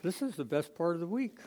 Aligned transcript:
This 0.00 0.22
is 0.22 0.36
the 0.36 0.44
best 0.44 0.76
part 0.76 0.94
of 0.94 1.00
the 1.00 1.08
week. 1.08 1.38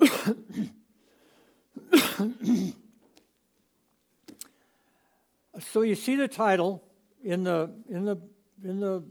so 5.60 5.82
you 5.82 5.94
see 5.94 6.16
the 6.16 6.26
title 6.28 6.82
in 7.22 7.44
the 7.44 7.70
in 7.90 8.06
the 8.06 8.16
in 8.64 8.80
the 8.80 9.04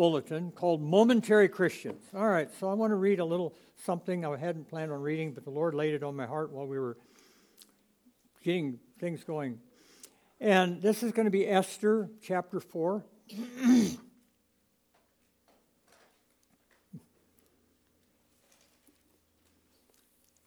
bulletin 0.00 0.50
called 0.50 0.80
Momentary 0.80 1.46
Christians. 1.46 2.02
All 2.16 2.26
right, 2.26 2.48
so 2.58 2.70
I 2.70 2.72
want 2.72 2.90
to 2.90 2.94
read 2.94 3.20
a 3.20 3.24
little 3.26 3.54
something 3.84 4.24
I 4.24 4.34
hadn't 4.34 4.66
planned 4.66 4.90
on 4.90 5.02
reading, 5.02 5.34
but 5.34 5.44
the 5.44 5.50
Lord 5.50 5.74
laid 5.74 5.92
it 5.92 6.02
on 6.02 6.16
my 6.16 6.24
heart 6.24 6.50
while 6.52 6.66
we 6.66 6.78
were 6.78 6.96
getting 8.42 8.78
things 8.98 9.22
going. 9.24 9.58
And 10.40 10.80
this 10.80 11.02
is 11.02 11.12
going 11.12 11.26
to 11.26 11.30
be 11.30 11.46
Esther 11.46 12.08
chapter 12.22 12.60
4. 12.60 13.04
and 13.68 13.98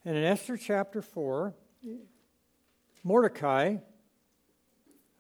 in 0.04 0.24
Esther 0.24 0.58
chapter 0.58 1.04
4, 1.04 1.54
Mordecai 3.04 3.76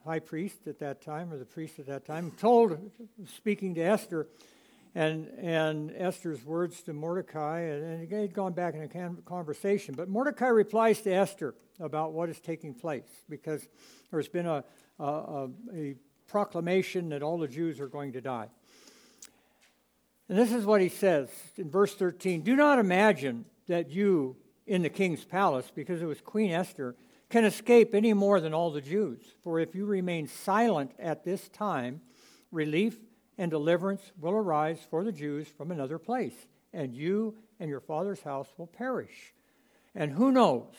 high 0.06 0.20
priest 0.20 0.68
at 0.68 0.80
that 0.80 1.02
time, 1.02 1.32
or 1.32 1.38
the 1.38 1.46
priest 1.46 1.80
at 1.80 1.88
that 1.88 2.06
time, 2.06 2.32
told, 2.32 2.78
speaking 3.36 3.76
to 3.76 3.82
Esther, 3.82 4.28
and, 4.96 5.28
and 5.40 5.92
Esther's 5.96 6.44
words 6.46 6.82
to 6.84 6.94
Mordecai, 6.94 7.62
and, 7.62 7.84
and 7.84 8.08
he 8.08 8.16
had 8.16 8.34
gone 8.34 8.54
back 8.54 8.76
in 8.76 8.84
a 8.84 9.22
conversation. 9.24 9.96
But 9.96 10.08
Mordecai 10.08 10.48
replies 10.48 11.02
to 11.02 11.12
Esther 11.12 11.56
about 11.80 12.14
what 12.14 12.30
is 12.30 12.40
taking 12.40 12.74
place 12.74 13.10
because 13.30 13.68
there's 14.12 14.28
been 14.28 14.46
a, 14.46 14.64
a, 15.00 15.50
a 15.74 15.96
proclamation 16.28 17.10
that 17.10 17.24
all 17.24 17.38
the 17.38 17.48
Jews 17.48 17.80
are 17.80 17.88
going 17.88 18.14
to 18.14 18.22
die. 18.22 18.50
And 20.30 20.38
this 20.38 20.52
is 20.52 20.66
what 20.66 20.82
he 20.82 20.90
says 20.90 21.30
in 21.58 21.70
verse 21.70 21.96
13 21.96 22.42
Do 22.42 22.56
not 22.56 22.80
imagine 22.80 23.46
that 23.68 23.90
you 23.90 24.36
in 24.66 24.82
the 24.82 24.90
king's 24.90 25.26
palace, 25.26 25.72
because 25.74 26.02
it 26.02 26.06
was 26.06 26.22
Queen 26.22 26.52
Esther 26.52 26.96
can 27.34 27.46
escape 27.46 27.96
any 27.96 28.14
more 28.14 28.40
than 28.40 28.54
all 28.54 28.70
the 28.70 28.80
Jews. 28.80 29.18
For 29.42 29.60
if 29.60 29.74
you 29.74 29.88
remain 29.88 30.28
silent 30.28 30.92
at 31.00 31.24
this 31.24 31.50
time, 31.50 32.00
relief 32.52 32.96
and 33.40 33.50
deliverance 33.50 34.04
will 34.22 34.34
arise 34.34 34.78
for 34.88 35.04
the 35.04 35.12
Jews 35.12 35.48
from 35.48 35.72
another 35.72 35.98
place, 35.98 36.36
and 36.74 36.94
you 36.94 37.36
and 37.60 37.72
your 37.72 37.80
father's 37.80 38.22
house 38.22 38.50
will 38.56 38.68
perish. 38.68 39.34
And 39.96 40.12
who 40.12 40.32
knows? 40.32 40.76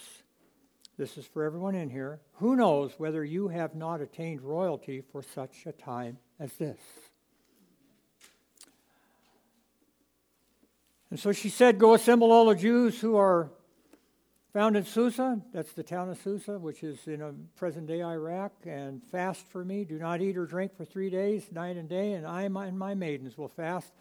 This 0.97 1.19
is 1.19 1.27
for 1.27 1.43
everyone 1.43 1.75
in 1.75 1.91
here. 1.91 2.21
Who 2.35 2.55
knows 2.55 2.93
whether 2.99 3.25
you 3.25 3.49
have 3.49 3.75
not 3.75 4.01
attained 4.01 4.41
royalty 4.41 5.01
for 5.01 5.25
such 5.25 5.67
a 5.67 5.73
time 5.73 6.19
as 6.39 6.53
this? 6.53 6.79
And 11.11 11.19
so 11.19 11.33
she 11.33 11.49
said, 11.49 11.81
Go 11.81 11.95
assemble 11.95 12.31
all 12.31 12.47
the 12.47 12.55
Jews 12.55 13.01
who 13.01 13.17
are 13.17 13.51
Found 14.55 14.77
in 14.77 14.85
Susa, 14.85 15.41
that's 15.53 15.73
the 15.73 15.83
town 15.83 16.09
of 16.09 16.19
Susa, 16.23 16.61
which 16.61 16.85
is 16.85 17.09
in 17.09 17.21
uh, 17.21 17.33
present 17.57 17.89
day 17.89 18.05
Iraq, 18.05 18.53
and 18.65 19.03
fast 19.03 19.49
for 19.49 19.65
me. 19.65 19.85
Do 19.85 19.99
not 19.99 20.23
eat 20.23 20.37
or 20.37 20.47
drink 20.47 20.77
for 20.77 20.85
three 20.85 21.11
days, 21.11 21.51
night 21.51 21.77
and 21.77 21.89
day, 21.89 22.13
and 22.13 22.25
I 22.25 22.43
and 22.43 22.79
my 22.79 22.95
maidens 22.95 23.37
will 23.37 23.49
fast. 23.49 23.93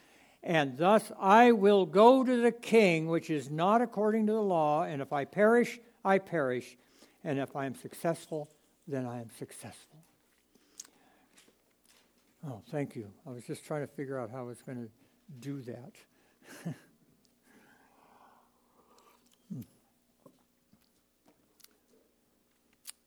And 0.44 0.78
thus 0.78 1.12
I 1.20 1.54
will 1.54 1.88
go 1.88 2.24
to 2.24 2.42
the 2.44 2.52
king, 2.52 3.08
which 3.08 3.32
is 3.32 3.50
not 3.50 3.82
according 3.82 4.28
to 4.28 4.34
the 4.34 4.44
law, 4.44 4.84
and 4.84 5.02
if 5.02 5.12
I 5.12 5.26
perish, 5.26 5.80
I 6.06 6.20
perish, 6.20 6.78
and 7.24 7.40
if 7.40 7.56
I 7.56 7.66
am 7.66 7.74
successful, 7.74 8.48
then 8.88 9.08
I 9.08 9.22
am 9.22 9.32
successful. 9.40 10.04
Oh, 12.48 12.62
thank 12.70 12.96
you. 12.96 13.12
I 13.26 13.32
was 13.32 13.44
just 13.44 13.66
trying 13.66 13.82
to 13.82 13.92
figure 13.92 14.20
out 14.20 14.30
how 14.30 14.42
I 14.42 14.44
was 14.44 14.62
going 14.62 14.84
to 14.84 14.90
do 15.40 15.64
that. 15.64 16.76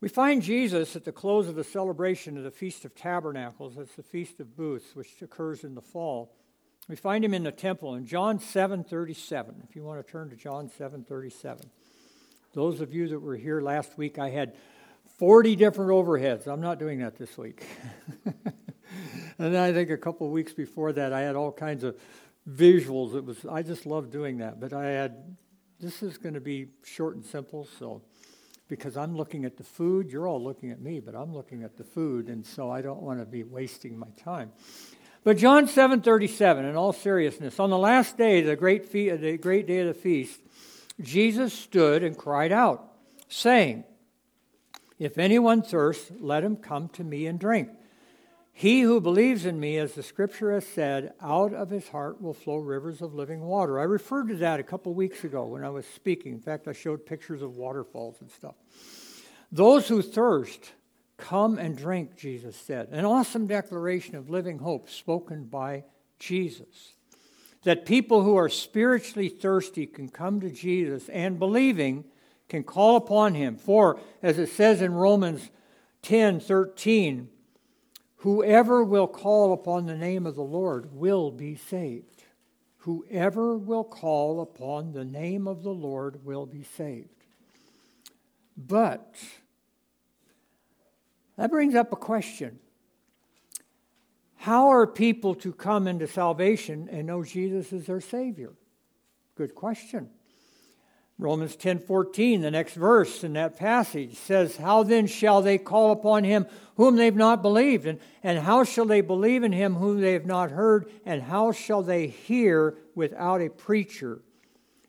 We 0.07 0.11
find 0.11 0.41
Jesus 0.41 0.95
at 0.95 1.05
the 1.05 1.11
close 1.11 1.49
of 1.49 1.57
the 1.57 1.65
celebration 1.65 2.39
of 2.39 2.45
the 2.45 2.53
Feast 2.53 2.85
of 2.85 2.95
Tabernacles. 2.95 3.75
That's 3.75 3.97
the 3.97 4.05
Feast 4.05 4.39
of 4.39 4.57
Booths, 4.57 4.95
which 4.95 5.21
occurs 5.21 5.65
in 5.65 5.75
the 5.75 5.83
fall. 5.83 6.33
We 6.89 6.95
find 6.95 7.25
him 7.25 7.35
in 7.35 7.43
the 7.43 7.51
temple 7.51 7.97
in 7.97 8.07
John 8.07 8.39
7:37. 8.39 9.65
If 9.69 9.75
you 9.75 9.83
want 9.83 10.07
to 10.07 10.09
turn 10.09 10.31
to 10.31 10.37
John 10.37 10.69
7:37. 10.69 11.73
Those 12.53 12.81
of 12.81 12.95
you 12.95 13.09
that 13.09 13.19
were 13.19 13.35
here 13.35 13.61
last 13.61 13.99
week, 13.99 14.17
I 14.17 14.31
had 14.31 14.55
40 15.19 15.57
different 15.57 15.91
overheads. 15.91 16.47
I'm 16.47 16.61
not 16.61 16.79
doing 16.79 17.01
that 17.01 17.17
this 17.17 17.37
week. 17.37 17.67
and 19.41 19.59
I 19.59 19.73
think 19.73 19.91
a 19.91 19.97
couple 19.97 20.29
of 20.29 20.33
weeks 20.33 20.53
before 20.53 20.93
that, 20.93 21.13
I 21.13 21.23
had 21.23 21.35
all 21.35 21.51
kinds 21.51 21.83
of 21.83 21.99
visuals. 22.49 23.17
It 23.17 23.25
was 23.25 23.45
I 23.45 23.63
just 23.63 23.87
love 23.87 24.13
doing 24.13 24.39
that. 24.39 24.61
But 24.61 24.73
I 24.73 24.87
had 24.87 25.37
this 25.81 26.01
is 26.05 26.17
going 26.17 26.35
to 26.35 26.41
be 26.41 26.69
short 26.85 27.17
and 27.17 27.25
simple, 27.25 27.67
so 27.81 28.03
because 28.69 28.97
I'm 28.97 29.17
looking 29.17 29.45
at 29.45 29.57
the 29.57 29.65
food. 29.65 30.11
You're 30.11 30.27
all 30.27 30.43
looking 30.43 30.71
at 30.71 30.81
me, 30.81 31.01
but 31.01 31.15
I'm 31.15 31.33
looking 31.33 31.63
at 31.63 31.77
the 31.77 31.85
food, 31.85 32.29
and 32.29 32.45
so 32.45 32.71
I 32.71 32.83
don't 32.83 33.03
want 33.03 33.21
to 33.21 33.27
be 33.27 33.43
wasting 33.45 33.99
my 33.99 34.09
time. 34.17 34.53
But 35.25 35.39
John 35.39 35.67
7:37, 35.67 36.65
in 36.65 36.77
all 36.77 36.93
seriousness, 36.93 37.59
on 37.59 37.71
the 37.71 37.79
last 37.79 38.17
day, 38.17 38.43
the 38.43 38.57
great, 38.57 38.85
fe- 38.87 39.11
uh, 39.11 39.17
the 39.17 39.37
great 39.37 39.67
day 39.67 39.81
of 39.81 39.89
the 39.89 39.95
feast, 39.95 40.41
Jesus 41.01 41.53
stood 41.53 42.03
and 42.03 42.17
cried 42.17 42.53
out, 42.53 42.93
saying, 43.29 43.85
If 44.99 45.19
anyone 45.19 45.63
thirsts, 45.63 46.11
let 46.21 46.45
him 46.45 46.57
come 46.57 46.89
to 46.91 47.05
me 47.05 47.27
and 47.27 47.39
drink. 47.39 47.71
He 48.59 48.81
who 48.81 49.03
believes 49.03 49.45
in 49.45 49.61
me, 49.61 49.77
as 49.77 49.93
the 49.93 50.03
scripture 50.03 50.51
has 50.55 50.67
said, 50.67 51.13
out 51.21 51.53
of 51.53 51.69
his 51.69 51.91
heart 51.91 52.23
will 52.23 52.33
flow 52.33 52.57
rivers 52.57 53.03
of 53.03 53.13
living 53.15 53.43
water. 53.43 53.79
I 53.79 53.83
referred 53.83 54.29
to 54.29 54.37
that 54.37 54.61
a 54.61 54.63
couple 54.63 54.95
weeks 54.95 55.25
ago 55.25 55.45
when 55.45 55.63
I 55.63 55.69
was 55.69 55.85
speaking. 55.85 56.33
In 56.33 56.41
fact, 56.41 56.67
I 56.67 56.73
showed 56.73 57.05
pictures 57.05 57.43
of 57.43 57.59
waterfalls 57.59 58.17
and 58.23 58.31
stuff. 58.31 58.55
Those 59.53 59.89
who 59.89 60.01
thirst, 60.01 60.73
come 61.19 61.59
and 61.59 61.77
drink, 61.77 62.17
Jesus 62.17 62.57
said. 62.57 62.89
An 62.93 63.05
awesome 63.05 63.47
declaration 63.47 64.17
of 64.17 64.31
living 64.31 64.61
hope 64.61 64.89
spoken 64.89 65.45
by 65.45 65.85
Jesus. 66.19 66.95
That 67.65 67.85
people 67.85 68.23
who 68.23 68.37
are 68.37 68.49
spiritually 68.49 69.29
thirsty 69.29 69.85
can 69.85 70.09
come 70.09 70.41
to 70.41 70.49
Jesus 70.49 71.11
and 71.11 71.39
believing 71.39 72.07
can 72.49 72.65
call 72.65 72.97
upon 72.97 73.35
him. 73.35 73.59
For, 73.59 74.01
as 74.23 74.39
it 74.39 74.49
says 74.49 74.81
in 74.81 74.95
Romans 74.95 75.51
10 76.01 76.41
13, 76.41 77.29
Whoever 78.17 78.83
will 78.83 79.07
call 79.07 79.53
upon 79.53 79.87
the 79.87 79.97
name 79.97 80.27
of 80.27 80.35
the 80.35 80.43
Lord 80.43 80.95
will 80.95 81.31
be 81.31 81.57
saved. 81.57 82.25
Whoever 82.79 83.57
will 83.57 83.85
call 83.85 84.41
upon 84.41 84.93
the 84.93 85.05
name 85.05 85.47
of 85.47 85.63
the 85.63 85.75
Lord 85.75 86.25
will 86.25 86.47
be 86.47 86.63
saved. 86.63 87.09
But 88.57 89.15
that 91.37 91.51
brings 91.51 91.75
up 91.75 91.93
a 91.93 91.97
question. 91.97 92.59
How 94.37 94.69
are 94.69 94.87
people 94.87 95.35
to 95.37 95.53
come 95.53 95.89
into 95.89 96.07
salvation 96.07 96.89
and 96.91 97.07
know 97.07 97.25
Jesus 97.25 97.73
is 97.73 97.87
their 97.87 98.01
Savior? 98.01 98.53
Good 99.35 99.55
question. 99.55 100.09
Romans 101.19 101.57
10:14, 101.57 102.43
the 102.43 102.51
next 102.51 102.75
verse 102.75 103.25
in 103.25 103.33
that 103.33 103.57
passage 103.57 104.17
says, 104.17 104.57
"How 104.57 104.83
then 104.83 105.07
shall 105.07 105.41
they 105.41 105.57
call 105.57 105.91
upon 105.91 106.25
him 106.25 106.47
whom 106.77 106.97
they've 106.97 107.17
not 107.17 107.41
believed? 107.41 107.87
And, 107.87 107.99
and 108.23 108.41
how 108.41 108.65
shall 108.65 108.85
they 108.85 109.01
believe 109.01 109.43
in 109.43 109.53
him 109.53 109.77
whom 109.77 110.01
they 110.01 110.13
have 110.13 110.27
not 110.27 110.51
heard? 110.51 110.91
And 111.07 111.23
how 111.23 111.53
shall 111.53 111.83
they 111.83 112.07
hear 112.09 112.77
without 112.95 113.41
a 113.41 113.49
preacher?" 113.49 114.23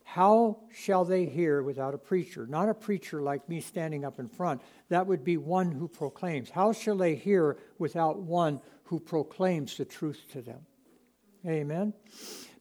How 0.04 0.58
shall 0.72 1.06
they 1.06 1.26
hear 1.26 1.62
without 1.62 1.94
a 1.94 1.98
preacher? 1.98 2.48
Not 2.48 2.70
a 2.70 2.74
preacher 2.74 3.22
like 3.22 3.48
me 3.48 3.60
standing 3.60 4.04
up 4.04 4.20
in 4.20 4.28
front. 4.28 4.62
That 4.90 5.06
would 5.06 5.24
be 5.24 5.38
one 5.38 5.70
who 5.70 5.88
proclaims. 5.88 6.50
How 6.50 6.72
shall 6.72 6.96
they 6.96 7.14
hear 7.14 7.58
without 7.78 8.18
one 8.18 8.62
who 8.86 9.00
proclaims 9.00 9.78
the 9.78 9.86
truth 9.86 10.24
to 10.32 10.42
them? 10.42 10.66
Amen. 11.46 11.94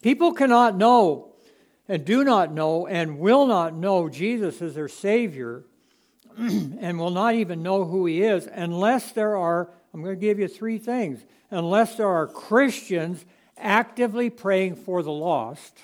People 0.02 0.32
cannot 0.32 0.76
know 0.76 1.36
and 1.88 2.05
do 2.05 2.25
not 2.25 2.53
know 2.53 2.87
and 2.87 3.19
will 3.19 3.47
not 3.47 3.75
know 3.75 4.09
Jesus 4.09 4.61
as 4.61 4.75
their 4.75 4.88
Savior 4.88 5.65
and 6.38 6.99
will 6.99 7.11
not 7.11 7.35
even 7.35 7.62
know 7.62 7.85
who 7.85 8.06
He 8.06 8.23
is 8.23 8.49
unless 8.53 9.12
there 9.12 9.37
are, 9.37 9.71
I'm 9.94 10.03
going 10.03 10.15
to 10.15 10.21
give 10.21 10.38
you 10.38 10.49
three 10.49 10.79
things, 10.79 11.25
unless 11.50 11.97
there 11.97 12.09
are 12.09 12.27
Christians 12.27 13.25
actively 13.56 14.31
praying 14.31 14.77
for 14.77 15.03
the 15.03 15.12
lost. 15.12 15.79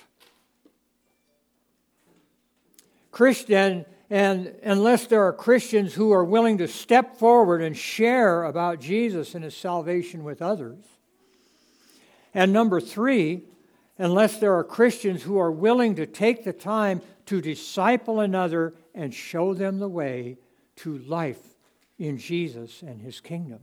Christian, 3.11 3.85
and 4.09 4.53
unless 4.63 5.07
there 5.07 5.23
are 5.23 5.33
Christians 5.33 5.93
who 5.93 6.11
are 6.11 6.23
willing 6.23 6.57
to 6.57 6.67
step 6.67 7.17
forward 7.17 7.61
and 7.61 7.77
share 7.77 8.43
about 8.43 8.79
Jesus 8.79 9.35
and 9.35 9.43
his 9.43 9.55
salvation 9.55 10.23
with 10.23 10.41
others. 10.41 10.83
And 12.33 12.51
number 12.51 12.81
three, 12.81 13.43
unless 13.97 14.37
there 14.37 14.55
are 14.55 14.63
Christians 14.63 15.23
who 15.23 15.37
are 15.37 15.51
willing 15.51 15.95
to 15.95 16.05
take 16.05 16.43
the 16.43 16.53
time 16.53 17.01
to 17.27 17.41
disciple 17.41 18.19
another 18.19 18.73
and 18.93 19.13
show 19.13 19.53
them 19.53 19.79
the 19.79 19.89
way 19.89 20.37
to 20.77 20.97
life 20.99 21.41
in 21.97 22.17
Jesus 22.17 22.81
and 22.81 23.01
his 23.01 23.19
kingdom. 23.19 23.59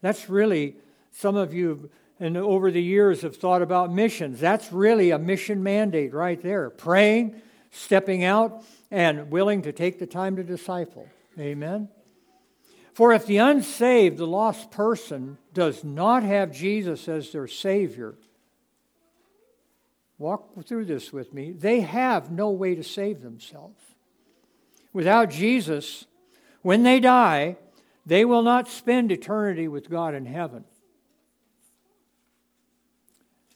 That's 0.00 0.28
really, 0.28 0.76
some 1.12 1.36
of 1.36 1.54
you 1.54 1.90
and 2.20 2.36
over 2.36 2.70
the 2.70 2.82
years 2.82 3.22
have 3.22 3.36
thought 3.36 3.62
about 3.62 3.92
missions. 3.92 4.40
That's 4.40 4.72
really 4.72 5.10
a 5.10 5.18
mission 5.18 5.62
mandate 5.62 6.12
right 6.12 6.40
there. 6.40 6.70
Praying, 6.70 7.40
stepping 7.70 8.24
out, 8.24 8.64
and 8.90 9.30
willing 9.30 9.62
to 9.62 9.72
take 9.72 9.98
the 9.98 10.06
time 10.06 10.36
to 10.36 10.44
disciple. 10.44 11.08
Amen. 11.38 11.88
For 12.92 13.12
if 13.12 13.26
the 13.26 13.38
unsaved, 13.38 14.18
the 14.18 14.26
lost 14.26 14.70
person, 14.70 15.38
does 15.52 15.82
not 15.82 16.22
have 16.22 16.52
Jesus 16.52 17.08
as 17.08 17.32
their 17.32 17.48
Savior, 17.48 18.14
walk 20.18 20.64
through 20.64 20.84
this 20.84 21.12
with 21.12 21.34
me, 21.34 21.52
they 21.52 21.80
have 21.80 22.30
no 22.30 22.50
way 22.50 22.74
to 22.74 22.84
save 22.84 23.22
themselves. 23.22 23.80
Without 24.92 25.30
Jesus, 25.30 26.06
when 26.62 26.82
they 26.82 27.00
die, 27.00 27.56
they 28.06 28.24
will 28.24 28.42
not 28.42 28.68
spend 28.68 29.10
eternity 29.10 29.66
with 29.66 29.90
God 29.90 30.14
in 30.14 30.26
heaven 30.26 30.64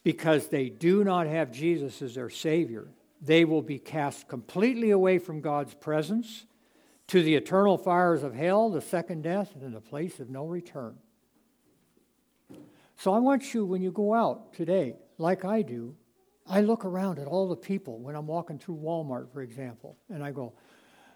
because 0.02 0.48
they 0.48 0.68
do 0.68 1.04
not 1.04 1.26
have 1.26 1.52
Jesus 1.52 2.00
as 2.02 2.14
their 2.14 2.30
Savior. 2.30 2.88
They 3.20 3.44
will 3.44 3.62
be 3.62 3.78
cast 3.78 4.28
completely 4.28 4.90
away 4.90 5.18
from 5.18 5.40
God's 5.40 5.74
presence 5.74 6.46
to 7.08 7.22
the 7.22 7.34
eternal 7.34 7.78
fires 7.78 8.22
of 8.22 8.34
hell, 8.34 8.70
the 8.70 8.80
second 8.80 9.22
death, 9.22 9.54
and 9.60 9.74
the 9.74 9.80
place 9.80 10.20
of 10.20 10.30
no 10.30 10.46
return. 10.46 10.96
So 12.96 13.12
I 13.12 13.18
want 13.18 13.54
you, 13.54 13.64
when 13.64 13.82
you 13.82 13.92
go 13.92 14.14
out 14.14 14.52
today, 14.54 14.96
like 15.18 15.44
I 15.44 15.62
do, 15.62 15.94
I 16.48 16.60
look 16.62 16.84
around 16.84 17.18
at 17.18 17.26
all 17.26 17.48
the 17.48 17.56
people 17.56 17.98
when 17.98 18.14
I'm 18.14 18.26
walking 18.26 18.58
through 18.58 18.76
Walmart, 18.76 19.32
for 19.32 19.42
example, 19.42 19.96
and 20.08 20.24
I 20.24 20.30
go, 20.30 20.54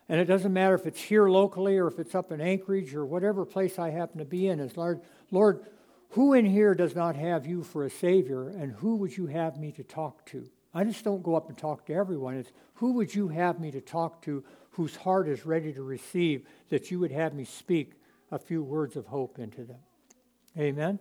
and 0.08 0.20
it 0.20 0.26
doesn't 0.26 0.52
matter 0.52 0.75
if 0.75 0.87
it's 0.87 1.00
here 1.00 1.29
locally 1.29 1.79
or 1.79 1.87
if 1.87 1.99
it's 1.99 2.14
up 2.14 2.32
in 2.32 2.40
Anchorage 2.40 2.94
or 2.94 3.06
whatever 3.06 3.44
place 3.46 3.79
I 3.79 3.90
happen 3.90 4.19
to 4.19 4.25
be 4.25 4.49
in, 4.49 4.61
is 4.61 4.76
Lord, 4.76 5.00
Lord, 5.31 5.64
who 6.11 6.34
in 6.34 6.44
here 6.44 6.75
does 6.75 6.94
not 6.94 7.17
have 7.17 7.46
you 7.46 7.62
for 7.62 7.84
a 7.84 7.90
Savior, 7.90 8.50
and 8.50 8.73
who 8.73 8.96
would 8.96 9.17
you 9.17 9.26
have 9.26 9.56
me 9.56 9.73
to 9.73 9.82
talk 9.82 10.26
to? 10.26 10.49
I 10.75 10.84
just 10.84 11.05
don't 11.05 11.23
go 11.23 11.34
up 11.34 11.49
and 11.49 11.56
talk 11.56 11.87
to 11.87 11.94
everyone. 11.94 12.37
It's 12.37 12.52
who 12.75 12.93
would 12.94 13.14
you 13.14 13.29
have 13.29 13.61
me 13.61 13.70
to 13.70 13.81
talk 13.81 14.23
to 14.23 14.44
whose 14.73 14.96
heart 14.96 15.29
is 15.29 15.46
ready 15.46 15.73
to 15.73 15.82
receive, 15.82 16.46
that 16.69 16.90
you 16.90 16.99
would 16.99 17.12
have 17.12 17.34
me 17.34 17.44
speak 17.44 17.93
a 18.31 18.38
few 18.38 18.62
words 18.62 18.96
of 18.96 19.06
hope 19.06 19.38
into 19.38 19.64
them. 19.64 19.81
Amen. 20.58 20.99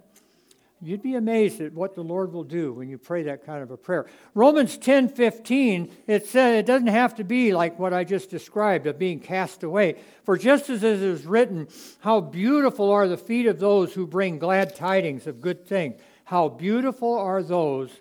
You'd 0.83 1.03
be 1.03 1.13
amazed 1.13 1.61
at 1.61 1.73
what 1.73 1.93
the 1.93 2.03
Lord 2.03 2.33
will 2.33 2.43
do 2.43 2.73
when 2.73 2.89
you 2.89 2.97
pray 2.97 3.23
that 3.23 3.45
kind 3.45 3.61
of 3.61 3.69
a 3.69 3.77
prayer. 3.77 4.07
Romans 4.33 4.77
10 4.79 5.09
15, 5.09 5.95
it 6.07 6.25
says 6.25 6.57
it 6.57 6.65
doesn't 6.65 6.87
have 6.87 7.15
to 7.15 7.23
be 7.23 7.53
like 7.53 7.77
what 7.77 7.93
I 7.93 8.03
just 8.03 8.31
described 8.31 8.87
of 8.87 8.97
being 8.97 9.19
cast 9.19 9.61
away. 9.61 9.97
For 10.23 10.37
just 10.37 10.71
as 10.71 10.83
it 10.83 11.01
is 11.01 11.25
written, 11.25 11.67
how 11.99 12.19
beautiful 12.19 12.89
are 12.89 13.07
the 13.07 13.17
feet 13.17 13.45
of 13.45 13.59
those 13.59 13.93
who 13.93 14.07
bring 14.07 14.39
glad 14.39 14.75
tidings 14.75 15.27
of 15.27 15.39
good 15.39 15.67
things. 15.67 16.01
How 16.23 16.49
beautiful 16.49 17.13
are 17.15 17.43
those 17.43 17.91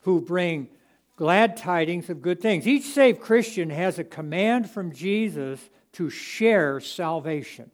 who 0.00 0.20
bring 0.20 0.68
glad 1.14 1.56
tidings 1.56 2.10
of 2.10 2.22
good 2.22 2.40
things. 2.40 2.66
Each 2.66 2.84
saved 2.84 3.20
Christian 3.20 3.70
has 3.70 3.98
a 3.98 4.04
command 4.04 4.68
from 4.68 4.92
Jesus 4.92 5.60
to 5.92 6.10
share 6.10 6.80
salvation. 6.80 7.70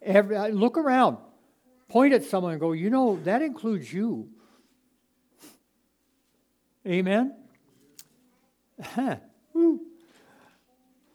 Every, 0.00 0.52
look 0.52 0.78
around, 0.78 1.18
point 1.92 2.14
at 2.14 2.24
someone 2.24 2.52
and 2.52 2.60
go, 2.60 2.72
you 2.72 2.88
know, 2.88 3.20
that 3.24 3.42
includes 3.42 3.92
you. 3.92 4.30
Amen? 6.86 7.34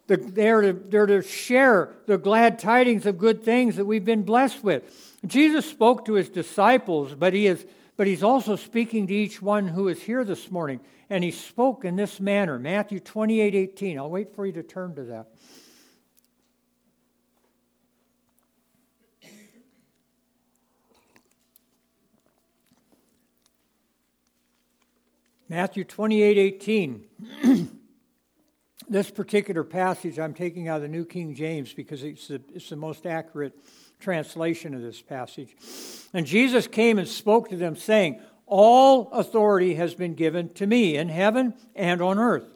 they're, 0.07 0.61
to, 0.61 0.73
they're 0.73 1.07
to 1.07 1.23
share 1.23 1.95
the 2.05 2.19
glad 2.19 2.59
tidings 2.59 3.07
of 3.07 3.17
good 3.17 3.43
things 3.43 3.77
that 3.77 3.85
we've 3.85 4.05
been 4.05 4.21
blessed 4.21 4.63
with. 4.63 5.17
Jesus 5.25 5.65
spoke 5.65 6.05
to 6.05 6.13
his 6.13 6.29
disciples, 6.29 7.15
but, 7.15 7.33
he 7.33 7.47
is, 7.47 7.65
but 7.97 8.05
he's 8.05 8.21
also 8.21 8.55
speaking 8.55 9.07
to 9.07 9.13
each 9.15 9.41
one 9.41 9.67
who 9.67 9.87
is 9.87 9.99
here 9.99 10.23
this 10.23 10.51
morning. 10.51 10.79
And 11.09 11.23
he 11.23 11.31
spoke 11.31 11.85
in 11.85 11.95
this 11.95 12.19
manner 12.19 12.59
Matthew 12.59 12.99
28 12.99 13.55
18. 13.55 13.97
I'll 13.97 14.11
wait 14.11 14.35
for 14.35 14.45
you 14.45 14.51
to 14.53 14.63
turn 14.63 14.93
to 14.95 15.03
that. 15.05 15.27
Matthew 25.49 25.85
28 25.85 26.37
18. 26.37 27.05
this 28.89 29.09
particular 29.09 29.63
passage 29.63 30.19
I'm 30.19 30.33
taking 30.33 30.67
out 30.67 30.77
of 30.77 30.81
the 30.81 30.87
New 30.89 31.05
King 31.05 31.35
James 31.35 31.73
because 31.73 32.03
it's 32.03 32.27
the, 32.27 32.41
it's 32.53 32.69
the 32.69 32.75
most 32.75 33.05
accurate 33.05 33.53
translation 33.99 34.73
of 34.73 34.81
this 34.81 35.01
passage. 35.01 35.55
And 36.13 36.25
Jesus 36.25 36.67
came 36.67 36.99
and 36.99 37.07
spoke 37.07 37.49
to 37.49 37.55
them, 37.55 37.75
saying, 37.75 38.19
all 38.45 39.09
authority 39.11 39.75
has 39.75 39.93
been 39.93 40.15
given 40.15 40.49
to 40.55 40.67
me 40.67 40.95
in 40.97 41.09
heaven 41.09 41.53
and 41.75 42.01
on 42.01 42.19
earth. 42.19 42.47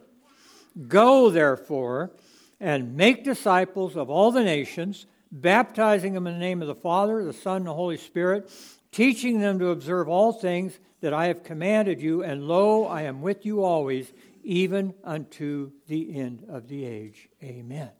Go, 0.88 1.30
therefore, 1.30 2.12
and 2.60 2.96
make 2.96 3.24
disciples 3.24 3.96
of 3.96 4.08
all 4.08 4.32
the 4.32 4.44
nations, 4.44 5.06
baptizing 5.30 6.14
them 6.14 6.26
in 6.26 6.34
the 6.34 6.40
name 6.40 6.62
of 6.62 6.68
the 6.68 6.74
Father, 6.74 7.24
the 7.24 7.32
Son, 7.32 7.58
and 7.58 7.66
the 7.66 7.74
Holy 7.74 7.98
Spirit, 7.98 8.50
teaching 8.90 9.40
them 9.40 9.58
to 9.58 9.68
observe 9.68 10.08
all 10.08 10.32
things 10.32 10.78
that 11.02 11.12
I 11.12 11.26
have 11.26 11.44
commanded 11.44 12.00
you, 12.00 12.22
and 12.22 12.48
lo, 12.48 12.86
I 12.86 13.02
am 13.02 13.20
with 13.20 13.44
you 13.44 13.62
always, 13.62 14.10
even 14.42 14.94
unto 15.04 15.72
the 15.88 16.16
end 16.16 16.46
of 16.48 16.68
the 16.68 16.86
age. 16.86 17.28
Amen. 17.42 17.90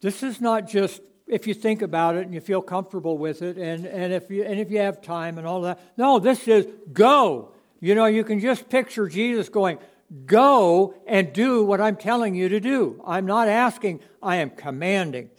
This 0.00 0.22
is 0.22 0.40
not 0.40 0.68
just 0.68 1.00
if 1.26 1.46
you 1.46 1.54
think 1.54 1.82
about 1.82 2.16
it 2.16 2.24
and 2.24 2.34
you 2.34 2.40
feel 2.40 2.62
comfortable 2.62 3.16
with 3.16 3.42
it 3.42 3.56
and, 3.56 3.86
and, 3.86 4.12
if 4.12 4.30
you, 4.30 4.44
and 4.44 4.60
if 4.60 4.70
you 4.70 4.78
have 4.78 5.00
time 5.00 5.38
and 5.38 5.46
all 5.46 5.62
that. 5.62 5.80
No, 5.96 6.18
this 6.18 6.46
is 6.46 6.66
go. 6.92 7.52
You 7.80 7.94
know, 7.94 8.06
you 8.06 8.24
can 8.24 8.40
just 8.40 8.68
picture 8.68 9.08
Jesus 9.08 9.48
going, 9.48 9.78
Go 10.24 10.94
and 11.04 11.32
do 11.32 11.64
what 11.64 11.80
I'm 11.80 11.96
telling 11.96 12.36
you 12.36 12.48
to 12.50 12.60
do. 12.60 13.02
I'm 13.04 13.26
not 13.26 13.48
asking, 13.48 13.98
I 14.22 14.36
am 14.36 14.50
commanding. 14.50 15.30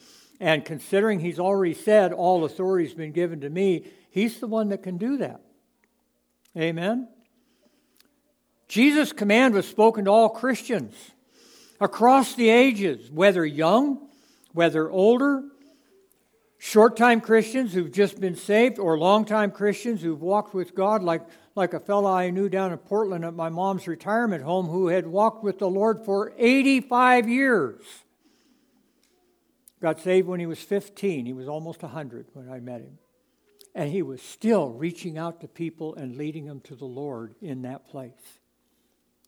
And 0.41 0.65
considering 0.65 1.21
he's 1.21 1.39
already 1.39 1.73
said, 1.73 2.11
All 2.11 2.43
authority 2.43 2.85
has 2.85 2.93
been 2.93 3.13
given 3.13 3.39
to 3.41 3.49
me, 3.49 3.85
he's 4.09 4.41
the 4.41 4.47
one 4.47 4.69
that 4.69 4.83
can 4.83 4.97
do 4.97 5.17
that. 5.17 5.41
Amen? 6.57 7.07
Jesus' 8.67 9.13
command 9.13 9.53
was 9.53 9.67
spoken 9.67 10.05
to 10.05 10.11
all 10.11 10.29
Christians 10.29 10.95
across 11.79 12.33
the 12.35 12.49
ages, 12.49 13.11
whether 13.11 13.45
young, 13.45 14.07
whether 14.53 14.89
older, 14.89 15.43
short 16.57 16.97
time 16.97 17.21
Christians 17.21 17.73
who've 17.73 17.91
just 17.91 18.19
been 18.19 18.35
saved 18.35 18.79
or 18.79 18.97
long 18.97 19.23
time 19.23 19.51
Christians 19.51 20.01
who've 20.01 20.21
walked 20.21 20.53
with 20.53 20.75
God, 20.75 21.03
like, 21.03 21.21
like 21.55 21.73
a 21.73 21.79
fellow 21.79 22.11
I 22.11 22.31
knew 22.31 22.49
down 22.49 22.71
in 22.71 22.77
Portland 22.79 23.23
at 23.23 23.35
my 23.35 23.49
mom's 23.49 23.87
retirement 23.87 24.43
home 24.43 24.67
who 24.67 24.87
had 24.87 25.07
walked 25.07 25.43
with 25.43 25.59
the 25.59 25.69
Lord 25.69 26.03
for 26.03 26.33
85 26.37 27.29
years. 27.29 27.81
Got 29.79 30.01
saved 30.01 30.27
when 30.27 30.39
he 30.39 30.47
was 30.47 30.59
15. 30.59 31.27
He 31.27 31.33
was 31.33 31.47
almost 31.47 31.83
100 31.83 32.27
when 32.33 32.49
I 32.49 32.59
met 32.59 32.81
him. 32.81 32.97
And 33.77 33.91
he 33.91 34.01
was 34.01 34.23
still 34.23 34.71
reaching 34.71 35.19
out 35.19 35.39
to 35.41 35.47
people 35.47 35.93
and 35.93 36.17
leading 36.17 36.47
them 36.47 36.61
to 36.61 36.73
the 36.73 36.85
Lord 36.85 37.35
in 37.43 37.61
that 37.61 37.87
place. 37.87 38.39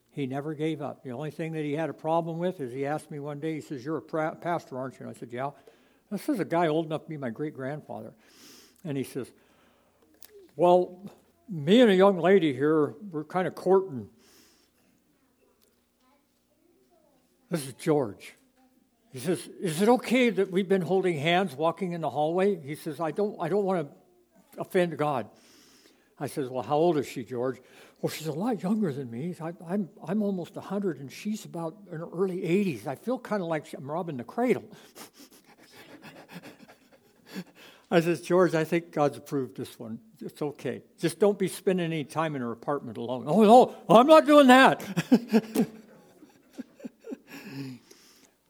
He 0.10 0.26
never 0.26 0.56
gave 0.56 0.82
up. 0.82 1.04
The 1.04 1.12
only 1.12 1.30
thing 1.30 1.52
that 1.52 1.64
he 1.64 1.74
had 1.74 1.88
a 1.92 1.94
problem 1.94 2.40
with 2.40 2.60
is 2.60 2.74
he 2.74 2.88
asked 2.88 3.12
me 3.12 3.20
one 3.20 3.40
day, 3.40 3.54
he 3.54 3.62
says, 3.62 3.86
You're 3.86 3.98
a 3.98 4.36
pastor, 4.36 4.80
aren't 4.80 4.96
you? 4.96 5.06
And 5.06 5.16
I 5.16 5.20
said, 5.20 5.30
Yeah. 5.32 5.52
This 6.10 6.28
is 6.28 6.40
a 6.40 6.46
guy 6.46 6.68
old 6.68 6.88
enough 6.88 7.04
to 7.04 7.10
be 7.10 7.16
my 7.16 7.30
great 7.30 7.54
grandfather. 7.54 8.12
And 8.84 8.98
he 8.98 9.04
says, 9.04 9.28
Well, 10.56 11.08
me 11.48 11.82
and 11.82 11.92
a 11.92 11.96
young 11.96 12.18
lady 12.18 12.52
here, 12.52 12.96
we're 13.12 13.26
kind 13.26 13.48
of 13.48 13.54
courting. 13.54 14.10
This 17.52 17.68
is 17.68 17.74
George. 17.74 18.34
He 19.12 19.20
says, 19.20 19.48
Is 19.62 19.80
it 19.84 19.90
okay 19.90 20.32
that 20.32 20.50
we've 20.50 20.68
been 20.68 20.82
holding 20.82 21.20
hands 21.20 21.56
walking 21.56 21.92
in 21.92 22.02
the 22.02 22.10
hallway? 22.10 22.60
He 22.60 22.74
says, 22.74 23.00
I 23.00 23.12
don't, 23.12 23.38
I 23.40 23.48
don't 23.48 23.64
want 23.64 23.88
to 23.88 23.99
offend 24.60 24.98
God. 24.98 25.30
I 26.20 26.28
says, 26.28 26.50
Well, 26.50 26.64
how 26.64 26.76
old 26.76 26.98
is 26.98 27.08
she, 27.08 27.24
George? 27.24 27.62
Well, 28.02 28.10
she's 28.10 28.28
a 28.28 28.34
lot 28.34 28.64
younger 28.64 28.94
than 28.94 29.12
me. 29.12 29.36
I, 29.42 29.50
am 29.50 29.58
I'm, 29.68 29.90
I'm 30.08 30.24
almost 30.24 30.56
100, 30.56 31.00
and 31.00 31.12
she's 31.12 31.44
about 31.46 31.76
in 31.92 31.98
her 32.00 32.08
early 32.14 32.38
80s. 32.42 32.88
I 32.88 32.96
feel 32.96 33.20
kind 33.20 33.42
of 33.42 33.50
like 33.50 33.66
I'm 33.74 33.90
robbing 33.90 34.18
the 34.18 34.24
cradle. 34.24 34.64
I 37.92 38.02
says, 38.02 38.22
George, 38.22 38.54
I 38.54 38.64
think 38.64 38.92
God's 38.92 39.18
approved 39.18 39.58
this 39.58 39.80
one. 39.80 40.00
It's 40.22 40.42
okay. 40.42 40.84
Just 41.00 41.20
don't 41.20 41.40
be 41.40 41.48
spending 41.48 41.88
any 41.88 42.04
time 42.04 42.36
in 42.36 42.42
her 42.42 42.52
apartment 42.52 42.98
alone. 42.98 43.24
Oh, 43.26 43.44
no, 43.44 43.76
I'm 43.90 44.06
not 44.06 44.28
doing 44.28 44.48
that. 44.48 44.82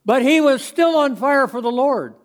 but 0.05 0.21
he 0.21 0.41
was 0.41 0.61
still 0.61 0.97
on 0.97 1.15
fire 1.15 1.47
for 1.47 1.61
the 1.61 1.71
Lord. 1.71 2.15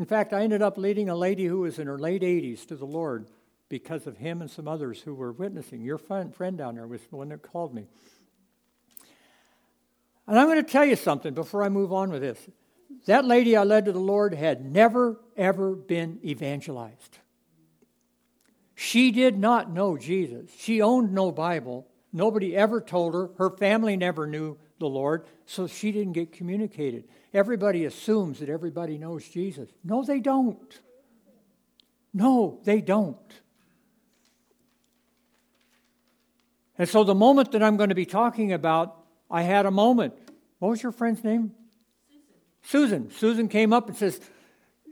In 0.00 0.06
fact, 0.06 0.32
I 0.32 0.40
ended 0.40 0.62
up 0.62 0.78
leading 0.78 1.10
a 1.10 1.14
lady 1.14 1.44
who 1.44 1.58
was 1.58 1.78
in 1.78 1.86
her 1.86 1.98
late 1.98 2.22
80s 2.22 2.66
to 2.68 2.74
the 2.74 2.86
Lord 2.86 3.26
because 3.68 4.06
of 4.06 4.16
him 4.16 4.40
and 4.40 4.50
some 4.50 4.66
others 4.66 5.02
who 5.02 5.14
were 5.14 5.30
witnessing. 5.30 5.82
Your 5.82 5.98
friend, 5.98 6.32
down 6.56 6.76
there 6.76 6.86
was 6.86 7.02
the 7.10 7.16
one 7.16 7.28
that 7.28 7.42
called 7.42 7.74
me. 7.74 7.86
And 10.26 10.38
I'm 10.38 10.46
going 10.46 10.64
to 10.64 10.72
tell 10.72 10.86
you 10.86 10.96
something 10.96 11.34
before 11.34 11.62
I 11.62 11.68
move 11.68 11.92
on 11.92 12.10
with 12.10 12.22
this. 12.22 12.38
That 13.04 13.26
lady 13.26 13.54
I 13.58 13.64
led 13.64 13.84
to 13.84 13.92
the 13.92 13.98
Lord 13.98 14.32
had 14.32 14.64
never, 14.64 15.20
ever 15.36 15.74
been 15.74 16.18
evangelized. 16.24 17.18
She 18.74 19.10
did 19.10 19.38
not 19.38 19.70
know 19.70 19.98
Jesus. 19.98 20.48
She 20.56 20.80
owned 20.80 21.12
no 21.12 21.30
Bible. 21.30 21.86
Nobody 22.10 22.56
ever 22.56 22.80
told 22.80 23.12
her. 23.12 23.28
Her 23.36 23.50
family 23.50 23.98
never 23.98 24.26
knew 24.26 24.56
the 24.80 24.88
Lord, 24.88 25.24
so 25.46 25.68
she 25.68 25.92
didn't 25.92 26.14
get 26.14 26.32
communicated. 26.32 27.04
Everybody 27.32 27.84
assumes 27.84 28.40
that 28.40 28.48
everybody 28.48 28.98
knows 28.98 29.28
Jesus. 29.28 29.68
No, 29.84 30.02
they 30.02 30.18
don't. 30.18 30.80
No, 32.12 32.58
they 32.64 32.80
don't. 32.80 33.16
And 36.76 36.88
so 36.88 37.04
the 37.04 37.14
moment 37.14 37.52
that 37.52 37.62
I'm 37.62 37.76
going 37.76 37.90
to 37.90 37.94
be 37.94 38.06
talking 38.06 38.52
about 38.52 38.96
I 39.30 39.42
had 39.42 39.64
a 39.64 39.70
moment. 39.70 40.14
What 40.58 40.70
was 40.70 40.82
your 40.82 40.92
friend's 40.92 41.22
name? 41.22 41.52
Susan. 42.62 43.08
Susan, 43.08 43.10
Susan 43.12 43.48
came 43.48 43.72
up 43.72 43.88
and 43.88 43.96
says, 43.96 44.20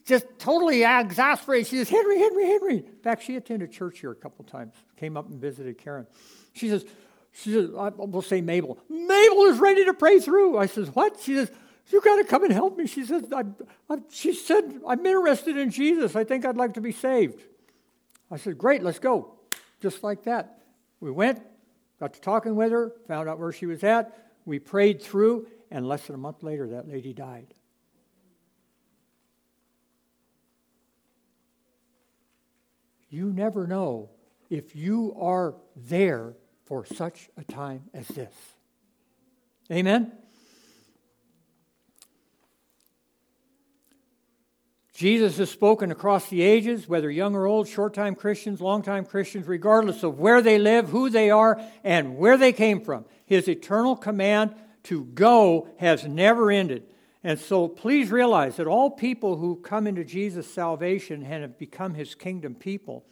just 0.06 0.26
totally 0.38 0.84
exasperated. 0.84 1.66
She 1.66 1.76
says, 1.76 1.88
Henry, 1.88 2.18
Henry, 2.18 2.46
Henry. 2.46 2.76
In 2.76 3.02
fact, 3.02 3.24
she 3.24 3.36
attended 3.36 3.72
church 3.72 3.98
here 3.98 4.10
a 4.10 4.14
couple 4.14 4.44
times, 4.44 4.72
came 4.96 5.16
up 5.16 5.28
and 5.28 5.40
visited 5.40 5.76
Karen. 5.76 6.06
She 6.54 6.68
says, 6.68 6.86
she 7.32 7.52
says, 7.52 7.70
we'll 7.70 8.22
say 8.22 8.40
Mabel. 8.40 8.78
Mabel 8.88 9.42
is 9.44 9.58
ready 9.58 9.84
to 9.84 9.94
pray 9.94 10.18
through. 10.20 10.58
I 10.58 10.66
says, 10.66 10.88
what? 10.88 11.20
She 11.20 11.34
says, 11.34 11.50
you 11.90 12.00
got 12.00 12.16
to 12.16 12.24
come 12.24 12.44
and 12.44 12.52
help 12.52 12.76
me. 12.76 12.86
She 12.86 13.04
says, 13.04 13.24
I, 13.32 13.44
I, 13.88 13.98
she 14.10 14.32
said, 14.34 14.80
I'm 14.86 15.04
interested 15.04 15.56
in 15.56 15.70
Jesus. 15.70 16.16
I 16.16 16.24
think 16.24 16.44
I'd 16.44 16.56
like 16.56 16.74
to 16.74 16.80
be 16.80 16.92
saved. 16.92 17.42
I 18.30 18.36
said, 18.36 18.58
great, 18.58 18.82
let's 18.82 18.98
go. 18.98 19.34
Just 19.80 20.02
like 20.02 20.24
that. 20.24 20.62
We 21.00 21.10
went, 21.10 21.40
got 22.00 22.14
to 22.14 22.20
talking 22.20 22.56
with 22.56 22.72
her, 22.72 22.92
found 23.06 23.28
out 23.28 23.38
where 23.38 23.52
she 23.52 23.66
was 23.66 23.84
at, 23.84 24.30
we 24.44 24.58
prayed 24.58 25.00
through, 25.00 25.46
and 25.70 25.86
less 25.86 26.06
than 26.06 26.14
a 26.14 26.18
month 26.18 26.42
later, 26.42 26.68
that 26.70 26.88
lady 26.88 27.12
died. 27.12 27.46
You 33.10 33.32
never 33.32 33.66
know 33.66 34.10
if 34.50 34.76
you 34.76 35.14
are 35.18 35.54
there 35.76 36.34
for 36.68 36.84
such 36.84 37.30
a 37.38 37.44
time 37.44 37.84
as 37.94 38.06
this. 38.08 38.34
Amen? 39.72 40.12
Jesus 44.92 45.38
has 45.38 45.50
spoken 45.50 45.90
across 45.90 46.28
the 46.28 46.42
ages, 46.42 46.86
whether 46.86 47.10
young 47.10 47.34
or 47.34 47.46
old, 47.46 47.68
short 47.68 47.94
time 47.94 48.14
Christians, 48.14 48.60
long 48.60 48.82
time 48.82 49.06
Christians, 49.06 49.46
regardless 49.46 50.02
of 50.02 50.18
where 50.18 50.42
they 50.42 50.58
live, 50.58 50.90
who 50.90 51.08
they 51.08 51.30
are, 51.30 51.58
and 51.84 52.18
where 52.18 52.36
they 52.36 52.52
came 52.52 52.82
from. 52.82 53.06
His 53.24 53.48
eternal 53.48 53.96
command 53.96 54.54
to 54.84 55.04
go 55.04 55.68
has 55.78 56.04
never 56.04 56.50
ended. 56.50 56.82
And 57.24 57.38
so 57.38 57.66
please 57.66 58.10
realize 58.10 58.56
that 58.56 58.66
all 58.66 58.90
people 58.90 59.36
who 59.36 59.56
come 59.56 59.86
into 59.86 60.04
Jesus' 60.04 60.52
salvation 60.52 61.22
and 61.22 61.42
have 61.42 61.58
become 61.58 61.94
his 61.94 62.14
kingdom 62.14 62.54
people, 62.54 63.06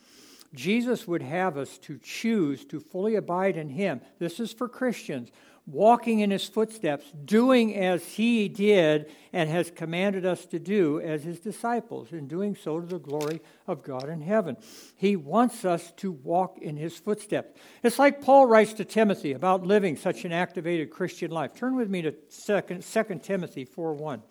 Jesus 0.56 1.06
would 1.06 1.22
have 1.22 1.56
us 1.56 1.78
to 1.78 1.98
choose 1.98 2.64
to 2.66 2.80
fully 2.80 3.14
abide 3.14 3.56
in 3.56 3.68
him. 3.68 4.00
This 4.18 4.40
is 4.40 4.52
for 4.52 4.68
Christians 4.68 5.30
walking 5.66 6.20
in 6.20 6.30
his 6.30 6.46
footsteps, 6.46 7.10
doing 7.24 7.74
as 7.76 8.04
he 8.04 8.48
did 8.48 9.10
and 9.32 9.50
has 9.50 9.70
commanded 9.70 10.24
us 10.24 10.46
to 10.46 10.58
do 10.60 11.00
as 11.00 11.24
his 11.24 11.40
disciples, 11.40 12.12
in 12.12 12.28
doing 12.28 12.54
so 12.54 12.80
to 12.80 12.86
the 12.86 12.98
glory 12.98 13.40
of 13.66 13.82
God 13.82 14.08
in 14.08 14.20
heaven. 14.20 14.56
He 14.94 15.16
wants 15.16 15.64
us 15.64 15.92
to 15.96 16.12
walk 16.12 16.58
in 16.58 16.76
his 16.76 16.96
footsteps. 16.96 17.58
It's 17.82 17.98
like 17.98 18.22
Paul 18.22 18.46
writes 18.46 18.74
to 18.74 18.84
Timothy 18.84 19.32
about 19.32 19.66
living 19.66 19.96
such 19.96 20.24
an 20.24 20.32
activated 20.32 20.90
Christian 20.90 21.32
life. 21.32 21.54
Turn 21.54 21.74
with 21.74 21.90
me 21.90 22.02
to 22.02 22.12
2, 22.12 22.80
2 22.80 23.20
Timothy 23.22 23.64
4 23.64 23.92
1. 23.94 24.22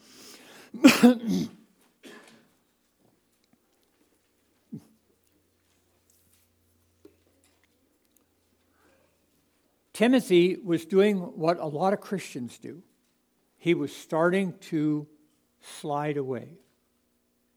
Timothy 9.95 10.57
was 10.61 10.85
doing 10.85 11.19
what 11.19 11.57
a 11.57 11.65
lot 11.65 11.93
of 11.93 12.01
Christians 12.01 12.57
do. 12.57 12.83
He 13.57 13.73
was 13.73 13.95
starting 13.95 14.53
to 14.69 15.07
slide 15.61 16.17
away. 16.17 16.49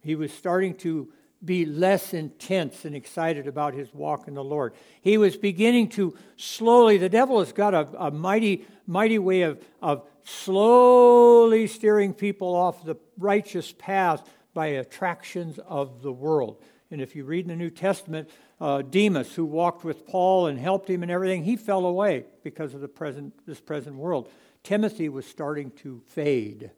He 0.03 0.15
was 0.15 0.33
starting 0.33 0.77
to 0.77 1.13
be 1.45 1.67
less 1.67 2.15
intense 2.15 2.85
and 2.85 2.95
excited 2.95 3.49
about 3.49 3.75
his 3.75 3.93
walk 3.93 4.29
in 4.29 4.35
the 4.35 4.45
Lord. 4.45 4.75
He 5.01 5.19
was 5.19 5.37
beginning 5.37 5.89
to 5.91 6.17
slowly, 6.37 6.97
the 6.97 7.09
devil 7.09 7.41
has 7.41 7.53
got 7.53 7.75
a, 7.75 7.89
a 7.99 8.13
mighty, 8.13 8.65
mighty 8.87 9.19
way 9.19 9.43
of, 9.43 9.61
of 9.83 10.07
slowly 10.23 11.67
steering 11.67 12.15
people 12.15 12.55
off 12.55 12.85
the 12.85 12.95
righteous 13.19 13.73
path 13.73 14.23
by 14.55 14.67
attractions 14.67 15.59
of 15.67 16.03
the 16.03 16.13
world. 16.13 16.63
And 16.93 17.01
if 17.01 17.17
you 17.17 17.25
read 17.25 17.47
in 17.47 17.49
the 17.49 17.57
New 17.57 17.71
Testament, 17.71 18.31
uh, 18.61 18.83
Demas, 18.83 19.35
who 19.35 19.45
walked 19.45 19.85
with 19.85 20.07
Paul 20.07 20.47
and 20.47 20.59
helped 20.59 20.91
him 20.91 21.03
and 21.03 21.13
everything, 21.13 21.45
he 21.45 21.57
fell 21.57 21.87
away 21.87 22.25
because 22.43 22.75
of 22.75 22.81
the 22.81 22.89
present, 22.89 23.35
this 23.47 23.61
present 23.61 23.97
world. 23.97 24.29
Timothy 24.63 25.09
was 25.09 25.27
starting 25.27 25.71
to 25.83 26.03
fade 26.09 26.71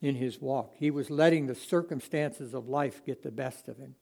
in 0.00 0.14
his 0.14 0.40
walk. 0.40 0.72
He 0.76 0.90
was 0.90 1.10
letting 1.10 1.46
the 1.46 1.54
circumstances 1.54 2.54
of 2.54 2.68
life 2.68 3.04
get 3.04 3.22
the 3.22 3.30
best 3.30 3.68
of 3.68 3.78
him. 3.78 3.94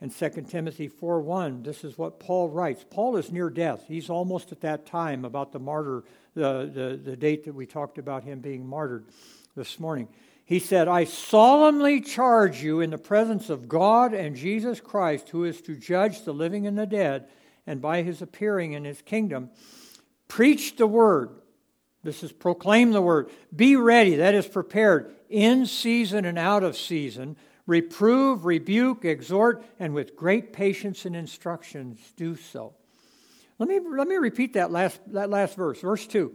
And 0.00 0.12
2 0.12 0.48
Timothy 0.48 0.88
4:1, 0.88 1.64
this 1.64 1.82
is 1.82 1.98
what 1.98 2.20
Paul 2.20 2.48
writes. 2.48 2.84
Paul 2.88 3.16
is 3.16 3.32
near 3.32 3.50
death. 3.50 3.84
He's 3.88 4.08
almost 4.08 4.52
at 4.52 4.60
that 4.60 4.86
time 4.86 5.24
about 5.24 5.50
the 5.50 5.58
martyr, 5.58 6.04
the, 6.34 6.70
the, 6.72 7.00
the 7.02 7.16
date 7.16 7.44
that 7.44 7.54
we 7.54 7.66
talked 7.66 7.98
about 7.98 8.22
him 8.22 8.38
being 8.40 8.64
martyred 8.64 9.06
this 9.56 9.80
morning. 9.80 10.08
He 10.48 10.60
said, 10.60 10.88
I 10.88 11.04
solemnly 11.04 12.00
charge 12.00 12.62
you 12.62 12.80
in 12.80 12.88
the 12.88 12.96
presence 12.96 13.50
of 13.50 13.68
God 13.68 14.14
and 14.14 14.34
Jesus 14.34 14.80
Christ, 14.80 15.28
who 15.28 15.44
is 15.44 15.60
to 15.60 15.76
judge 15.76 16.24
the 16.24 16.32
living 16.32 16.66
and 16.66 16.78
the 16.78 16.86
dead, 16.86 17.28
and 17.66 17.82
by 17.82 18.00
his 18.00 18.22
appearing 18.22 18.72
in 18.72 18.86
his 18.86 19.02
kingdom, 19.02 19.50
preach 20.26 20.76
the 20.76 20.86
word. 20.86 21.32
This 22.02 22.22
is 22.22 22.32
proclaim 22.32 22.92
the 22.92 23.02
word. 23.02 23.28
Be 23.54 23.76
ready, 23.76 24.16
that 24.16 24.34
is 24.34 24.46
prepared, 24.46 25.14
in 25.28 25.66
season 25.66 26.24
and 26.24 26.38
out 26.38 26.62
of 26.62 26.78
season. 26.78 27.36
Reprove, 27.66 28.46
rebuke, 28.46 29.04
exhort, 29.04 29.62
and 29.78 29.92
with 29.92 30.16
great 30.16 30.54
patience 30.54 31.04
and 31.04 31.14
instructions 31.14 32.00
do 32.16 32.36
so. 32.36 32.72
Let 33.58 33.68
me, 33.68 33.80
let 33.86 34.08
me 34.08 34.16
repeat 34.16 34.54
that 34.54 34.70
last, 34.70 34.98
that 35.12 35.28
last 35.28 35.56
verse, 35.56 35.82
verse 35.82 36.06
2. 36.06 36.34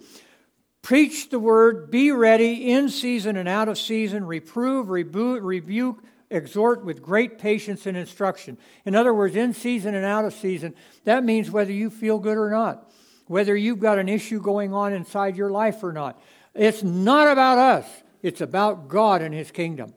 Preach 0.84 1.30
the 1.30 1.40
word, 1.40 1.90
be 1.90 2.12
ready 2.12 2.70
in 2.70 2.90
season 2.90 3.38
and 3.38 3.48
out 3.48 3.70
of 3.70 3.78
season, 3.78 4.26
reprove, 4.26 4.90
rebu- 4.90 5.40
rebuke, 5.40 6.04
exhort 6.30 6.84
with 6.84 7.02
great 7.02 7.40
patience 7.40 7.86
and 7.86 7.96
instruction. 7.96 8.58
In 8.84 8.94
other 8.94 9.14
words, 9.14 9.38
in 9.38 9.54
season 9.54 9.96
and 9.96 10.04
out 10.04 10.26
of 10.26 10.34
season, 10.34 10.76
that 11.06 11.24
means 11.24 11.50
whether 11.50 11.72
you 11.72 11.90
feel 11.90 12.20
good 12.20 12.38
or 12.38 12.50
not, 12.50 12.92
whether 13.28 13.56
you've 13.56 13.80
got 13.80 13.98
an 13.98 14.10
issue 14.10 14.42
going 14.42 14.74
on 14.74 14.92
inside 14.92 15.38
your 15.38 15.50
life 15.50 15.82
or 15.84 15.94
not. 15.94 16.22
It's 16.54 16.84
not 16.84 17.30
about 17.30 17.58
us, 17.60 17.88
it's 18.22 18.42
about 18.42 18.90
God 18.90 19.22
and 19.22 19.34
His 19.34 19.52
kingdom. 19.52 19.94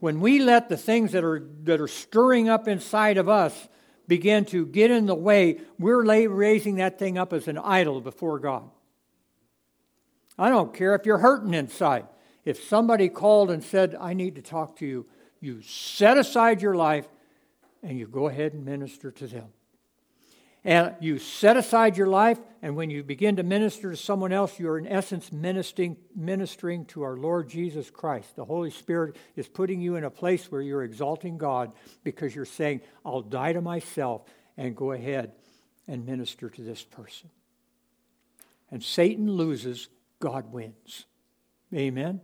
When 0.00 0.18
we 0.20 0.40
let 0.40 0.68
the 0.68 0.76
things 0.76 1.12
that 1.12 1.22
are, 1.22 1.48
that 1.62 1.80
are 1.80 1.88
stirring 1.88 2.48
up 2.48 2.66
inside 2.66 3.18
of 3.18 3.28
us 3.28 3.68
begin 4.08 4.46
to 4.46 4.66
get 4.66 4.90
in 4.90 5.06
the 5.06 5.14
way, 5.14 5.60
we're 5.78 6.02
raising 6.28 6.76
that 6.76 6.98
thing 6.98 7.18
up 7.18 7.32
as 7.32 7.46
an 7.46 7.58
idol 7.58 8.00
before 8.00 8.40
God. 8.40 8.68
I 10.38 10.48
don't 10.48 10.72
care 10.72 10.94
if 10.94 11.04
you're 11.04 11.18
hurting 11.18 11.54
inside. 11.54 12.06
If 12.44 12.62
somebody 12.62 13.08
called 13.08 13.50
and 13.50 13.62
said, 13.62 13.96
I 14.00 14.14
need 14.14 14.36
to 14.36 14.42
talk 14.42 14.76
to 14.78 14.86
you, 14.86 15.06
you 15.40 15.62
set 15.62 16.16
aside 16.16 16.62
your 16.62 16.74
life 16.74 17.08
and 17.82 17.98
you 17.98 18.06
go 18.06 18.28
ahead 18.28 18.52
and 18.54 18.64
minister 18.64 19.10
to 19.10 19.26
them. 19.26 19.48
And 20.64 20.94
you 21.00 21.18
set 21.18 21.56
aside 21.56 21.96
your 21.96 22.08
life, 22.08 22.38
and 22.62 22.74
when 22.74 22.90
you 22.90 23.04
begin 23.04 23.36
to 23.36 23.42
minister 23.44 23.92
to 23.92 23.96
someone 23.96 24.32
else, 24.32 24.58
you're 24.58 24.76
in 24.76 24.88
essence 24.88 25.30
ministering, 25.30 25.96
ministering 26.16 26.84
to 26.86 27.02
our 27.02 27.16
Lord 27.16 27.48
Jesus 27.48 27.90
Christ. 27.90 28.34
The 28.34 28.44
Holy 28.44 28.70
Spirit 28.70 29.16
is 29.36 29.48
putting 29.48 29.80
you 29.80 29.94
in 29.94 30.04
a 30.04 30.10
place 30.10 30.50
where 30.50 30.60
you're 30.60 30.82
exalting 30.82 31.38
God 31.38 31.72
because 32.02 32.34
you're 32.34 32.44
saying, 32.44 32.80
I'll 33.04 33.22
die 33.22 33.52
to 33.52 33.60
myself 33.60 34.22
and 34.56 34.76
go 34.76 34.92
ahead 34.92 35.32
and 35.86 36.04
minister 36.04 36.50
to 36.50 36.62
this 36.62 36.82
person. 36.82 37.30
And 38.70 38.82
Satan 38.82 39.30
loses 39.30 39.88
God 40.20 40.52
wins. 40.52 41.06
Amen. 41.74 42.20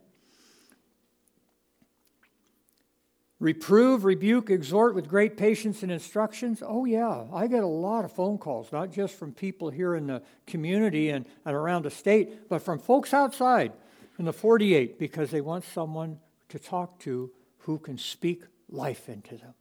Reprove, 3.40 4.04
rebuke, 4.04 4.48
exhort 4.48 4.94
with 4.94 5.08
great 5.08 5.36
patience 5.36 5.82
and 5.82 5.92
instructions. 5.92 6.62
Oh, 6.64 6.86
yeah, 6.86 7.24
I 7.32 7.46
get 7.46 7.62
a 7.62 7.66
lot 7.66 8.04
of 8.04 8.12
phone 8.12 8.38
calls, 8.38 8.72
not 8.72 8.90
just 8.90 9.14
from 9.18 9.32
people 9.32 9.68
here 9.70 9.94
in 9.94 10.06
the 10.06 10.22
community 10.46 11.10
and, 11.10 11.26
and 11.44 11.54
around 11.54 11.84
the 11.84 11.90
state, 11.90 12.48
but 12.48 12.62
from 12.62 12.78
folks 12.78 13.12
outside 13.12 13.72
in 14.18 14.24
the 14.24 14.32
48 14.32 14.98
because 14.98 15.30
they 15.30 15.40
want 15.40 15.64
someone 15.64 16.20
to 16.48 16.58
talk 16.58 16.98
to 17.00 17.30
who 17.58 17.78
can 17.78 17.98
speak 17.98 18.44
life 18.70 19.08
into 19.08 19.36
them. 19.36 19.54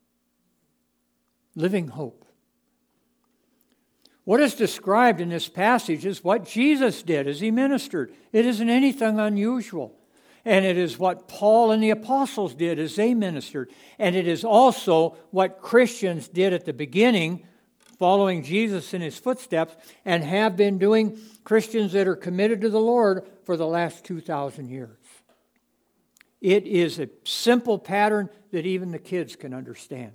living 1.56 1.88
hope. 1.88 2.25
What 4.25 4.39
is 4.39 4.56
described 4.56 5.20
in 5.20 5.30
this 5.30 5.50
passage 5.50 6.06
is 6.06 6.24
what 6.24 6.46
Jesus 6.46 7.03
did 7.03 7.27
as 7.27 7.42
he 7.42 7.51
ministered. 7.51 8.13
It 8.32 8.46
isn't 8.46 8.70
anything 8.70 9.20
unusual. 9.20 9.98
And 10.46 10.65
it 10.65 10.77
is 10.77 11.00
what 11.00 11.27
Paul 11.27 11.72
and 11.72 11.82
the 11.82 11.89
apostles 11.89 12.53
did 12.53 12.80
as 12.80 12.96
they 12.96 13.13
ministered. 13.13 13.70
And 13.98 14.15
it 14.15 14.27
is 14.27 14.44
also 14.44 15.18
what 15.32 15.62
Christians 15.62 16.27
did 16.27 16.53
at 16.53 16.65
the 16.65 16.74
beginning, 16.74 17.46
following 17.98 18.44
Jesus 18.44 18.94
in 18.94 19.01
his 19.01 19.18
footsteps, 19.18 19.75
and 20.03 20.24
have 20.24 20.58
been 20.58 20.77
doing 20.77 21.18
Christians 21.44 21.94
that 21.94 22.08
are 22.08 22.15
committed 22.15 22.62
to 22.62 22.70
the 22.70 22.80
Lord 22.80 23.25
for 23.46 23.56
the 23.56 23.68
last 23.68 24.03
2,000 24.06 24.70
years. 24.70 24.98
It 26.42 26.65
is 26.65 27.00
a 27.00 27.10
simple 27.24 27.80
pattern 27.80 28.30
that 28.51 28.65
even 28.65 28.92
the 28.92 29.00
kids 29.00 29.38
can 29.38 29.53
understand. 29.53 30.12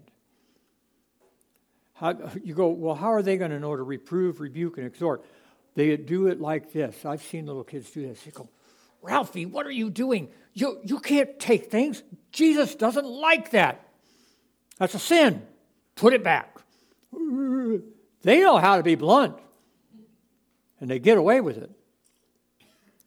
How, 1.98 2.14
you 2.44 2.54
go, 2.54 2.68
well, 2.68 2.94
how 2.94 3.12
are 3.12 3.22
they 3.22 3.36
going 3.36 3.50
to 3.50 3.58
know 3.58 3.74
to 3.74 3.82
reprove, 3.82 4.40
rebuke, 4.40 4.78
and 4.78 4.86
exhort? 4.86 5.24
They 5.74 5.96
do 5.96 6.28
it 6.28 6.40
like 6.40 6.72
this. 6.72 7.04
I've 7.04 7.22
seen 7.22 7.46
little 7.46 7.64
kids 7.64 7.90
do 7.90 8.06
this. 8.06 8.22
They 8.22 8.30
go, 8.30 8.48
Ralphie, 9.02 9.46
what 9.46 9.66
are 9.66 9.72
you 9.72 9.90
doing? 9.90 10.28
You, 10.54 10.78
you 10.84 11.00
can't 11.00 11.38
take 11.38 11.70
things. 11.70 12.02
Jesus 12.30 12.74
doesn't 12.74 13.06
like 13.06 13.50
that. 13.50 13.88
That's 14.78 14.94
a 14.94 14.98
sin. 14.98 15.42
Put 15.96 16.12
it 16.12 16.22
back. 16.22 16.56
They 18.22 18.40
know 18.40 18.58
how 18.58 18.76
to 18.76 18.82
be 18.82 18.94
blunt, 18.94 19.36
and 20.80 20.88
they 20.90 20.98
get 20.98 21.18
away 21.18 21.40
with 21.40 21.58
it. 21.58 21.70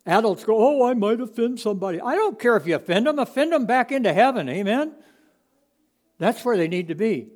Adults 0.05 0.43
go, 0.43 0.55
Oh, 0.57 0.86
I 0.86 0.93
might 0.95 1.21
offend 1.21 1.60
somebody. 1.60 2.01
I 2.01 2.15
don't 2.15 2.39
care 2.39 2.57
if 2.57 2.65
you 2.65 2.75
offend 2.75 3.07
them, 3.07 3.19
offend 3.19 3.53
them 3.53 3.65
back 3.65 3.91
into 3.91 4.12
heaven. 4.12 4.50
Amen? 4.50 4.93
That's 6.17 6.43
where 6.43 6.57
they 6.57 6.67
need 6.67 6.88
to 6.89 6.95
be. 6.95 7.29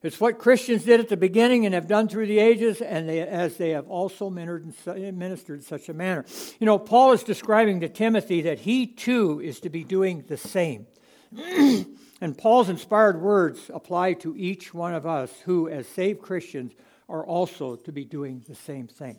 It's 0.00 0.20
what 0.20 0.38
Christians 0.38 0.84
did 0.84 1.00
at 1.00 1.08
the 1.08 1.16
beginning 1.16 1.66
and 1.66 1.74
have 1.74 1.88
done 1.88 2.08
through 2.08 2.28
the 2.28 2.38
ages, 2.38 2.80
and 2.80 3.08
they, 3.08 3.20
as 3.20 3.56
they 3.56 3.70
have 3.70 3.88
also 3.88 4.30
ministered 4.30 5.58
in 5.58 5.64
such 5.64 5.88
a 5.88 5.94
manner. 5.94 6.24
You 6.60 6.66
know, 6.66 6.78
Paul 6.78 7.12
is 7.12 7.24
describing 7.24 7.80
to 7.80 7.88
Timothy 7.88 8.42
that 8.42 8.60
he 8.60 8.86
too 8.86 9.40
is 9.40 9.58
to 9.60 9.70
be 9.70 9.82
doing 9.82 10.24
the 10.28 10.36
same. 10.36 10.86
and 11.36 12.38
Paul's 12.38 12.68
inspired 12.68 13.20
words 13.20 13.70
apply 13.74 14.12
to 14.14 14.36
each 14.36 14.72
one 14.72 14.94
of 14.94 15.04
us 15.04 15.32
who, 15.44 15.68
as 15.68 15.88
saved 15.88 16.22
Christians, 16.22 16.72
are 17.08 17.26
also 17.26 17.74
to 17.74 17.90
be 17.90 18.04
doing 18.04 18.44
the 18.46 18.54
same 18.54 18.86
thing. 18.86 19.18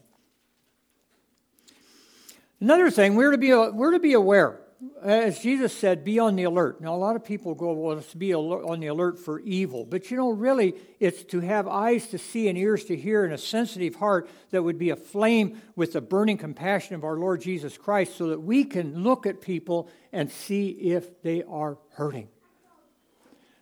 Another 2.61 2.89
thing, 2.89 3.15
we're 3.15 3.31
to 3.31 3.37
be, 3.37 3.53
we're 3.53 3.91
to 3.91 3.99
be 3.99 4.13
aware 4.13 4.61
as 5.01 5.39
Jesus 5.39 5.73
said, 5.73 6.05
be 6.05 6.19
on 6.19 6.35
the 6.35 6.43
alert. 6.43 6.79
Now, 6.79 6.95
a 6.95 6.97
lot 6.97 7.15
of 7.15 7.25
people 7.25 7.53
go, 7.53 7.73
well, 7.73 7.97
it's 7.97 8.11
to 8.11 8.17
be 8.17 8.33
on 8.33 8.79
the 8.79 8.87
alert 8.87 9.19
for 9.19 9.39
evil. 9.41 9.85
But 9.85 10.09
you 10.09 10.17
know, 10.17 10.31
really, 10.31 10.75
it's 10.99 11.23
to 11.25 11.41
have 11.41 11.67
eyes 11.67 12.07
to 12.07 12.17
see 12.17 12.47
and 12.47 12.57
ears 12.57 12.85
to 12.85 12.95
hear 12.95 13.25
and 13.25 13.33
a 13.33 13.37
sensitive 13.37 13.95
heart 13.95 14.29
that 14.51 14.63
would 14.63 14.77
be 14.77 14.89
aflame 14.89 15.61
with 15.75 15.93
the 15.93 16.01
burning 16.01 16.37
compassion 16.37 16.95
of 16.95 17.03
our 17.03 17.17
Lord 17.17 17.41
Jesus 17.41 17.77
Christ 17.77 18.15
so 18.15 18.27
that 18.27 18.41
we 18.41 18.63
can 18.63 19.03
look 19.03 19.25
at 19.25 19.41
people 19.41 19.89
and 20.13 20.31
see 20.31 20.69
if 20.69 21.21
they 21.23 21.43
are 21.43 21.77
hurting 21.91 22.29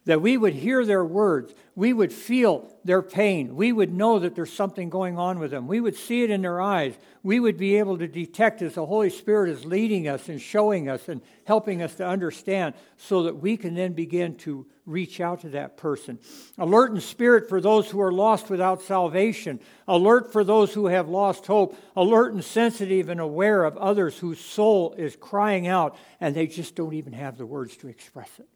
that 0.08 0.22
we 0.22 0.38
would 0.38 0.54
hear 0.54 0.86
their 0.86 1.04
words, 1.04 1.54
we 1.76 1.92
would 1.92 2.14
feel 2.14 2.74
their 2.86 3.02
pain, 3.02 3.58
we 3.58 3.74
would 3.74 3.94
know 3.94 4.20
that 4.20 4.36
there's 4.36 4.52
something 4.52 4.90
going 4.90 5.18
on 5.18 5.38
with 5.38 5.52
them, 5.52 5.68
we 5.68 5.82
would 5.82 5.96
see 5.96 6.24
it 6.24 6.32
in 6.32 6.42
their 6.42 6.62
eyes, 6.62 6.96
we 7.24 7.42
would 7.42 7.58
be 7.58 7.76
able 7.76 7.98
to 7.98 8.08
detect 8.08 8.62
as 8.62 8.76
the 8.76 8.86
Holy 8.86 9.10
Spirit 9.10 9.50
is 9.50 9.66
leading 9.66 10.08
us 10.08 10.30
and 10.30 10.42
showing 10.42 10.88
us 10.88 11.10
and 11.10 11.22
helping 11.46 11.82
us 11.82 11.94
to 11.96 12.08
understand 12.08 12.74
so 12.96 13.24
that 13.24 13.36
we 13.36 13.58
can 13.58 13.76
then 13.76 13.92
begin 13.92 14.36
to 14.36 14.66
reach 14.86 15.20
out 15.20 15.42
to 15.42 15.50
that 15.50 15.76
person. 15.76 16.18
Alert 16.58 16.94
in 16.94 17.02
spirit 17.02 17.50
for 17.50 17.60
those 17.60 17.90
who 17.90 18.00
are 18.00 18.14
lost 18.14 18.50
without 18.50 18.82
salvation, 18.82 19.60
alert 19.90 20.32
for 20.32 20.46
those 20.46 20.74
who 20.74 20.88
have 20.88 21.10
lost 21.10 21.46
hope, 21.48 21.78
alert 21.98 22.32
and 22.32 22.46
sensitive 22.46 23.10
and 23.10 23.20
aware 23.20 23.66
of 23.66 23.76
others 23.76 24.18
whose 24.18 24.40
soul 24.40 24.94
is 24.98 25.18
crying 25.18 25.68
out 25.68 25.98
and 26.22 26.34
they 26.34 26.48
just 26.48 26.76
don't 26.76 26.94
even 26.94 27.12
have 27.12 27.38
the 27.38 27.46
words 27.46 27.75
to 27.75 27.90
express 27.90 28.29
it. 28.40 28.48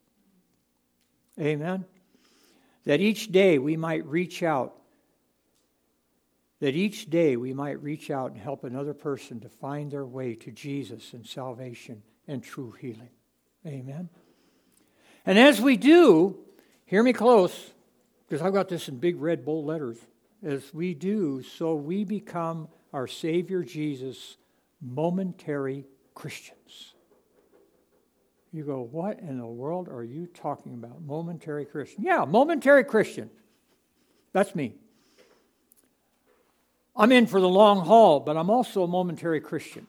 Amen? 1.39 1.85
That 2.85 2.99
each 2.99 3.31
day 3.31 3.57
we 3.57 3.77
might 3.77 4.05
reach 4.05 4.43
out. 4.43 4.75
That 6.59 6.75
each 6.75 7.09
day 7.09 7.37
we 7.37 7.53
might 7.53 7.81
reach 7.81 8.11
out 8.11 8.31
and 8.31 8.39
help 8.39 8.63
another 8.63 8.93
person 8.93 9.39
to 9.41 9.49
find 9.49 9.91
their 9.91 10.05
way 10.05 10.35
to 10.35 10.51
Jesus 10.51 11.13
and 11.13 11.25
salvation 11.25 12.03
and 12.27 12.43
true 12.43 12.71
healing. 12.79 13.09
Amen? 13.65 14.09
And 15.25 15.37
as 15.37 15.61
we 15.61 15.77
do, 15.77 16.37
hear 16.85 17.03
me 17.03 17.13
close, 17.13 17.71
because 18.27 18.41
I've 18.43 18.53
got 18.53 18.69
this 18.69 18.87
in 18.87 18.97
big 18.97 19.19
red 19.19 19.45
bold 19.45 19.65
letters. 19.65 19.97
As 20.43 20.73
we 20.73 20.93
do, 20.93 21.43
so 21.43 21.75
we 21.75 22.03
become 22.03 22.67
our 22.93 23.07
Savior 23.07 23.63
Jesus 23.63 24.37
momentary 24.81 25.85
Christians. 26.15 26.93
You 28.53 28.63
go, 28.63 28.81
what 28.81 29.19
in 29.19 29.37
the 29.37 29.45
world 29.45 29.87
are 29.87 30.03
you 30.03 30.27
talking 30.27 30.73
about? 30.73 31.01
Momentary 31.01 31.65
Christian. 31.65 32.03
Yeah, 32.03 32.25
momentary 32.25 32.83
Christian. 32.83 33.29
That's 34.33 34.53
me. 34.55 34.75
I'm 36.95 37.11
in 37.11 37.27
for 37.27 37.39
the 37.39 37.47
long 37.47 37.85
haul, 37.85 38.19
but 38.19 38.35
I'm 38.35 38.49
also 38.49 38.83
a 38.83 38.87
momentary 38.87 39.39
Christian. 39.39 39.87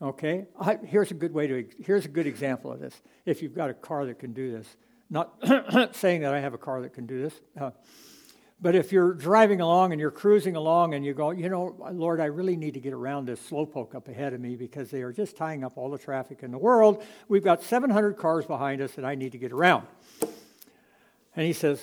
Okay? 0.00 0.46
I, 0.58 0.76
here's 0.76 1.10
a 1.10 1.14
good 1.14 1.34
way 1.34 1.46
to, 1.46 1.66
here's 1.84 2.06
a 2.06 2.08
good 2.08 2.26
example 2.26 2.72
of 2.72 2.80
this. 2.80 3.00
If 3.26 3.42
you've 3.42 3.54
got 3.54 3.68
a 3.68 3.74
car 3.74 4.06
that 4.06 4.18
can 4.18 4.32
do 4.32 4.50
this, 4.50 4.66
not 5.10 5.34
saying 5.94 6.22
that 6.22 6.32
I 6.32 6.40
have 6.40 6.54
a 6.54 6.58
car 6.58 6.80
that 6.80 6.94
can 6.94 7.06
do 7.06 7.22
this. 7.22 7.34
Uh, 7.60 7.70
but 8.62 8.74
if 8.74 8.92
you're 8.92 9.14
driving 9.14 9.62
along 9.62 9.92
and 9.92 10.00
you're 10.00 10.10
cruising 10.10 10.54
along 10.54 10.92
and 10.92 11.04
you 11.04 11.14
go, 11.14 11.30
you 11.30 11.48
know, 11.48 11.74
Lord, 11.92 12.20
I 12.20 12.26
really 12.26 12.56
need 12.56 12.74
to 12.74 12.80
get 12.80 12.92
around 12.92 13.26
this 13.26 13.40
slowpoke 13.48 13.94
up 13.94 14.08
ahead 14.08 14.34
of 14.34 14.40
me 14.40 14.54
because 14.54 14.90
they 14.90 15.00
are 15.00 15.12
just 15.12 15.36
tying 15.36 15.64
up 15.64 15.78
all 15.78 15.90
the 15.90 15.98
traffic 15.98 16.42
in 16.42 16.50
the 16.50 16.58
world. 16.58 17.02
We've 17.28 17.42
got 17.42 17.62
700 17.62 18.18
cars 18.18 18.44
behind 18.44 18.82
us 18.82 18.98
and 18.98 19.06
I 19.06 19.14
need 19.14 19.32
to 19.32 19.38
get 19.38 19.52
around. 19.52 19.86
And 21.34 21.46
he 21.46 21.54
says, 21.54 21.80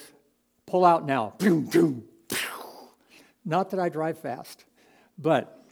pull 0.68 0.86
out 0.86 1.08
now. 1.08 1.34
Not 3.46 3.72
that 3.72 3.80
I 3.80 3.90
drive 3.90 4.20
fast, 4.20 4.64
but 5.18 5.66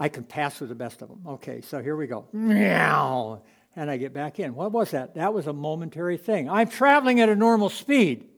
I 0.00 0.08
can 0.08 0.24
pass 0.24 0.58
with 0.58 0.68
the 0.68 0.74
best 0.74 1.00
of 1.02 1.10
them. 1.10 1.20
Okay, 1.28 1.60
so 1.60 1.80
here 1.80 1.94
we 1.94 2.08
go. 2.08 2.26
Meow. 2.32 3.42
And 3.76 3.88
I 3.88 3.98
get 3.98 4.12
back 4.12 4.40
in. 4.40 4.56
What 4.56 4.72
was 4.72 4.90
that? 4.92 5.14
That 5.14 5.32
was 5.32 5.46
a 5.46 5.52
momentary 5.52 6.16
thing. 6.16 6.50
I'm 6.50 6.68
traveling 6.68 7.20
at 7.20 7.28
a 7.28 7.36
normal 7.36 7.68
speed 7.68 8.28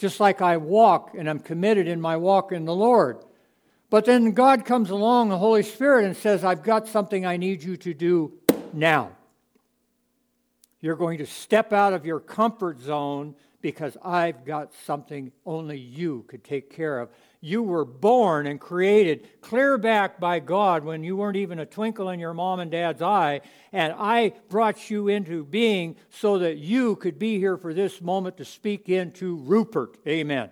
just 0.00 0.18
like 0.18 0.40
I 0.40 0.56
walk 0.56 1.14
and 1.16 1.28
I'm 1.28 1.38
committed 1.38 1.86
in 1.86 2.00
my 2.00 2.16
walk 2.16 2.52
in 2.52 2.64
the 2.64 2.74
Lord. 2.74 3.22
But 3.90 4.06
then 4.06 4.32
God 4.32 4.64
comes 4.64 4.88
along, 4.88 5.28
the 5.28 5.38
Holy 5.38 5.62
Spirit, 5.62 6.06
and 6.06 6.16
says, 6.16 6.42
I've 6.42 6.62
got 6.62 6.88
something 6.88 7.26
I 7.26 7.36
need 7.36 7.62
you 7.62 7.76
to 7.76 7.92
do 7.92 8.32
now. 8.72 9.10
You're 10.80 10.96
going 10.96 11.18
to 11.18 11.26
step 11.26 11.74
out 11.74 11.92
of 11.92 12.06
your 12.06 12.18
comfort 12.18 12.80
zone 12.80 13.34
because 13.60 13.96
I've 14.02 14.46
got 14.46 14.72
something 14.86 15.32
only 15.44 15.76
you 15.76 16.24
could 16.28 16.44
take 16.44 16.70
care 16.74 17.00
of. 17.00 17.10
You 17.42 17.62
were 17.62 17.86
born 17.86 18.46
and 18.46 18.60
created 18.60 19.40
clear 19.40 19.78
back 19.78 20.20
by 20.20 20.40
God 20.40 20.84
when 20.84 21.02
you 21.02 21.16
weren't 21.16 21.38
even 21.38 21.58
a 21.58 21.64
twinkle 21.64 22.10
in 22.10 22.20
your 22.20 22.34
mom 22.34 22.60
and 22.60 22.70
dad's 22.70 23.00
eye, 23.00 23.40
and 23.72 23.94
I 23.96 24.34
brought 24.50 24.90
you 24.90 25.08
into 25.08 25.44
being 25.44 25.96
so 26.10 26.38
that 26.40 26.58
you 26.58 26.96
could 26.96 27.18
be 27.18 27.38
here 27.38 27.56
for 27.56 27.72
this 27.72 28.02
moment 28.02 28.36
to 28.38 28.44
speak 28.44 28.90
into 28.90 29.36
Rupert. 29.36 29.96
Amen. 30.06 30.50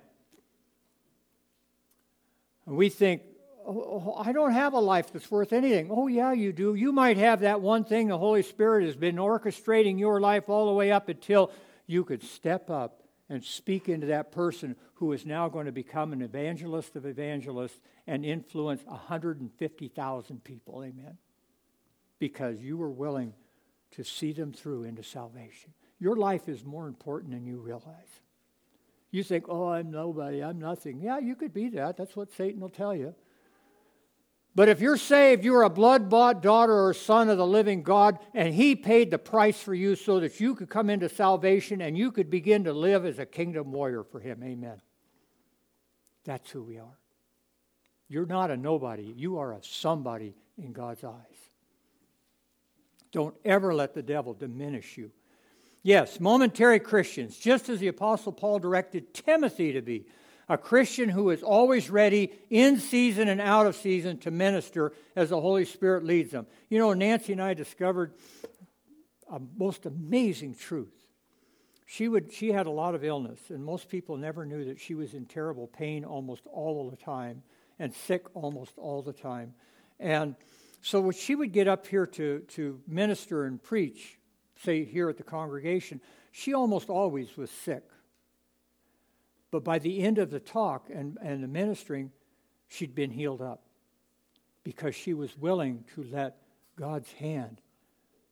And 2.67 2.77
we 2.77 2.89
think, 2.89 3.21
oh, 3.67 4.15
I 4.19 4.33
don't 4.33 4.53
have 4.53 4.73
a 4.73 4.81
life 4.81 5.13
that's 5.13 5.31
worth 5.31 5.53
anything. 5.53 5.89
Oh, 5.91 6.07
yeah, 6.07 6.33
you 6.33 6.55
do. 6.55 6.75
You 6.75 6.93
might 6.93 7.19
have 7.19 7.41
that 7.41 7.61
one 7.61 7.85
thing 7.85 8.09
the 8.09 8.17
Holy 8.17 8.43
Spirit 8.43 8.87
has 8.87 8.97
been 8.97 9.17
orchestrating 9.17 9.99
your 9.99 10.23
life 10.23 10.49
all 10.49 10.67
the 10.67 10.73
way 10.73 10.91
up 10.91 11.11
until 11.11 11.51
you 11.87 12.03
could 12.03 12.23
step 12.23 12.71
up 12.71 13.03
and 13.29 13.45
speak 13.45 13.89
into 13.89 14.07
that 14.07 14.33
person 14.33 14.77
who 14.95 15.13
is 15.13 15.27
now 15.27 15.49
going 15.49 15.67
to 15.67 15.73
become 15.73 16.13
an 16.13 16.23
evangelist 16.23 16.97
of 16.97 17.07
evangelists 17.07 17.79
and 18.07 18.25
influence 18.25 18.83
150,000 18.87 20.45
people. 20.45 20.83
Amen. 20.83 21.19
Because 22.19 22.61
you 22.61 22.77
were 22.77 22.91
willing 22.91 23.35
to 23.93 24.05
see 24.05 24.33
them 24.33 24.53
through 24.53 24.85
into 24.85 25.03
salvation. 25.03 25.73
Your 26.01 26.17
life 26.17 26.49
is 26.49 26.65
more 26.65 26.87
important 26.87 27.33
than 27.33 27.47
you 27.47 27.59
realize. 27.59 28.21
You 29.11 29.23
think, 29.23 29.47
oh, 29.49 29.69
I'm 29.69 29.91
nobody, 29.91 30.43
I'm 30.43 30.59
nothing. 30.59 31.01
Yeah, 31.01 31.19
you 31.19 31.35
could 31.35 31.55
be 31.55 31.71
that. 31.71 31.97
That's 31.97 32.15
what 32.15 32.33
Satan 32.33 32.61
will 32.61 32.69
tell 32.69 32.95
you. 32.95 33.15
But 34.59 34.69
if 34.69 34.81
you're 34.81 34.97
saved, 34.97 35.45
you're 35.45 35.63
a 35.63 35.71
blood 35.71 36.11
bought 36.11 36.43
daughter 36.43 36.89
or 36.89 36.93
son 36.93 37.29
of 37.29 37.39
the 37.39 37.47
living 37.47 37.85
God, 37.85 38.19
and 38.35 38.53
He 38.53 38.75
paid 38.75 39.09
the 39.09 39.17
price 39.17 39.63
for 39.63 39.73
you 39.73 39.95
so 39.95 40.19
that 40.19 40.41
you 40.41 40.57
could 40.57 40.69
come 40.69 40.91
into 40.91 41.09
salvation 41.09 41.81
and 41.81 41.97
you 41.97 42.11
could 42.11 42.29
begin 42.29 42.65
to 42.65 42.73
live 42.73 43.07
as 43.07 43.21
a 43.21 43.25
kingdom 43.25 43.71
warrior 43.71 44.03
for 44.03 44.19
Him. 44.19 44.43
Amen. 44.43 44.83
That's 46.25 46.51
who 46.51 46.65
we 46.65 46.77
are. 46.77 46.99
You're 48.09 48.27
not 48.27 48.51
a 48.51 48.57
nobody, 48.57 49.15
you 49.17 49.39
are 49.39 49.53
a 49.53 49.63
somebody 49.63 50.35
in 50.61 50.73
God's 50.73 51.05
eyes. 51.05 51.13
Don't 53.13 53.37
ever 53.45 53.73
let 53.73 53.95
the 53.95 54.03
devil 54.03 54.35
diminish 54.35 54.97
you 54.97 55.13
Yes, 55.83 56.21
momentary 56.21 56.81
Christians, 56.81 57.39
just 57.39 57.69
as 57.69 57.79
the 57.79 57.89
Apostle 57.89 58.33
Paul 58.33 58.59
directed 58.59 59.15
Timothy 59.15 59.73
to 59.73 59.81
be. 59.81 60.07
A 60.49 60.57
Christian 60.57 61.09
who 61.09 61.31
is 61.31 61.43
always 61.43 61.91
ready, 61.91 62.33
in 62.49 62.79
season 62.79 63.29
and 63.29 63.41
out 63.41 63.67
of 63.67 63.77
season, 63.77 64.19
to 64.19 64.31
minister 64.31 64.93
as 65.15 65.29
the 65.29 65.41
Holy 65.41 65.65
Spirit 65.65 66.05
leads 66.05 66.31
them. 66.31 66.47
You 66.71 66.79
know, 66.79 66.95
Nancy 66.95 67.33
and 67.33 67.43
I 67.43 67.55
discovered 67.55 68.15
a 69.31 69.41
most 69.57 69.85
amazing 69.85 70.55
truth. 70.55 70.95
She, 71.85 72.09
would, 72.09 72.33
she 72.33 72.53
had 72.53 72.67
a 72.67 72.71
lot 72.71 72.95
of 72.95 73.05
illness, 73.05 73.41
and 73.49 73.65
most 73.65 73.89
people 73.89 74.17
never 74.17 74.45
knew 74.45 74.65
that 74.67 74.81
she 74.81 74.95
was 74.95 75.15
in 75.15 75.27
terrible 75.27 75.67
pain 75.67 76.05
almost 76.05 76.43
all 76.47 76.91
the 76.91 76.97
time 76.97 77.43
and 77.79 77.95
sick 77.95 78.25
almost 78.35 78.73
all 78.77 79.03
the 79.03 79.13
time. 79.13 79.55
And 80.01 80.35
so 80.81 81.01
when 81.01 81.15
she 81.15 81.35
would 81.35 81.53
get 81.53 81.69
up 81.69 81.87
here 81.87 82.07
to, 82.07 82.41
to 82.41 82.81
minister 82.87 83.45
and 83.45 83.63
preach, 83.63 84.19
say 84.63 84.85
here 84.85 85.09
at 85.09 85.17
the 85.17 85.23
congregation, 85.23 86.01
she 86.33 86.55
almost 86.55 86.89
always 86.89 87.37
was 87.37 87.51
sick. 87.51 87.85
But 89.51 89.65
by 89.65 89.79
the 89.79 90.01
end 90.03 90.19
of 90.19 90.31
the 90.31 90.41
talk 90.41 90.89
and, 90.93 91.17
and 91.23 91.43
the 91.43 91.49
ministering, 91.49 92.11
she'd 92.69 92.95
been 92.95 93.11
healed 93.11 93.41
up 93.41 93.63
because 94.63 94.95
she 94.95 95.15
was 95.15 95.37
willing 95.39 95.85
to 95.95 96.05
let 96.05 96.37
God's 96.77 97.11
hand 97.13 97.61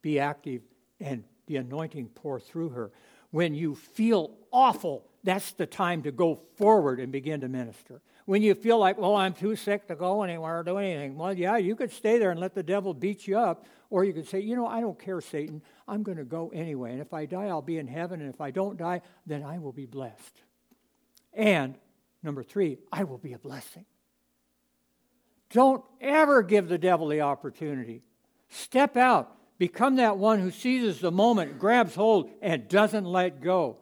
be 0.03 0.21
active 0.21 0.63
and 1.01 1.25
the 1.47 1.57
anointing 1.57 2.09
pour 2.15 2.39
through 2.39 2.71
her. 2.71 2.93
When 3.31 3.55
you 3.55 3.75
feel 3.75 4.37
awful, 4.53 5.07
that's 5.25 5.53
the 5.53 5.67
time 5.67 6.03
to 6.03 6.13
go 6.13 6.37
forward 6.57 7.01
and 7.01 7.11
begin 7.11 7.41
to 7.41 7.49
minister. 7.49 8.01
When 8.27 8.43
you 8.43 8.55
feel 8.55 8.79
like, 8.79 8.99
well, 8.99 9.17
I'm 9.17 9.35
too 9.35 9.57
sick 9.57 9.89
to 9.89 9.95
go 9.95 10.23
anywhere 10.23 10.61
or 10.61 10.63
do 10.63 10.79
anything, 10.79 11.17
well, 11.17 11.33
yeah, 11.33 11.57
you 11.57 11.77
could 11.77 11.93
stay 11.93 12.19
there 12.19 12.31
and 12.31 12.41
let 12.41 12.55
the 12.55 12.63
devil 12.63 12.93
beat 12.93 13.27
you 13.27 13.39
up, 13.39 13.67
or 13.89 14.05
you 14.05 14.13
could 14.13 14.29
say, 14.29 14.41
you 14.41 14.57
know, 14.57 14.67
I 14.67 14.81
don't 14.81 14.99
care, 14.99 15.21
Satan. 15.21 15.63
I'm 15.87 16.03
going 16.03 16.19
to 16.19 16.25
go 16.25 16.51
anyway. 16.53 16.93
And 16.93 17.01
if 17.01 17.15
I 17.15 17.27
die, 17.27 17.47
I'll 17.47 17.63
be 17.63 17.79
in 17.79 17.87
heaven. 17.87 18.21
And 18.21 18.33
if 18.33 18.41
I 18.41 18.51
don't 18.51 18.77
die, 18.77 19.01
then 19.27 19.43
I 19.43 19.59
will 19.59 19.73
be 19.73 19.87
blessed. 19.87 20.43
And 21.37 21.77
number 22.23 22.43
three, 22.43 22.79
I 22.91 23.05
will 23.05 23.19
be 23.19 23.35
a 23.35 23.39
blessing. 23.39 23.85
Don't 25.51 25.85
ever 26.01 26.43
give 26.43 26.69
the 26.69 26.79
devil 26.79 27.07
the 27.09 27.21
opportunity. 27.21 28.03
Step 28.49 28.97
out. 28.97 29.33
Become 29.59 29.97
that 29.97 30.19
one 30.19 30.41
who 30.41 30.51
seizes 30.51 31.01
the 31.01 31.13
moment, 31.13 31.59
grabs 31.59 31.95
hold, 31.95 32.31
and 32.43 32.69
doesn't 32.69 33.05
let 33.05 33.41
go. 33.41 33.79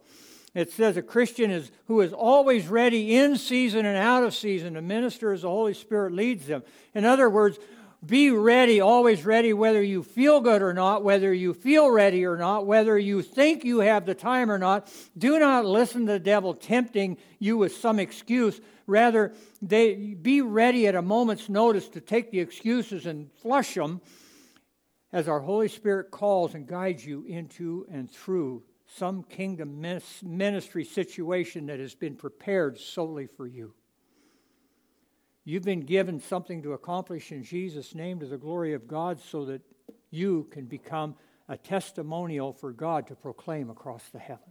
It 0.54 0.70
says 0.70 0.96
a 0.96 1.02
Christian 1.02 1.50
is 1.50 1.72
who 1.86 2.00
is 2.00 2.12
always 2.12 2.68
ready 2.68 3.16
in 3.16 3.36
season 3.36 3.84
and 3.84 3.96
out 3.96 4.22
of 4.22 4.34
season 4.34 4.74
to 4.74 4.82
minister 4.82 5.32
as 5.32 5.42
the 5.42 5.48
Holy 5.48 5.74
Spirit 5.74 6.12
leads 6.12 6.46
them. 6.46 6.62
In 6.94 7.04
other 7.04 7.28
words, 7.28 7.58
be 8.06 8.30
ready, 8.30 8.80
always 8.80 9.24
ready, 9.24 9.52
whether 9.52 9.82
you 9.82 10.02
feel 10.02 10.40
good 10.40 10.62
or 10.62 10.74
not, 10.74 11.02
whether 11.02 11.32
you 11.32 11.54
feel 11.54 11.90
ready 11.90 12.24
or 12.24 12.36
not, 12.36 12.66
whether 12.66 12.98
you 12.98 13.22
think 13.22 13.64
you 13.64 13.80
have 13.80 14.06
the 14.06 14.14
time 14.14 14.50
or 14.50 14.58
not. 14.58 14.92
Do 15.16 15.38
not 15.38 15.64
listen 15.64 16.06
to 16.06 16.12
the 16.12 16.18
devil 16.18 16.54
tempting 16.54 17.18
you 17.38 17.56
with 17.56 17.76
some 17.76 17.98
excuse. 17.98 18.60
Rather, 18.86 19.32
they, 19.62 19.94
be 19.94 20.42
ready 20.42 20.86
at 20.86 20.94
a 20.94 21.02
moment's 21.02 21.48
notice 21.48 21.88
to 21.90 22.00
take 22.00 22.30
the 22.30 22.40
excuses 22.40 23.06
and 23.06 23.30
flush 23.40 23.74
them 23.74 24.00
as 25.12 25.28
our 25.28 25.40
Holy 25.40 25.68
Spirit 25.68 26.10
calls 26.10 26.54
and 26.54 26.66
guides 26.66 27.06
you 27.06 27.24
into 27.24 27.86
and 27.90 28.10
through 28.10 28.62
some 28.96 29.22
kingdom 29.22 29.80
ministry 30.22 30.84
situation 30.84 31.66
that 31.66 31.80
has 31.80 31.94
been 31.94 32.16
prepared 32.16 32.78
solely 32.78 33.26
for 33.26 33.46
you. 33.46 33.74
You've 35.44 35.64
been 35.64 35.80
given 35.80 36.20
something 36.20 36.62
to 36.62 36.72
accomplish 36.72 37.30
in 37.30 37.44
Jesus' 37.44 37.94
name 37.94 38.20
to 38.20 38.26
the 38.26 38.38
glory 38.38 38.72
of 38.72 38.88
God 38.88 39.20
so 39.20 39.44
that 39.44 39.60
you 40.10 40.46
can 40.50 40.64
become 40.64 41.16
a 41.48 41.56
testimonial 41.58 42.52
for 42.52 42.72
God 42.72 43.06
to 43.08 43.14
proclaim 43.14 43.68
across 43.68 44.08
the 44.08 44.18
heavens. 44.18 44.48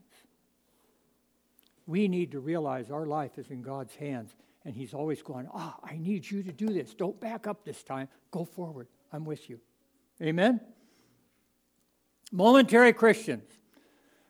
We 1.87 2.07
need 2.07 2.31
to 2.31 2.39
realize 2.39 2.91
our 2.91 3.07
life 3.07 3.37
is 3.37 3.49
in 3.49 3.61
God's 3.61 3.95
hands, 3.95 4.35
and 4.63 4.75
He's 4.75 4.93
always 4.93 5.21
going, 5.23 5.47
Ah, 5.53 5.75
oh, 5.77 5.87
I 5.89 5.97
need 5.97 6.29
you 6.29 6.43
to 6.43 6.51
do 6.51 6.67
this. 6.67 6.93
Don't 6.93 7.19
back 7.19 7.47
up 7.47 7.65
this 7.65 7.81
time. 7.83 8.07
Go 8.29 8.45
forward. 8.45 8.87
I'm 9.11 9.25
with 9.25 9.49
you. 9.49 9.59
Amen? 10.21 10.61
Momentary 12.31 12.93
Christians 12.93 13.43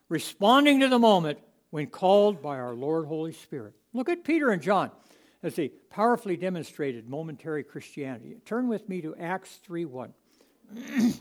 responding 0.07 0.79
to 0.79 0.87
the 0.87 0.99
moment 0.99 1.39
when 1.71 1.87
called 1.87 2.41
by 2.41 2.57
our 2.57 2.73
Lord 2.73 3.05
Holy 3.05 3.33
Spirit. 3.33 3.73
Look 3.93 4.09
at 4.09 4.23
Peter 4.23 4.49
and 4.49 4.61
John 4.61 4.91
as 5.43 5.55
they 5.55 5.67
powerfully 5.67 6.37
demonstrated 6.37 7.09
momentary 7.09 7.63
Christianity. 7.63 8.37
Turn 8.45 8.69
with 8.69 8.87
me 8.87 9.01
to 9.01 9.15
Acts 9.17 9.59
3 9.63 9.85
1. 9.85 10.13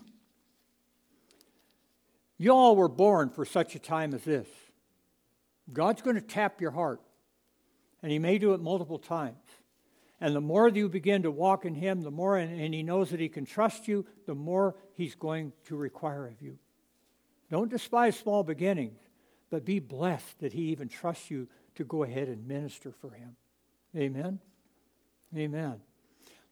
you 2.39 2.51
all 2.53 2.77
were 2.77 2.89
born 2.89 3.29
for 3.29 3.45
such 3.45 3.75
a 3.75 3.81
time 3.81 4.15
as 4.15 4.23
this. 4.23 4.47
God's 5.73 6.03
going 6.03 6.17
to 6.17 6.23
tap 6.23 6.61
your 6.61 6.71
heart, 6.71 7.03
and 8.03 8.13
He 8.13 8.21
may 8.21 8.39
do 8.39 8.55
it 8.55 8.61
multiple 8.61 8.99
times. 8.99 9.37
And 10.21 10.37
the 10.37 10.41
more 10.41 10.71
that 10.71 10.79
you 10.79 10.89
begin 10.89 11.23
to 11.23 11.33
walk 11.33 11.65
in 11.65 11.75
Him, 11.75 12.03
the 12.03 12.11
more, 12.13 12.37
and, 12.37 12.61
and 12.61 12.73
He 12.73 12.85
knows 12.85 13.11
that 13.11 13.19
He 13.19 13.29
can 13.29 13.45
trust 13.45 13.89
you, 13.89 14.07
the 14.27 14.37
more 14.37 14.77
He's 14.95 15.17
going 15.17 15.53
to 15.67 15.77
require 15.77 16.29
of 16.29 16.41
you. 16.41 16.59
Don't 17.51 17.71
despise 17.71 18.17
small 18.17 18.45
beginnings, 18.45 18.99
but 19.51 19.65
be 19.65 19.81
blessed 19.81 20.39
that 20.39 20.53
He 20.53 20.63
even 20.67 20.89
trusts 20.89 21.29
you 21.29 21.49
to 21.75 21.85
go 21.85 22.05
ahead 22.05 22.29
and 22.29 22.47
minister 22.47 22.93
for 22.93 23.11
Him. 23.11 23.37
Amen. 23.97 24.39
Amen. 25.37 25.81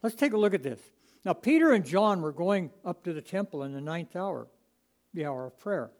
Let's 0.03 0.15
take 0.15 0.33
a 0.33 0.37
look 0.37 0.53
at 0.53 0.63
this. 0.63 0.79
Now, 1.25 1.33
Peter 1.33 1.71
and 1.71 1.85
John 1.85 2.21
were 2.21 2.31
going 2.31 2.71
up 2.83 3.03
to 3.03 3.13
the 3.13 3.21
temple 3.21 3.63
in 3.63 3.73
the 3.73 3.81
ninth 3.81 4.15
hour, 4.15 4.47
the 5.13 5.25
hour 5.25 5.47
of 5.47 5.59
prayer. 5.59 5.91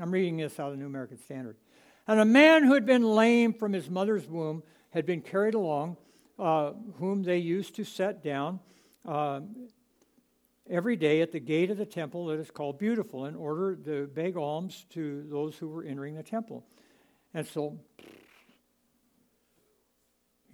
I'm 0.00 0.10
reading 0.10 0.36
this 0.36 0.58
out 0.58 0.68
of 0.68 0.72
the 0.72 0.78
New 0.78 0.86
American 0.86 1.18
Standard. 1.18 1.56
And 2.06 2.20
a 2.20 2.24
man 2.24 2.64
who 2.64 2.74
had 2.74 2.86
been 2.86 3.02
lame 3.02 3.54
from 3.54 3.72
his 3.72 3.88
mother's 3.88 4.26
womb 4.28 4.62
had 4.90 5.06
been 5.06 5.22
carried 5.22 5.54
along, 5.54 5.96
uh, 6.38 6.72
whom 6.98 7.22
they 7.22 7.38
used 7.38 7.74
to 7.76 7.84
set 7.84 8.22
down 8.22 8.60
uh, 9.06 9.40
every 10.68 10.96
day 10.96 11.20
at 11.20 11.32
the 11.32 11.40
gate 11.40 11.70
of 11.70 11.78
the 11.78 11.86
temple 11.86 12.26
that 12.26 12.38
is 12.38 12.50
called 12.50 12.78
Beautiful 12.78 13.26
in 13.26 13.34
order 13.34 13.76
to 13.76 14.06
beg 14.08 14.36
alms 14.36 14.86
to 14.90 15.24
those 15.30 15.56
who 15.56 15.68
were 15.68 15.84
entering 15.84 16.14
the 16.14 16.22
temple. 16.22 16.64
And 17.32 17.46
so 17.46 17.78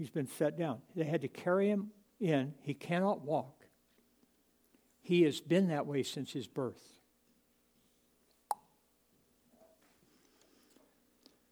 He's 0.01 0.09
been 0.09 0.29
set 0.29 0.57
down. 0.57 0.79
They 0.97 1.05
had 1.05 1.21
to 1.21 1.29
carry 1.29 1.69
him 1.69 1.91
in. 2.21 2.55
He 2.63 2.73
cannot 2.73 3.21
walk. 3.21 3.67
He 5.03 5.25
has 5.25 5.43
been 5.43 5.69
that 5.69 5.87
way 5.87 6.05
since 6.05 6.33
his 6.33 6.47
birth. 6.47 6.81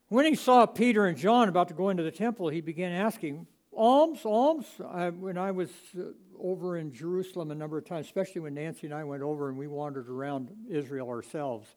When 0.09 0.25
he 0.25 0.35
saw 0.35 0.65
Peter 0.65 1.05
and 1.05 1.19
John 1.19 1.51
about 1.51 1.69
to 1.69 1.75
go 1.75 1.91
into 1.91 2.03
the 2.03 2.11
temple, 2.11 2.49
he 2.49 2.63
began 2.63 2.93
asking, 2.93 3.47
Alms, 3.77 4.25
alms. 4.25 4.65
I, 4.83 5.11
when 5.11 5.37
I 5.37 5.51
was 5.51 5.69
uh, 5.95 6.05
over 6.41 6.79
in 6.79 6.91
Jerusalem 6.91 7.51
a 7.51 7.55
number 7.55 7.77
of 7.77 7.85
times, 7.85 8.07
especially 8.07 8.41
when 8.41 8.55
Nancy 8.55 8.87
and 8.87 8.95
I 8.95 9.05
went 9.05 9.23
over 9.23 9.51
and 9.51 9.59
we 9.59 9.67
wandered 9.67 10.09
around 10.09 10.51
Israel 10.71 11.11
ourselves 11.11 11.69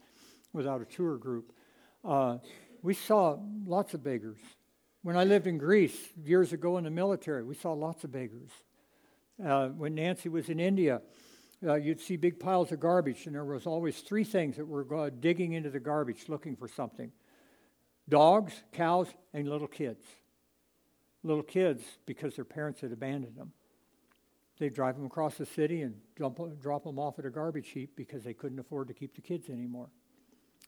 without 0.53 0.79
a 0.79 0.85
tour 0.85 1.17
group, 1.17 1.51
uh, 2.05 2.37
we 2.81 2.93
saw 2.93 3.37
lots 3.65 3.93
of 3.93 4.05
beggars. 4.05 4.39
When 5.03 5.17
I 5.17 5.23
lived 5.23 5.47
in 5.47 5.57
Greece 5.57 5.97
years 6.23 6.53
ago 6.53 6.77
in 6.77 6.83
the 6.83 6.91
military, 6.91 7.43
we 7.43 7.55
saw 7.55 7.73
lots 7.73 8.03
of 8.03 8.11
beggars. 8.11 8.51
Uh, 9.43 9.69
when 9.69 9.95
Nancy 9.95 10.29
was 10.29 10.47
in 10.49 10.59
India, 10.59 11.01
uh, 11.65 11.73
you'd 11.73 11.99
see 11.99 12.17
big 12.17 12.39
piles 12.39 12.71
of 12.71 12.79
garbage, 12.79 13.25
and 13.25 13.33
there 13.33 13.43
was 13.43 13.65
always 13.65 13.99
three 14.01 14.23
things 14.23 14.57
that 14.57 14.65
were 14.65 14.85
uh, 14.95 15.09
digging 15.19 15.53
into 15.53 15.71
the 15.71 15.79
garbage 15.79 16.25
looking 16.27 16.55
for 16.55 16.67
something 16.67 17.11
dogs, 18.09 18.53
cows, 18.73 19.07
and 19.33 19.47
little 19.47 19.67
kids. 19.67 20.03
Little 21.23 21.43
kids, 21.43 21.83
because 22.05 22.35
their 22.35 22.45
parents 22.45 22.81
had 22.81 22.91
abandoned 22.91 23.35
them. 23.35 23.53
They'd 24.59 24.73
drive 24.73 24.95
them 24.95 25.05
across 25.05 25.35
the 25.35 25.45
city 25.45 25.81
and 25.81 25.95
drop 26.15 26.83
them 26.83 26.99
off 26.99 27.17
at 27.17 27.25
a 27.25 27.29
garbage 27.29 27.69
heap 27.69 27.95
because 27.95 28.23
they 28.23 28.33
couldn't 28.33 28.59
afford 28.59 28.87
to 28.89 28.93
keep 28.93 29.15
the 29.15 29.21
kids 29.21 29.49
anymore. 29.49 29.89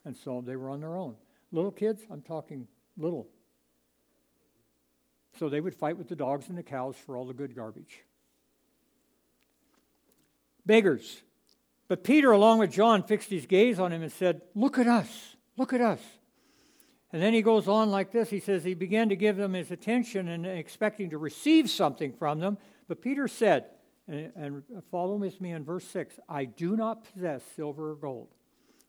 And 0.05 0.15
so 0.15 0.41
they 0.41 0.55
were 0.55 0.69
on 0.69 0.79
their 0.79 0.95
own. 0.95 1.15
Little 1.51 1.71
kids, 1.71 2.01
I'm 2.09 2.21
talking 2.21 2.67
little, 2.97 3.27
so 5.39 5.49
they 5.49 5.61
would 5.61 5.75
fight 5.75 5.97
with 5.97 6.09
the 6.09 6.15
dogs 6.15 6.49
and 6.49 6.57
the 6.57 6.63
cows 6.63 6.95
for 6.95 7.17
all 7.17 7.25
the 7.25 7.33
good 7.33 7.55
garbage. 7.55 8.03
Beggars. 10.65 11.21
But 11.87 12.03
Peter, 12.03 12.31
along 12.31 12.59
with 12.59 12.71
John, 12.71 13.03
fixed 13.03 13.29
his 13.29 13.45
gaze 13.45 13.79
on 13.79 13.91
him 13.91 14.01
and 14.01 14.11
said, 14.11 14.41
Look 14.55 14.77
at 14.79 14.87
us, 14.87 15.35
look 15.57 15.73
at 15.73 15.81
us. 15.81 15.99
And 17.11 17.21
then 17.21 17.33
he 17.33 17.43
goes 17.43 17.67
on 17.67 17.91
like 17.91 18.11
this. 18.11 18.29
He 18.31 18.39
says 18.39 18.63
he 18.63 18.73
began 18.73 19.09
to 19.09 19.15
give 19.15 19.37
them 19.37 19.53
his 19.53 19.69
attention 19.69 20.27
and 20.27 20.47
expecting 20.47 21.11
to 21.11 21.19
receive 21.19 21.69
something 21.69 22.11
from 22.11 22.39
them. 22.39 22.57
But 22.87 23.01
Peter 23.01 23.27
said, 23.27 23.65
and, 24.07 24.63
follow 24.91 25.15
with 25.15 25.39
me 25.39 25.51
in 25.51 25.63
verse 25.63 25.87
6 25.87 26.19
I 26.27 26.45
do 26.45 26.75
not 26.75 27.05
possess 27.13 27.43
silver 27.55 27.91
or 27.91 27.95
gold. 27.95 28.29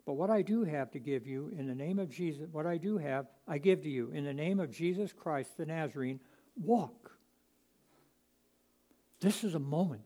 But 0.06 0.14
what 0.14 0.30
I 0.30 0.42
do 0.42 0.64
have 0.64 0.90
to 0.92 0.98
give 0.98 1.26
you 1.26 1.50
in 1.56 1.66
the 1.66 1.74
name 1.74 1.98
of 1.98 2.10
Jesus, 2.10 2.46
what 2.50 2.66
I 2.66 2.76
do 2.76 2.98
have, 2.98 3.26
I 3.48 3.58
give 3.58 3.82
to 3.82 3.90
you 3.90 4.10
in 4.10 4.24
the 4.24 4.34
name 4.34 4.60
of 4.60 4.70
Jesus 4.70 5.12
Christ 5.12 5.56
the 5.56 5.66
Nazarene 5.66 6.20
walk. 6.56 7.12
This 9.20 9.44
is 9.44 9.54
a 9.54 9.58
moment. 9.58 10.02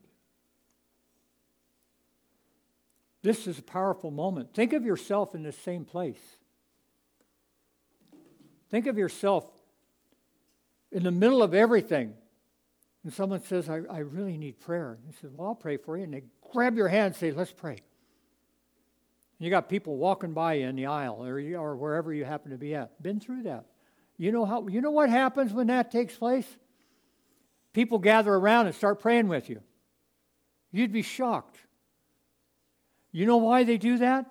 This 3.21 3.47
is 3.47 3.59
a 3.59 3.63
powerful 3.63 4.11
moment. 4.11 4.53
Think 4.53 4.73
of 4.73 4.85
yourself 4.85 5.35
in 5.35 5.43
the 5.43 5.51
same 5.51 5.83
place. 5.83 6.21
Think 8.69 8.87
of 8.87 8.97
yourself 8.97 9.45
in 10.91 11.03
the 11.03 11.11
middle 11.11 11.43
of 11.43 11.53
everything. 11.53 12.13
And 13.03 13.13
someone 13.13 13.41
says, 13.41 13.69
I, 13.69 13.81
I 13.89 13.99
really 13.99 14.37
need 14.37 14.59
prayer. 14.59 14.93
And 14.93 15.05
you 15.05 15.13
say, 15.21 15.27
Well, 15.33 15.49
I'll 15.49 15.55
pray 15.55 15.77
for 15.77 15.97
you. 15.97 16.03
And 16.03 16.13
they 16.13 16.23
grab 16.51 16.75
your 16.75 16.87
hand 16.87 17.07
and 17.07 17.15
say, 17.15 17.31
Let's 17.31 17.51
pray. 17.51 17.79
You 19.39 19.49
got 19.49 19.69
people 19.69 19.95
walking 19.97 20.33
by 20.33 20.55
you 20.55 20.67
in 20.67 20.75
the 20.75 20.87
aisle 20.87 21.25
or, 21.25 21.39
or 21.57 21.77
wherever 21.77 22.13
you 22.13 22.25
happen 22.25 22.51
to 22.51 22.57
be 22.57 22.75
at. 22.75 23.01
Been 23.01 23.21
through 23.21 23.43
that. 23.43 23.65
You 24.19 24.33
know, 24.33 24.43
how, 24.43 24.67
you 24.67 24.81
know 24.81 24.91
what 24.91 25.09
happens 25.09 25.53
when 25.53 25.67
that 25.67 25.91
takes 25.91 26.13
place? 26.13 26.45
People 27.71 27.99
gather 27.99 28.33
around 28.33 28.67
and 28.67 28.75
start 28.75 28.99
praying 28.99 29.29
with 29.29 29.49
you. 29.49 29.61
You'd 30.73 30.91
be 30.91 31.03
shocked. 31.03 31.57
You 33.13 33.25
know 33.25 33.37
why 33.37 33.63
they 33.63 33.77
do 33.77 33.97
that? 33.99 34.25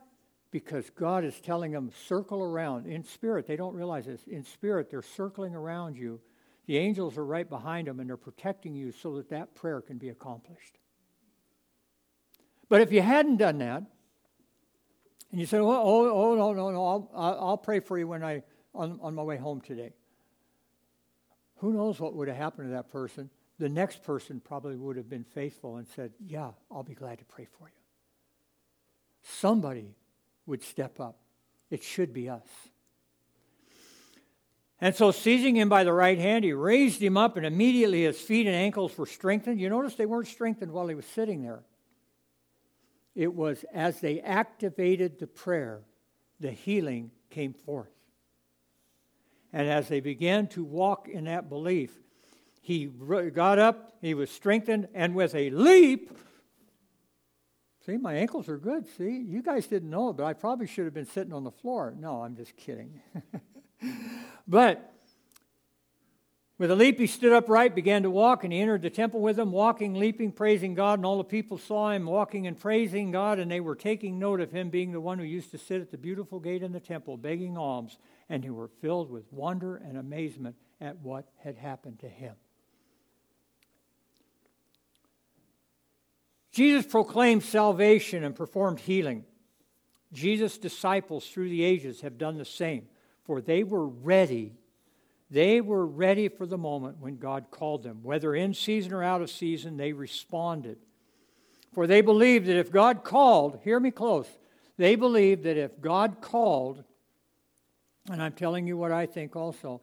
Because 0.51 0.90
God 0.90 1.24
is 1.24 1.40
telling 1.40 1.72
them, 1.72 1.90
circle 2.07 2.42
around. 2.42 2.87
In 2.87 3.03
spirit, 3.03 3.46
they 3.46 3.57
don't 3.57 3.74
realize 3.74 4.05
this. 4.05 4.20
In 4.27 4.44
spirit, 4.44 4.90
they're 4.90 5.01
circling 5.01 5.55
around 5.55 5.96
you. 5.96 6.20
The 6.66 6.77
angels 6.77 7.16
are 7.16 7.24
right 7.24 7.48
behind 7.48 7.88
them 7.88 7.98
and 7.98 8.11
they're 8.11 8.18
protecting 8.18 8.74
you 8.74 8.92
so 8.92 9.16
that 9.16 9.31
that 9.31 9.55
prayer 9.55 9.81
can 9.81 9.96
be 9.96 10.11
accomplished. 10.11 10.79
But 12.68 12.83
if 12.83 12.92
you 12.92 13.01
hadn't 13.01 13.38
done 13.38 13.57
that, 13.59 13.85
and 15.31 15.40
you 15.40 15.46
said, 15.46 15.61
oh, 15.61 15.70
oh, 15.70 16.11
oh 16.11 16.35
no, 16.35 16.53
no, 16.53 16.70
no, 16.70 16.87
I'll, 16.87 17.38
I'll 17.40 17.57
pray 17.57 17.81
for 17.81 17.98
you 17.98 18.07
when 18.07 18.22
I, 18.22 18.42
on, 18.78 18.98
on 19.02 19.14
my 19.14 19.22
way 19.22 19.36
home 19.36 19.60
today. 19.60 19.92
Who 21.56 21.72
knows 21.72 22.00
what 22.00 22.14
would 22.14 22.28
have 22.28 22.36
happened 22.36 22.68
to 22.68 22.74
that 22.74 22.90
person? 22.90 23.28
The 23.58 23.68
next 23.68 24.04
person 24.04 24.40
probably 24.40 24.76
would 24.76 24.96
have 24.96 25.10
been 25.10 25.24
faithful 25.24 25.76
and 25.76 25.86
said, 25.88 26.12
Yeah, 26.24 26.52
I'll 26.70 26.84
be 26.84 26.94
glad 26.94 27.18
to 27.18 27.24
pray 27.24 27.48
for 27.58 27.66
you. 27.66 27.74
Somebody 29.22 29.96
would 30.46 30.62
step 30.62 31.00
up. 31.00 31.18
It 31.68 31.82
should 31.82 32.14
be 32.14 32.30
us. 32.30 32.46
And 34.80 34.94
so, 34.94 35.10
seizing 35.10 35.56
him 35.56 35.68
by 35.68 35.82
the 35.82 35.92
right 35.92 36.18
hand, 36.18 36.44
he 36.44 36.52
raised 36.52 37.02
him 37.02 37.16
up, 37.16 37.36
and 37.36 37.44
immediately 37.44 38.04
his 38.04 38.20
feet 38.20 38.46
and 38.46 38.54
ankles 38.54 38.96
were 38.96 39.06
strengthened. 39.06 39.60
You 39.60 39.68
notice 39.68 39.96
they 39.96 40.06
weren't 40.06 40.28
strengthened 40.28 40.70
while 40.70 40.86
he 40.86 40.94
was 40.94 41.04
sitting 41.04 41.42
there. 41.42 41.64
It 43.16 43.34
was 43.34 43.64
as 43.74 43.98
they 43.98 44.20
activated 44.20 45.18
the 45.18 45.26
prayer, 45.26 45.80
the 46.38 46.52
healing 46.52 47.10
came 47.30 47.52
forth. 47.52 47.90
And 49.52 49.68
as 49.68 49.88
they 49.88 50.00
began 50.00 50.46
to 50.48 50.64
walk 50.64 51.08
in 51.08 51.24
that 51.24 51.48
belief, 51.48 51.90
he 52.61 52.87
got 52.87 53.58
up, 53.58 53.94
he 54.02 54.12
was 54.14 54.30
strengthened, 54.30 54.88
and 54.92 55.14
with 55.14 55.34
a 55.34 55.48
leap, 55.50 56.11
see, 57.87 57.96
my 57.96 58.14
ankles 58.14 58.48
are 58.48 58.58
good. 58.58 58.87
See, 58.96 59.24
you 59.26 59.42
guys 59.42 59.66
didn't 59.66 59.88
know 59.88 60.12
but 60.12 60.24
I 60.24 60.34
probably 60.34 60.66
should 60.66 60.84
have 60.84 60.92
been 60.92 61.06
sitting 61.06 61.32
on 61.32 61.44
the 61.44 61.50
floor. 61.50 61.94
No, 61.98 62.22
I'm 62.22 62.37
just 62.37 62.56
kidding. 62.56 63.00
but 64.48 64.92
with 66.58 66.72
a 66.72 66.76
leap, 66.76 66.98
he 66.98 67.06
stood 67.06 67.32
upright, 67.32 67.76
began 67.76 68.02
to 68.02 68.11
walk, 68.11 68.42
and 68.42 68.52
he 68.52 68.61
entered 68.61 68.82
the 68.82 68.90
temple 68.90 69.20
with 69.20 69.37
them, 69.37 69.52
walking, 69.52 69.94
leaping, 69.94 70.32
praising 70.32 70.74
God. 70.74 70.98
And 70.98 71.06
all 71.06 71.18
the 71.18 71.24
people 71.24 71.56
saw 71.56 71.92
him 71.92 72.04
walking 72.04 72.48
and 72.48 72.58
praising 72.58 73.12
God, 73.12 73.38
and 73.38 73.48
they 73.48 73.61
were 73.61 73.76
taking 73.76 74.18
note 74.18 74.40
of 74.40 74.50
him 74.50 74.68
being 74.68 74.90
the 74.90 75.00
one 75.00 75.20
who 75.20 75.24
used 75.24 75.52
to 75.52 75.58
sit 75.58 75.80
at 75.80 75.92
the 75.92 75.96
beautiful 75.96 76.40
gate 76.40 76.64
in 76.64 76.72
the 76.72 76.80
temple, 76.80 77.16
begging 77.16 77.56
alms, 77.56 77.96
and 78.28 78.44
who 78.44 78.54
were 78.54 78.68
filled 78.68 79.10
with 79.10 79.32
wonder 79.32 79.76
and 79.76 79.96
amazement 79.96 80.56
at 80.80 80.98
what 80.98 81.28
had 81.42 81.56
happened 81.56 82.00
to 82.00 82.08
him. 82.08 82.34
Jesus 86.52 86.86
proclaimed 86.86 87.44
salvation 87.44 88.24
and 88.24 88.34
performed 88.34 88.80
healing. 88.80 89.24
Jesus' 90.12 90.58
disciples 90.58 91.28
through 91.28 91.48
the 91.48 91.62
ages 91.62 92.00
have 92.00 92.18
done 92.18 92.36
the 92.36 92.44
same, 92.44 92.88
for 93.24 93.40
they 93.40 93.62
were 93.62 93.86
ready 93.86 94.52
they 95.30 95.60
were 95.60 95.86
ready 95.86 96.28
for 96.28 96.46
the 96.46 96.56
moment 96.56 96.98
when 97.00 97.18
God 97.18 97.46
called 97.50 97.82
them. 97.82 98.00
Whether 98.02 98.34
in 98.34 98.54
season 98.54 98.92
or 98.92 99.02
out 99.02 99.20
of 99.20 99.30
season, 99.30 99.76
they 99.76 99.92
responded. 99.92 100.78
For 101.74 101.86
they 101.86 102.00
believed 102.00 102.46
that 102.46 102.56
if 102.56 102.72
God 102.72 103.04
called, 103.04 103.60
hear 103.62 103.78
me 103.78 103.90
close, 103.90 104.26
they 104.78 104.96
believed 104.96 105.42
that 105.44 105.58
if 105.58 105.80
God 105.80 106.22
called, 106.22 106.82
and 108.10 108.22
I'm 108.22 108.32
telling 108.32 108.66
you 108.66 108.76
what 108.76 108.92
I 108.92 109.06
think 109.06 109.36
also, 109.36 109.80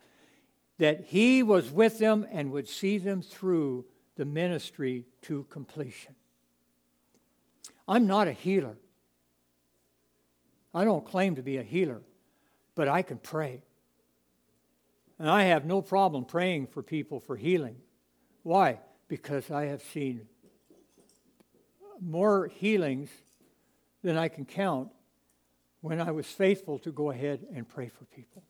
that 0.77 1.05
He 1.05 1.43
was 1.43 1.71
with 1.71 1.99
them 1.99 2.25
and 2.31 2.51
would 2.51 2.67
see 2.67 2.97
them 2.97 3.21
through 3.21 3.85
the 4.15 4.25
ministry 4.25 5.05
to 5.23 5.45
completion. 5.49 6.15
I'm 7.87 8.07
not 8.07 8.27
a 8.27 8.31
healer. 8.31 8.77
I 10.73 10.83
don't 10.83 11.05
claim 11.05 11.35
to 11.35 11.41
be 11.41 11.57
a 11.57 11.63
healer, 11.63 12.01
but 12.75 12.87
I 12.87 13.01
can 13.01 13.17
pray. 13.17 13.61
And 15.17 15.29
I 15.29 15.43
have 15.43 15.65
no 15.65 15.81
problem 15.81 16.25
praying 16.25 16.67
for 16.67 16.83
people 16.83 17.19
for 17.19 17.37
healing. 17.37 17.77
Why? 18.43 18.79
Because 19.07 19.49
I 19.49 19.65
have 19.65 19.81
seen 19.81 20.27
more 22.01 22.47
healings 22.47 23.09
than 24.03 24.17
I 24.17 24.27
can 24.27 24.45
count 24.45 24.89
when 25.85 26.01
I 26.01 26.09
was 26.09 26.25
faithful 26.25 26.79
to 26.79 26.91
go 26.91 27.11
ahead 27.11 27.45
and 27.53 27.69
pray 27.69 27.89
for 27.89 28.05
people. 28.05 28.41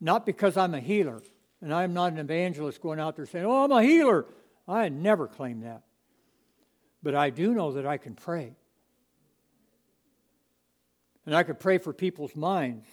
Not 0.00 0.24
because 0.24 0.56
I'm 0.56 0.72
a 0.72 0.80
healer, 0.80 1.22
and 1.60 1.72
I'm 1.74 1.92
not 1.92 2.12
an 2.12 2.18
evangelist 2.18 2.80
going 2.80 2.98
out 2.98 3.14
there 3.14 3.26
saying, 3.26 3.44
Oh, 3.44 3.64
I'm 3.64 3.70
a 3.70 3.82
healer. 3.82 4.24
I 4.66 4.88
never 4.88 5.28
claim 5.28 5.60
that. 5.60 5.82
But 7.02 7.14
I 7.14 7.28
do 7.28 7.52
know 7.52 7.72
that 7.72 7.84
I 7.84 7.98
can 7.98 8.14
pray. 8.14 8.54
And 11.26 11.36
I 11.36 11.42
could 11.42 11.60
pray 11.60 11.76
for 11.76 11.92
people's 11.92 12.34
minds, 12.34 12.86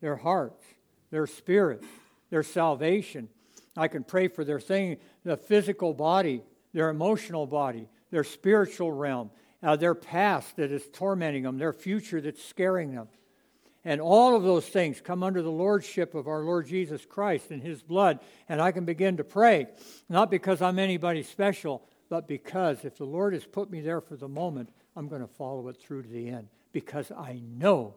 their 0.00 0.14
hearts, 0.14 0.64
their 1.10 1.26
spirit, 1.26 1.82
their 2.30 2.44
salvation. 2.44 3.28
I 3.76 3.88
can 3.88 4.04
pray 4.04 4.28
for 4.28 4.44
their 4.44 4.60
thing, 4.60 4.98
the 5.24 5.36
physical 5.36 5.94
body, 5.94 6.44
their 6.72 6.90
emotional 6.90 7.44
body, 7.44 7.88
their 8.12 8.22
spiritual 8.22 8.92
realm, 8.92 9.32
uh, 9.62 9.76
their 9.76 9.94
past 9.94 10.56
that 10.56 10.70
is 10.70 10.86
tormenting 10.92 11.42
them, 11.42 11.58
their 11.58 11.72
future 11.72 12.20
that's 12.20 12.44
scaring 12.44 12.94
them. 12.94 13.08
And 13.84 14.00
all 14.00 14.36
of 14.36 14.42
those 14.42 14.66
things 14.66 15.00
come 15.00 15.22
under 15.22 15.40
the 15.40 15.50
lordship 15.50 16.14
of 16.14 16.26
our 16.28 16.40
Lord 16.40 16.66
Jesus 16.66 17.04
Christ 17.06 17.50
and 17.50 17.62
his 17.62 17.82
blood. 17.82 18.20
And 18.48 18.60
I 18.60 18.72
can 18.72 18.84
begin 18.84 19.16
to 19.16 19.24
pray, 19.24 19.68
not 20.08 20.30
because 20.30 20.60
I'm 20.60 20.78
anybody 20.78 21.22
special, 21.22 21.82
but 22.10 22.28
because 22.28 22.84
if 22.84 22.96
the 22.98 23.04
Lord 23.04 23.34
has 23.34 23.46
put 23.46 23.70
me 23.70 23.80
there 23.80 24.00
for 24.00 24.16
the 24.16 24.28
moment, 24.28 24.70
I'm 24.96 25.08
going 25.08 25.22
to 25.22 25.28
follow 25.28 25.68
it 25.68 25.76
through 25.76 26.02
to 26.02 26.08
the 26.08 26.28
end. 26.28 26.48
Because 26.72 27.10
I 27.10 27.40
know 27.42 27.94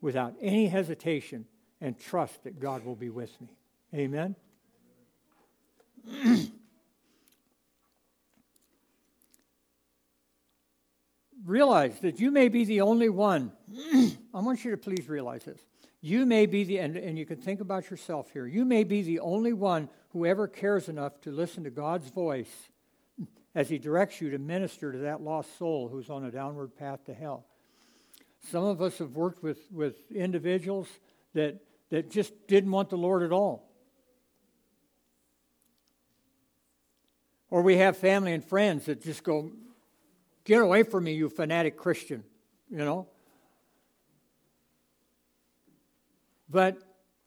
without 0.00 0.34
any 0.40 0.66
hesitation 0.66 1.44
and 1.80 1.98
trust 1.98 2.44
that 2.44 2.58
God 2.58 2.84
will 2.84 2.96
be 2.96 3.10
with 3.10 3.38
me. 3.40 3.48
Amen. 3.94 4.34
realize 11.48 11.98
that 12.00 12.20
you 12.20 12.30
may 12.30 12.48
be 12.48 12.64
the 12.64 12.82
only 12.82 13.08
one. 13.08 13.52
I 13.94 14.40
want 14.40 14.64
you 14.64 14.70
to 14.70 14.76
please 14.76 15.08
realize 15.08 15.44
this. 15.44 15.60
You 16.00 16.26
may 16.26 16.46
be 16.46 16.64
the, 16.64 16.78
and, 16.78 16.96
and 16.96 17.18
you 17.18 17.26
can 17.26 17.38
think 17.38 17.60
about 17.60 17.90
yourself 17.90 18.30
here, 18.32 18.46
you 18.46 18.64
may 18.64 18.84
be 18.84 19.02
the 19.02 19.20
only 19.20 19.52
one 19.52 19.88
who 20.10 20.26
ever 20.26 20.46
cares 20.46 20.88
enough 20.88 21.20
to 21.22 21.30
listen 21.30 21.64
to 21.64 21.70
God's 21.70 22.08
voice 22.08 22.68
as 23.54 23.68
He 23.68 23.78
directs 23.78 24.20
you 24.20 24.30
to 24.30 24.38
minister 24.38 24.92
to 24.92 24.98
that 24.98 25.20
lost 25.20 25.58
soul 25.58 25.88
who's 25.88 26.08
on 26.08 26.24
a 26.24 26.30
downward 26.30 26.76
path 26.76 27.04
to 27.06 27.14
hell. 27.14 27.46
Some 28.50 28.64
of 28.64 28.80
us 28.80 28.98
have 28.98 29.16
worked 29.16 29.42
with, 29.42 29.58
with 29.72 29.96
individuals 30.12 30.86
that 31.34 31.60
that 31.90 32.10
just 32.10 32.46
didn't 32.46 32.70
want 32.70 32.90
the 32.90 32.98
Lord 32.98 33.22
at 33.22 33.32
all. 33.32 33.64
Or 37.50 37.62
we 37.62 37.78
have 37.78 37.96
family 37.96 38.32
and 38.32 38.44
friends 38.44 38.86
that 38.86 39.02
just 39.02 39.24
go, 39.24 39.50
Get 40.48 40.62
away 40.62 40.82
from 40.82 41.04
me, 41.04 41.12
you 41.12 41.28
fanatic 41.28 41.76
Christian, 41.76 42.24
you 42.70 42.78
know? 42.78 43.06
But 46.48 46.78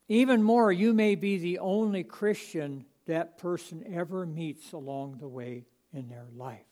even 0.07 0.41
more, 0.41 0.71
you 0.71 0.91
may 0.91 1.13
be 1.13 1.37
the 1.37 1.59
only 1.59 2.03
Christian 2.03 2.83
that 3.05 3.37
person 3.37 3.85
ever 3.93 4.25
meets 4.25 4.71
along 4.73 5.19
the 5.19 5.27
way 5.27 5.65
in 5.93 6.09
their 6.09 6.25
life. 6.35 6.65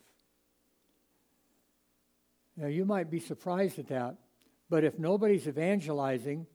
Now, 2.56 2.66
you 2.66 2.84
might 2.84 3.12
be 3.12 3.20
surprised 3.20 3.78
at 3.78 3.86
that, 3.86 4.16
but 4.68 4.82
if 4.82 4.98
nobody's 4.98 5.46
evangelizing, 5.46 6.48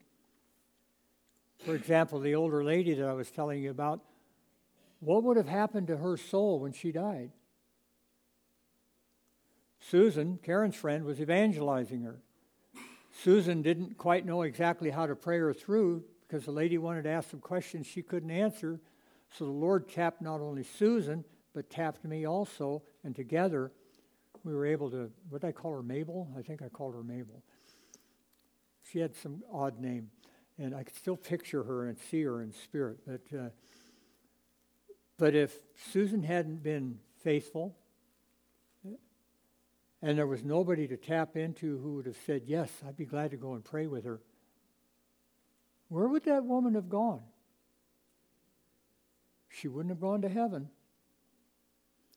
for 1.64 1.74
example, 1.74 2.20
the 2.20 2.34
older 2.34 2.62
lady 2.62 2.92
that 2.92 3.08
I 3.08 3.14
was 3.14 3.30
telling 3.30 3.62
you 3.62 3.70
about, 3.70 4.00
what 5.00 5.22
would 5.22 5.38
have 5.38 5.48
happened 5.48 5.86
to 5.86 5.96
her 5.96 6.18
soul 6.18 6.60
when 6.60 6.72
she 6.72 6.92
died? 6.92 7.30
Susan, 9.90 10.38
Karen's 10.42 10.74
friend, 10.74 11.04
was 11.04 11.20
evangelizing 11.20 12.02
her. 12.02 12.20
Susan 13.22 13.62
didn't 13.62 13.96
quite 13.96 14.26
know 14.26 14.42
exactly 14.42 14.90
how 14.90 15.06
to 15.06 15.14
pray 15.14 15.38
her 15.38 15.52
through 15.54 16.02
because 16.26 16.44
the 16.44 16.50
lady 16.50 16.76
wanted 16.76 17.02
to 17.02 17.10
ask 17.10 17.30
some 17.30 17.40
questions 17.40 17.86
she 17.86 18.02
couldn't 18.02 18.30
answer. 18.30 18.80
So 19.30 19.44
the 19.44 19.50
Lord 19.50 19.88
tapped 19.88 20.20
not 20.20 20.40
only 20.40 20.64
Susan, 20.64 21.24
but 21.54 21.70
tapped 21.70 22.04
me 22.04 22.26
also, 22.26 22.82
and 23.04 23.14
together 23.14 23.72
we 24.44 24.54
were 24.54 24.66
able 24.66 24.90
to, 24.90 25.10
what 25.28 25.40
did 25.40 25.48
I 25.48 25.52
call 25.52 25.72
her, 25.72 25.82
Mabel? 25.82 26.28
I 26.36 26.42
think 26.42 26.62
I 26.62 26.68
called 26.68 26.94
her 26.94 27.02
Mabel. 27.02 27.42
She 28.90 28.98
had 28.98 29.14
some 29.16 29.42
odd 29.52 29.80
name. 29.80 30.10
and 30.58 30.74
I 30.74 30.82
could 30.82 30.96
still 30.96 31.16
picture 31.16 31.62
her 31.62 31.86
and 31.86 31.98
see 32.10 32.22
her 32.22 32.42
in 32.42 32.52
spirit. 32.52 32.98
But, 33.06 33.38
uh, 33.38 33.48
but 35.18 35.34
if 35.34 35.54
Susan 35.92 36.22
hadn't 36.22 36.62
been 36.62 36.98
faithful, 37.22 37.76
and 40.06 40.16
there 40.16 40.26
was 40.28 40.44
nobody 40.44 40.86
to 40.86 40.96
tap 40.96 41.36
into 41.36 41.78
who 41.78 41.94
would 41.94 42.06
have 42.06 42.16
said, 42.24 42.42
Yes, 42.46 42.70
I'd 42.86 42.96
be 42.96 43.04
glad 43.04 43.32
to 43.32 43.36
go 43.36 43.54
and 43.54 43.64
pray 43.64 43.88
with 43.88 44.04
her, 44.04 44.20
where 45.88 46.06
would 46.06 46.24
that 46.26 46.44
woman 46.44 46.74
have 46.74 46.88
gone? 46.88 47.22
She 49.48 49.66
wouldn't 49.66 49.90
have 49.90 50.00
gone 50.00 50.22
to 50.22 50.28
heaven. 50.28 50.68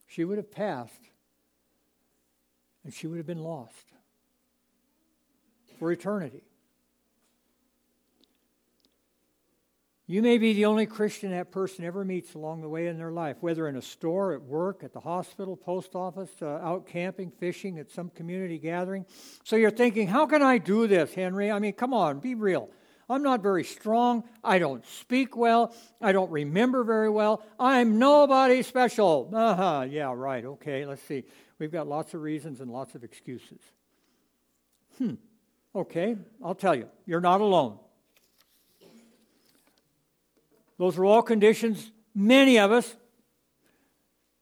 She 0.05 0.23
would 0.23 0.37
have 0.37 0.51
passed, 0.51 1.01
and 2.83 2.93
she 2.93 3.07
would 3.07 3.17
have 3.17 3.25
been 3.25 3.41
lost 3.43 3.87
for 5.79 5.91
eternity. 5.91 6.43
You 10.09 10.23
may 10.23 10.39
be 10.39 10.53
the 10.53 10.65
only 10.65 10.87
Christian 10.87 11.29
that 11.33 11.51
person 11.51 11.85
ever 11.85 12.03
meets 12.03 12.33
along 12.33 12.61
the 12.61 12.67
way 12.67 12.87
in 12.87 12.97
their 12.97 13.11
life, 13.11 13.37
whether 13.41 13.67
in 13.67 13.75
a 13.75 13.81
store, 13.83 14.33
at 14.33 14.41
work, 14.41 14.83
at 14.83 14.91
the 14.91 14.99
hospital, 14.99 15.55
post 15.55 15.93
office, 15.93 16.31
uh, 16.41 16.47
out 16.47 16.87
camping, 16.87 17.29
fishing, 17.29 17.77
at 17.77 17.91
some 17.91 18.09
community 18.09 18.57
gathering. 18.57 19.05
So 19.43 19.55
you're 19.55 19.69
thinking, 19.69 20.07
how 20.07 20.25
can 20.25 20.41
I 20.41 20.57
do 20.57 20.87
this, 20.87 21.13
Henry? 21.13 21.51
I 21.51 21.59
mean, 21.59 21.73
come 21.73 21.93
on, 21.93 22.21
be 22.21 22.33
real. 22.33 22.71
I'm 23.07 23.21
not 23.21 23.43
very 23.43 23.63
strong. 23.63 24.23
I 24.43 24.57
don't 24.57 24.83
speak 24.87 25.37
well. 25.37 25.75
I 26.01 26.11
don't 26.11 26.31
remember 26.31 26.83
very 26.83 27.11
well. 27.11 27.43
I'm 27.59 27.99
nobody 27.99 28.63
special. 28.63 29.29
Uh 29.31 29.55
huh. 29.55 29.85
Yeah, 29.87 30.11
right. 30.15 30.43
Okay, 30.43 30.87
let's 30.87 31.03
see. 31.03 31.23
We've 31.59 31.71
got 31.71 31.87
lots 31.87 32.15
of 32.15 32.21
reasons 32.21 32.61
and 32.61 32.71
lots 32.71 32.95
of 32.95 33.03
excuses. 33.03 33.61
Hmm. 34.97 35.13
Okay, 35.75 36.17
I'll 36.43 36.55
tell 36.55 36.73
you. 36.73 36.89
You're 37.05 37.21
not 37.21 37.41
alone. 37.41 37.77
Those 40.79 40.97
are 40.97 41.05
all 41.05 41.21
conditions 41.21 41.91
many 42.15 42.57
of 42.57 42.71
us 42.71 42.95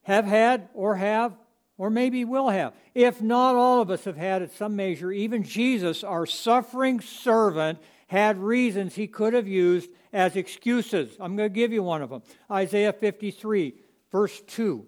have 0.03 0.23
had 0.23 0.69
or 0.73 0.95
have 0.95 1.35
or 1.77 1.89
maybe 1.89 2.23
will 2.23 2.49
have. 2.49 2.73
If 2.95 3.21
not 3.21 3.55
all 3.55 3.81
of 3.81 3.89
us 3.89 4.05
have 4.05 4.15
had 4.15 4.41
at 4.43 4.53
some 4.53 4.75
measure, 4.75 5.11
even 5.11 5.43
Jesus, 5.43 6.03
our 6.03 6.25
suffering 6.25 7.01
servant, 7.01 7.79
had 8.07 8.37
reasons 8.37 8.95
he 8.95 9.07
could 9.07 9.33
have 9.33 9.47
used 9.47 9.89
as 10.13 10.35
excuses. 10.35 11.15
I'm 11.19 11.35
going 11.35 11.49
to 11.49 11.53
give 11.53 11.73
you 11.73 11.83
one 11.83 12.01
of 12.01 12.09
them 12.09 12.21
Isaiah 12.49 12.93
53, 12.93 13.73
verse 14.11 14.39
2. 14.47 14.85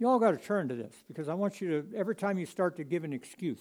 You 0.00 0.08
all 0.08 0.18
got 0.18 0.32
to 0.32 0.36
turn 0.36 0.68
to 0.68 0.74
this 0.74 0.94
because 1.06 1.28
I 1.28 1.34
want 1.34 1.60
you 1.60 1.82
to, 1.82 1.96
every 1.96 2.14
time 2.14 2.38
you 2.38 2.46
start 2.46 2.76
to 2.76 2.84
give 2.84 3.04
an 3.04 3.12
excuse, 3.12 3.58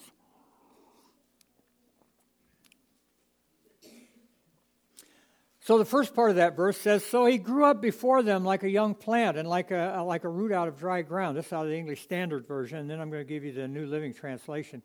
So 5.68 5.78
the 5.78 5.84
first 5.84 6.16
part 6.16 6.30
of 6.30 6.38
that 6.38 6.56
verse 6.56 6.78
says, 6.78 7.06
So 7.06 7.26
he 7.26 7.38
grew 7.38 7.66
up 7.66 7.82
before 7.82 8.24
them 8.24 8.46
like 8.46 8.64
a 8.64 8.70
young 8.70 8.96
plant 8.96 9.38
and 9.38 9.50
like 9.50 9.70
a, 9.70 10.02
like 10.08 10.24
a 10.24 10.30
root 10.30 10.54
out 10.54 10.70
of 10.70 10.80
dry 10.80 11.02
ground. 11.02 11.36
This 11.36 11.48
is 11.48 11.52
out 11.52 11.66
of 11.66 11.70
the 11.70 11.76
English 11.76 12.04
Standard 12.04 12.48
Version, 12.48 12.78
and 12.78 12.90
then 12.90 13.02
I'm 13.02 13.10
going 13.10 13.22
to 13.22 13.28
give 13.28 13.44
you 13.44 13.52
the 13.52 13.68
New 13.68 13.86
Living 13.86 14.14
Translation. 14.14 14.82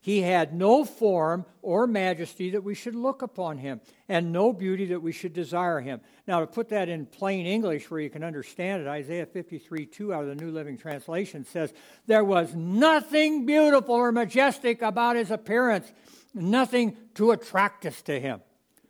He 0.00 0.22
had 0.22 0.52
no 0.52 0.84
form 0.84 1.44
or 1.62 1.86
majesty 1.86 2.50
that 2.50 2.64
we 2.64 2.74
should 2.74 2.96
look 2.96 3.22
upon 3.22 3.58
him, 3.58 3.80
and 4.08 4.32
no 4.32 4.52
beauty 4.52 4.86
that 4.86 5.00
we 5.00 5.12
should 5.12 5.32
desire 5.32 5.78
him. 5.78 6.00
Now, 6.26 6.40
to 6.40 6.48
put 6.48 6.70
that 6.70 6.88
in 6.88 7.06
plain 7.06 7.46
English 7.46 7.88
where 7.88 8.00
you 8.00 8.10
can 8.10 8.24
understand 8.24 8.82
it, 8.82 8.88
Isaiah 8.88 9.26
53 9.26 9.86
2 9.86 10.12
out 10.12 10.24
of 10.24 10.28
the 10.36 10.44
New 10.44 10.50
Living 10.50 10.76
Translation 10.76 11.44
says, 11.44 11.72
There 12.08 12.24
was 12.24 12.52
nothing 12.52 13.46
beautiful 13.46 13.94
or 13.94 14.10
majestic 14.10 14.82
about 14.82 15.14
his 15.14 15.30
appearance, 15.30 15.92
nothing 16.34 16.96
to 17.14 17.30
attract 17.30 17.86
us 17.86 18.02
to 18.02 18.18
him. 18.18 18.40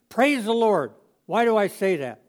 Praise 0.09 0.47
the 0.47 0.55
Lord. 0.55 0.93
Why 1.27 1.45
do 1.45 1.57
I 1.57 1.67
say 1.67 1.97
that? 1.97 2.23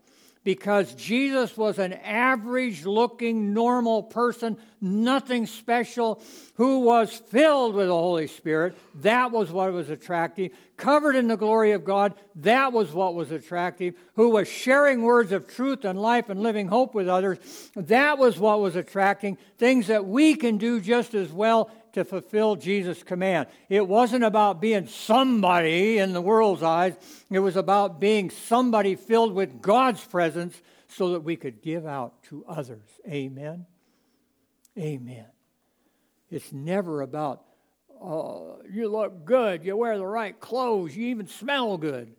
Because 0.44 0.94
Jesus 0.96 1.58
was 1.58 1.78
an 1.78 1.92
average 1.92 2.86
looking, 2.86 3.54
normal 3.54 4.02
person, 4.02 4.58
nothing 4.80 5.46
special, 5.46 6.22
who 6.54 6.80
was 6.80 7.12
filled 7.12 7.76
with 7.76 7.88
the 7.88 7.94
Holy 7.94 8.28
Spirit. 8.28 8.78
That 9.02 9.32
was 9.32 9.52
what 9.52 9.74
was 9.74 9.90
attractive. 9.90 10.54
Covered 10.78 11.18
in 11.18 11.28
the 11.28 11.36
glory 11.36 11.74
of 11.74 11.84
God. 11.84 12.14
That 12.36 12.72
was 12.72 12.94
what 12.94 13.14
was 13.14 13.30
attractive. 13.30 13.96
Who 14.16 14.30
was 14.30 14.48
sharing 14.48 15.02
words 15.02 15.34
of 15.34 15.48
truth 15.48 15.84
and 15.84 16.02
life 16.02 16.30
and 16.30 16.42
living 16.42 16.70
hope 16.70 16.96
with 16.96 17.10
others. 17.10 17.40
That 17.76 18.18
was 18.18 18.40
what 18.40 18.62
was 18.62 18.78
attracting. 18.78 19.38
Things 19.58 19.88
that 19.88 20.06
we 20.06 20.36
can 20.36 20.58
do 20.58 20.80
just 20.80 21.14
as 21.14 21.30
well 21.30 21.70
to 21.98 22.06
fulfill 22.06 22.56
Jesus' 22.56 23.02
command. 23.02 23.48
It 23.70 23.88
wasn't 23.88 24.24
about 24.24 24.62
being 24.62 24.86
somebody 24.88 25.98
in 25.98 26.14
the 26.14 26.22
world's 26.22 26.62
eyes, 26.62 26.96
it 27.30 27.40
was 27.40 27.56
about 27.56 28.00
being 28.00 28.30
somebody 28.30 28.96
filled 28.96 29.34
with 29.34 29.62
God's 29.62 30.04
presence 30.06 30.62
so 30.88 31.14
that 31.14 31.22
we 31.22 31.36
could 31.36 31.62
give 31.62 31.86
out 31.86 32.24
to 32.24 32.46
others. 32.48 32.86
Amen. 33.08 33.66
Amen. 34.78 35.26
It's 36.30 36.54
never 36.54 37.02
about, 37.02 37.44
oh, 38.00 38.62
you 38.72 38.90
look 38.90 39.26
good, 39.26 39.66
you 39.66 39.76
wear 39.76 39.98
the 39.98 40.06
right 40.06 40.40
clothes, 40.40 40.96
you 40.96 41.08
even 41.08 41.28
smell 41.28 41.78
good. 41.78 42.14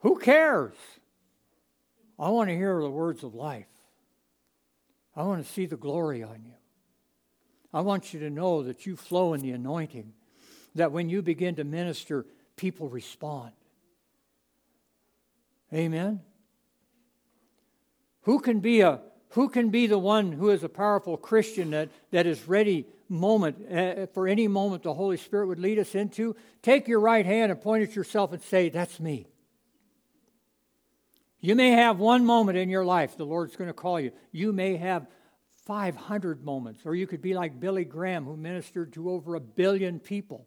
Who 0.00 0.18
cares? 0.18 0.74
I 2.18 2.30
want 2.30 2.48
to 2.48 2.56
hear 2.56 2.80
the 2.80 2.90
words 2.90 3.22
of 3.24 3.34
life. 3.34 3.66
I 5.14 5.22
want 5.24 5.46
to 5.46 5.52
see 5.52 5.66
the 5.66 5.76
glory 5.76 6.22
on 6.22 6.44
you. 6.46 6.55
I 7.76 7.80
want 7.80 8.14
you 8.14 8.20
to 8.20 8.30
know 8.30 8.62
that 8.62 8.86
you 8.86 8.96
flow 8.96 9.34
in 9.34 9.42
the 9.42 9.50
anointing, 9.50 10.14
that 10.76 10.92
when 10.92 11.10
you 11.10 11.20
begin 11.20 11.56
to 11.56 11.64
minister, 11.64 12.24
people 12.56 12.88
respond. 12.88 13.52
Amen. 15.74 16.20
Who 18.22 18.40
can 18.40 18.60
be 18.60 18.80
a 18.80 19.02
who 19.28 19.50
can 19.50 19.68
be 19.68 19.86
the 19.86 19.98
one 19.98 20.32
who 20.32 20.48
is 20.48 20.64
a 20.64 20.70
powerful 20.70 21.18
Christian 21.18 21.72
that, 21.72 21.90
that 22.12 22.26
is 22.26 22.48
ready 22.48 22.86
moment 23.10 23.70
uh, 23.70 24.06
for 24.14 24.26
any 24.26 24.48
moment 24.48 24.82
the 24.82 24.94
Holy 24.94 25.18
Spirit 25.18 25.48
would 25.48 25.58
lead 25.58 25.78
us 25.78 25.94
into? 25.94 26.34
Take 26.62 26.88
your 26.88 27.00
right 27.00 27.26
hand 27.26 27.52
and 27.52 27.60
point 27.60 27.82
at 27.82 27.94
yourself 27.94 28.32
and 28.32 28.42
say, 28.42 28.70
That's 28.70 28.98
me. 28.98 29.26
You 31.40 31.54
may 31.54 31.72
have 31.72 31.98
one 31.98 32.24
moment 32.24 32.56
in 32.56 32.70
your 32.70 32.86
life 32.86 33.18
the 33.18 33.26
Lord's 33.26 33.54
going 33.54 33.68
to 33.68 33.74
call 33.74 34.00
you. 34.00 34.12
You 34.32 34.54
may 34.54 34.76
have 34.76 35.06
500 35.66 36.44
moments. 36.44 36.86
Or 36.86 36.94
you 36.94 37.06
could 37.06 37.20
be 37.20 37.34
like 37.34 37.60
Billy 37.60 37.84
Graham, 37.84 38.24
who 38.24 38.36
ministered 38.36 38.92
to 38.94 39.10
over 39.10 39.34
a 39.34 39.40
billion 39.40 40.00
people. 40.00 40.46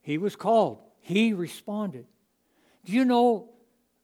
He 0.00 0.18
was 0.18 0.34
called, 0.34 0.80
he 1.00 1.32
responded. 1.32 2.06
Do 2.84 2.92
you 2.92 3.04
know 3.04 3.50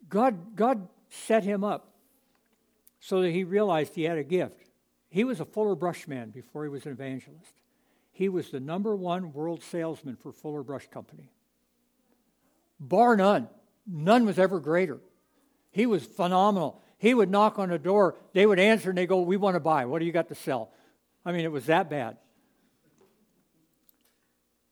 God, 0.08 0.54
God 0.54 0.86
set 1.10 1.42
him 1.42 1.64
up 1.64 1.94
so 3.00 3.22
that 3.22 3.30
he 3.30 3.44
realized 3.44 3.94
he 3.94 4.04
had 4.04 4.18
a 4.18 4.24
gift? 4.24 4.70
He 5.08 5.24
was 5.24 5.40
a 5.40 5.44
Fuller 5.44 5.74
Brush 5.74 6.06
man 6.06 6.30
before 6.30 6.62
he 6.62 6.68
was 6.68 6.86
an 6.86 6.92
evangelist. 6.92 7.52
He 8.12 8.28
was 8.28 8.50
the 8.50 8.60
number 8.60 8.94
one 8.94 9.32
world 9.32 9.62
salesman 9.62 10.16
for 10.16 10.32
Fuller 10.32 10.62
Brush 10.62 10.86
Company. 10.88 11.30
Bar 12.78 13.16
none. 13.16 13.48
None 13.86 14.26
was 14.26 14.38
ever 14.38 14.60
greater. 14.60 15.00
He 15.70 15.86
was 15.86 16.04
phenomenal. 16.04 16.82
He 16.98 17.14
would 17.14 17.30
knock 17.30 17.58
on 17.58 17.70
a 17.70 17.78
door, 17.78 18.16
they 18.34 18.44
would 18.44 18.58
answer, 18.58 18.90
and 18.90 18.98
they 18.98 19.06
go, 19.06 19.22
We 19.22 19.36
want 19.36 19.54
to 19.54 19.60
buy. 19.60 19.86
What 19.86 20.00
do 20.00 20.04
you 20.04 20.12
got 20.12 20.28
to 20.28 20.34
sell? 20.34 20.70
I 21.24 21.32
mean, 21.32 21.44
it 21.44 21.52
was 21.52 21.66
that 21.66 21.88
bad. 21.88 22.16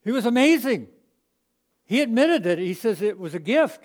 He 0.03 0.13
was 0.13 0.27
amazing. 0.27 0.89
He 1.85 2.01
admitted 2.01 2.45
that. 2.45 2.59
He 2.59 2.75
says 2.75 3.01
it 3.01 3.19
was 3.19 3.35
a 3.35 3.41
gift. 3.41 3.83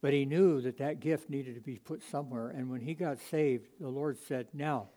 But 0.00 0.12
he 0.12 0.24
knew 0.24 0.60
that 0.62 0.78
that 0.78 0.98
gift 0.98 1.30
needed 1.30 1.54
to 1.54 1.60
be 1.60 1.78
put 1.78 2.02
somewhere. 2.02 2.48
And 2.48 2.70
when 2.70 2.80
he 2.80 2.94
got 2.94 3.18
saved, 3.30 3.68
the 3.80 3.88
Lord 3.88 4.18
said, 4.26 4.48
Now, 4.52 4.88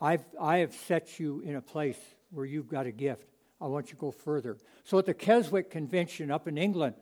I've, 0.00 0.24
I 0.40 0.58
have 0.58 0.72
set 0.72 1.20
you 1.20 1.42
in 1.44 1.56
a 1.56 1.60
place 1.60 1.98
where 2.30 2.46
you've 2.46 2.68
got 2.68 2.86
a 2.86 2.92
gift. 2.92 3.26
I 3.60 3.66
want 3.66 3.88
you 3.88 3.94
to 3.94 4.00
go 4.00 4.10
further. 4.10 4.56
So 4.84 4.98
at 4.98 5.04
the 5.04 5.12
Keswick 5.12 5.70
Convention 5.70 6.30
up 6.30 6.48
in 6.48 6.56
England, 6.56 6.94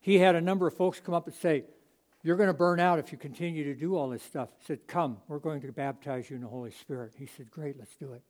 he 0.00 0.18
had 0.18 0.34
a 0.34 0.40
number 0.40 0.66
of 0.66 0.74
folks 0.74 1.00
come 1.00 1.14
up 1.14 1.26
and 1.26 1.34
say, 1.34 1.64
you're 2.28 2.36
going 2.36 2.48
to 2.48 2.52
burn 2.52 2.78
out 2.78 2.98
if 2.98 3.10
you 3.10 3.16
continue 3.16 3.64
to 3.64 3.74
do 3.74 3.96
all 3.96 4.10
this 4.10 4.22
stuff. 4.22 4.50
He 4.58 4.66
said, 4.66 4.86
Come, 4.86 5.16
we're 5.28 5.38
going 5.38 5.62
to 5.62 5.72
baptize 5.72 6.28
you 6.28 6.36
in 6.36 6.42
the 6.42 6.48
Holy 6.48 6.72
Spirit. 6.72 7.14
He 7.16 7.24
said, 7.24 7.50
Great, 7.50 7.78
let's 7.78 7.96
do 7.96 8.12
it. 8.12 8.20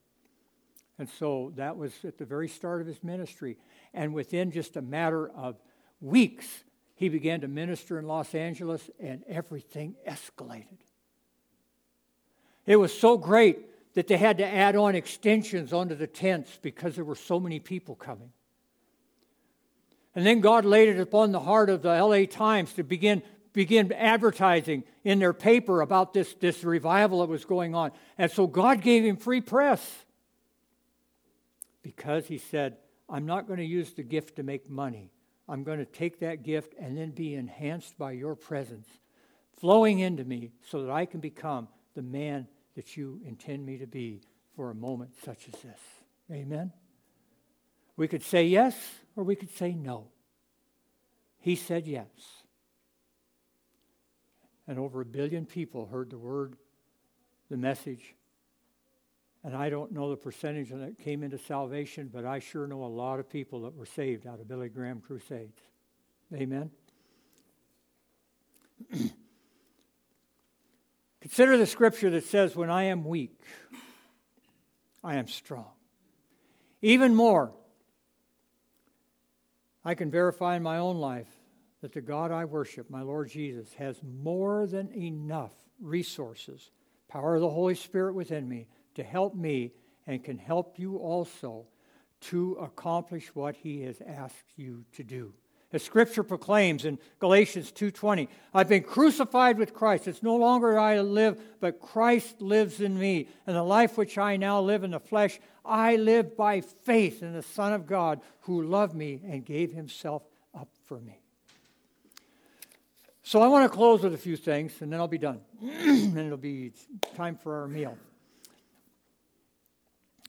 And 1.01 1.09
so 1.09 1.53
that 1.57 1.77
was 1.77 1.93
at 2.05 2.17
the 2.17 2.25
very 2.25 2.47
start 2.47 2.81
of 2.81 2.87
his 2.87 3.03
ministry. 3.03 3.57
And 3.93 4.15
within 4.15 4.53
just 4.53 4.77
a 4.77 4.83
matter 4.83 5.29
of 5.31 5.57
weeks, 6.01 6.47
he 6.95 7.09
began 7.09 7.41
to 7.41 7.49
minister 7.49 7.99
in 7.99 8.07
Los 8.07 8.37
Angeles, 8.37 8.89
and 9.01 9.25
everything 9.27 9.97
escalated. 10.09 10.79
It 12.67 12.77
was 12.77 12.97
so 12.97 13.19
great 13.19 13.95
that 13.95 14.07
they 14.07 14.17
had 14.17 14.39
to 14.39 14.47
add 14.47 14.77
on 14.77 14.95
extensions 14.95 15.73
onto 15.73 15.97
the 15.97 16.07
tents 16.07 16.57
because 16.63 16.95
there 16.95 17.05
were 17.05 17.17
so 17.17 17.41
many 17.41 17.59
people 17.59 17.97
coming. 17.97 18.31
And 20.15 20.25
then 20.25 20.41
God 20.41 20.65
laid 20.65 20.89
it 20.89 21.01
upon 21.01 21.33
the 21.33 21.41
heart 21.41 21.69
of 21.69 21.83
the 21.83 22.01
LA 22.01 22.27
Times 22.27 22.73
to 22.75 22.85
begin 22.85 23.23
begin 23.59 23.91
advertising 23.91 24.85
in 25.03 25.19
their 25.19 25.33
paper 25.33 25.81
about 25.81 26.15
this, 26.15 26.33
this 26.35 26.63
revival 26.63 27.19
that 27.19 27.29
was 27.29 27.45
going 27.45 27.75
on. 27.75 27.91
And 28.17 28.31
so 28.31 28.47
God 28.47 28.83
gave 28.83 29.05
him 29.05 29.17
free 29.17 29.41
press 29.41 29.85
because 31.83 32.29
he 32.29 32.39
said, 32.39 32.77
I'm 33.09 33.27
not 33.27 33.49
going 33.49 33.59
to 33.59 33.65
use 33.65 33.95
the 33.95 34.05
gift 34.05 34.37
to 34.37 34.45
make 34.45 34.71
money. 34.71 35.11
I'm 35.49 35.65
going 35.65 35.81
to 35.81 35.85
take 35.85 36.21
that 36.21 36.45
gift 36.45 36.75
and 36.79 36.97
then 36.97 37.11
be 37.11 37.35
enhanced 37.35 37.99
by 37.99 38.13
your 38.13 38.37
presence, 38.37 38.87
flowing 39.59 39.99
into 39.99 40.23
me 40.23 40.53
so 40.71 40.85
that 40.85 40.93
I 40.93 41.05
can 41.05 41.19
become 41.19 41.67
the 41.97 42.03
man 42.03 42.47
that 42.77 42.97
you 42.97 43.21
intend 43.27 43.67
me 43.67 43.79
to 43.79 43.89
be 43.89 44.21
for 44.55 44.71
a 44.71 44.75
moment 44.77 45.17
such 45.25 45.49
as 45.53 45.61
this. 45.63 45.81
Amen? 46.31 46.73
We 47.97 48.07
could 48.07 48.23
say 48.23 48.45
yes 48.45 48.77
or 49.17 49.25
we 49.25 49.35
could 49.35 49.51
say 49.51 49.73
no. 49.73 50.13
He 51.41 51.57
said 51.57 51.89
yes. 51.89 52.07
And 54.69 54.79
over 54.79 55.01
a 55.01 55.07
billion 55.07 55.47
people 55.47 55.87
heard 55.87 56.11
the 56.11 56.19
word, 56.19 56.55
the 57.51 57.57
message. 57.57 58.15
And 59.43 59.57
I 59.57 59.71
don't 59.71 59.93
know 59.93 60.11
the 60.11 60.17
percentage 60.17 60.69
that 60.69 60.99
came 60.99 61.23
into 61.23 61.39
salvation, 61.39 62.11
but 62.13 62.27
I 62.27 62.39
sure 62.39 62.67
know 62.67 62.85
a 62.85 62.87
lot 62.87 63.19
of 63.19 63.31
people 63.31 63.63
that 63.63 63.75
were 63.75 63.87
saved 63.87 64.27
out 64.27 64.41
of 64.41 64.47
Billy 64.47 64.69
Graham 64.69 65.01
crusades. 65.01 65.59
Amen. 66.35 66.71
Consider 71.23 71.57
the 71.57 71.67
scripture 71.67 72.11
that 72.11 72.27
says, 72.27 72.55
When 72.55 72.69
I 72.69 72.85
am 72.85 73.05
weak, 73.05 73.41
I 75.03 75.17
am 75.17 75.29
strong. 75.29 75.71
Even 76.83 77.15
more, 77.15 77.53
I 79.83 79.95
can 79.95 80.11
verify 80.11 80.57
in 80.57 80.63
my 80.63 80.77
own 80.77 80.99
life 80.99 81.38
that 81.81 81.93
the 81.93 82.01
God 82.01 82.31
I 82.31 82.45
worship, 82.45 82.91
my 82.91 83.03
Lord 83.03 83.29
Jesus, 83.29 83.73
has 83.75 84.01
more 84.03 84.67
than 84.67 84.93
enough 84.93 85.53
resources, 85.81 86.71
power 87.09 87.37
of 87.37 87.41
the 87.41 87.51
Holy 87.51 87.75
Spirit 87.75 88.15
within 88.15 88.49
me 88.49 88.67
to 88.95 89.03
help 89.03 89.35
me 89.35 89.73
and 90.07 90.25
can 90.25 90.39
help 90.39 90.79
you 90.79 90.97
also 90.97 91.67
to 92.21 92.55
accomplish 92.55 93.35
what 93.35 93.55
he 93.57 93.83
has 93.83 94.01
asked 94.07 94.57
you 94.57 94.85
to 94.93 95.05
do. 95.05 95.33
As 95.71 95.83
scripture 95.83 96.23
proclaims 96.23 96.87
in 96.87 96.99
Galatians 97.19 97.71
2:20, 97.73 98.29
I've 98.55 98.71
been 98.71 98.83
crucified 98.83 99.59
with 99.59 99.75
Christ. 99.75 100.09
It's 100.09 100.23
no 100.23 100.35
longer 100.35 100.79
I 100.79 100.99
live, 101.01 101.41
but 101.61 101.79
Christ 101.79 102.41
lives 102.41 102.81
in 102.81 102.99
me. 102.99 103.29
And 103.47 103.55
the 103.55 103.63
life 103.63 103.99
which 103.99 104.17
I 104.17 104.39
now 104.39 104.61
live 104.63 104.83
in 104.83 104.93
the 104.93 104.99
flesh, 104.99 105.39
I 105.65 105.97
live 105.97 106.37
by 106.37 106.63
faith 106.63 107.23
in 107.23 107.35
the 107.35 107.43
Son 107.43 107.75
of 107.75 107.87
God 107.87 108.23
who 108.41 108.63
loved 108.63 108.95
me 108.95 109.21
and 109.27 109.45
gave 109.45 109.73
himself 109.73 110.27
up 110.55 110.71
for 110.87 111.01
me. 111.01 111.23
So 113.29 113.43
I 113.43 113.47
want 113.49 113.71
to 113.71 113.77
close 113.77 114.01
with 114.01 114.15
a 114.15 114.17
few 114.17 114.39
things, 114.39 114.73
and 114.81 114.91
then 114.91 115.01
I'll 115.01 115.07
be 115.07 115.19
done. 115.19 115.43
and 115.61 116.17
it'll 116.17 116.39
be 116.39 116.73
time 117.15 117.37
for 117.37 117.61
our 117.61 117.69
meal. 117.69 117.99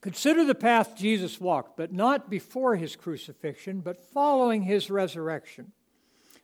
Consider 0.01 0.43
the 0.43 0.53
path 0.53 0.97
Jesus 0.97 1.39
walked, 1.39 1.77
but 1.77 1.93
not 1.93 2.29
before 2.29 2.75
his 2.75 2.97
crucifixion, 2.97 3.79
but 3.79 4.03
following 4.11 4.63
his 4.63 4.89
resurrection. 4.91 5.71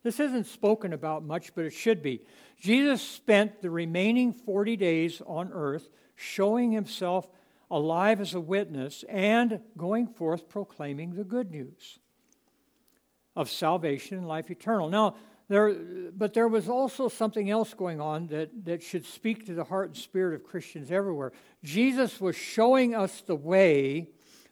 This 0.01 0.17
isn't 0.21 0.45
spoken 0.45 0.93
about 0.93 1.25
much, 1.25 1.53
but 1.55 1.65
it 1.65 1.73
should 1.73 2.01
be. 2.01 2.21
Jesus 2.57 3.01
spent 3.01 3.61
the 3.61 3.69
remaining 3.69 4.31
40 4.31 4.77
days 4.77 5.21
on 5.27 5.51
earth 5.51 5.89
showing 6.15 6.71
himself 6.71 7.29
alive 7.69 8.21
as 8.21 8.33
a 8.33 8.39
witness 8.39 9.03
and 9.09 9.59
going 9.75 10.07
forth 10.07 10.47
proclaiming 10.47 11.15
the 11.15 11.25
good 11.25 11.51
news 11.51 11.99
of 13.35 13.51
salvation 13.51 14.19
and 14.19 14.27
life 14.29 14.49
eternal. 14.49 14.87
Now, 14.87 15.15
there, 15.47 15.75
but 16.15 16.33
there 16.33 16.47
was 16.47 16.67
also 16.67 17.07
something 17.07 17.49
else 17.49 17.73
going 17.73 18.01
on 18.01 18.27
that, 18.27 18.65
that 18.65 18.81
should 18.81 19.05
speak 19.05 19.45
to 19.45 19.53
the 19.53 19.63
heart 19.63 19.89
and 19.89 19.97
spirit 19.97 20.35
of 20.35 20.43
Christians 20.43 20.91
everywhere. 20.91 21.33
Jesus 21.63 22.19
was 22.19 22.35
showing 22.35 22.95
us 22.95 23.21
the 23.21 23.35
way, 23.35 24.09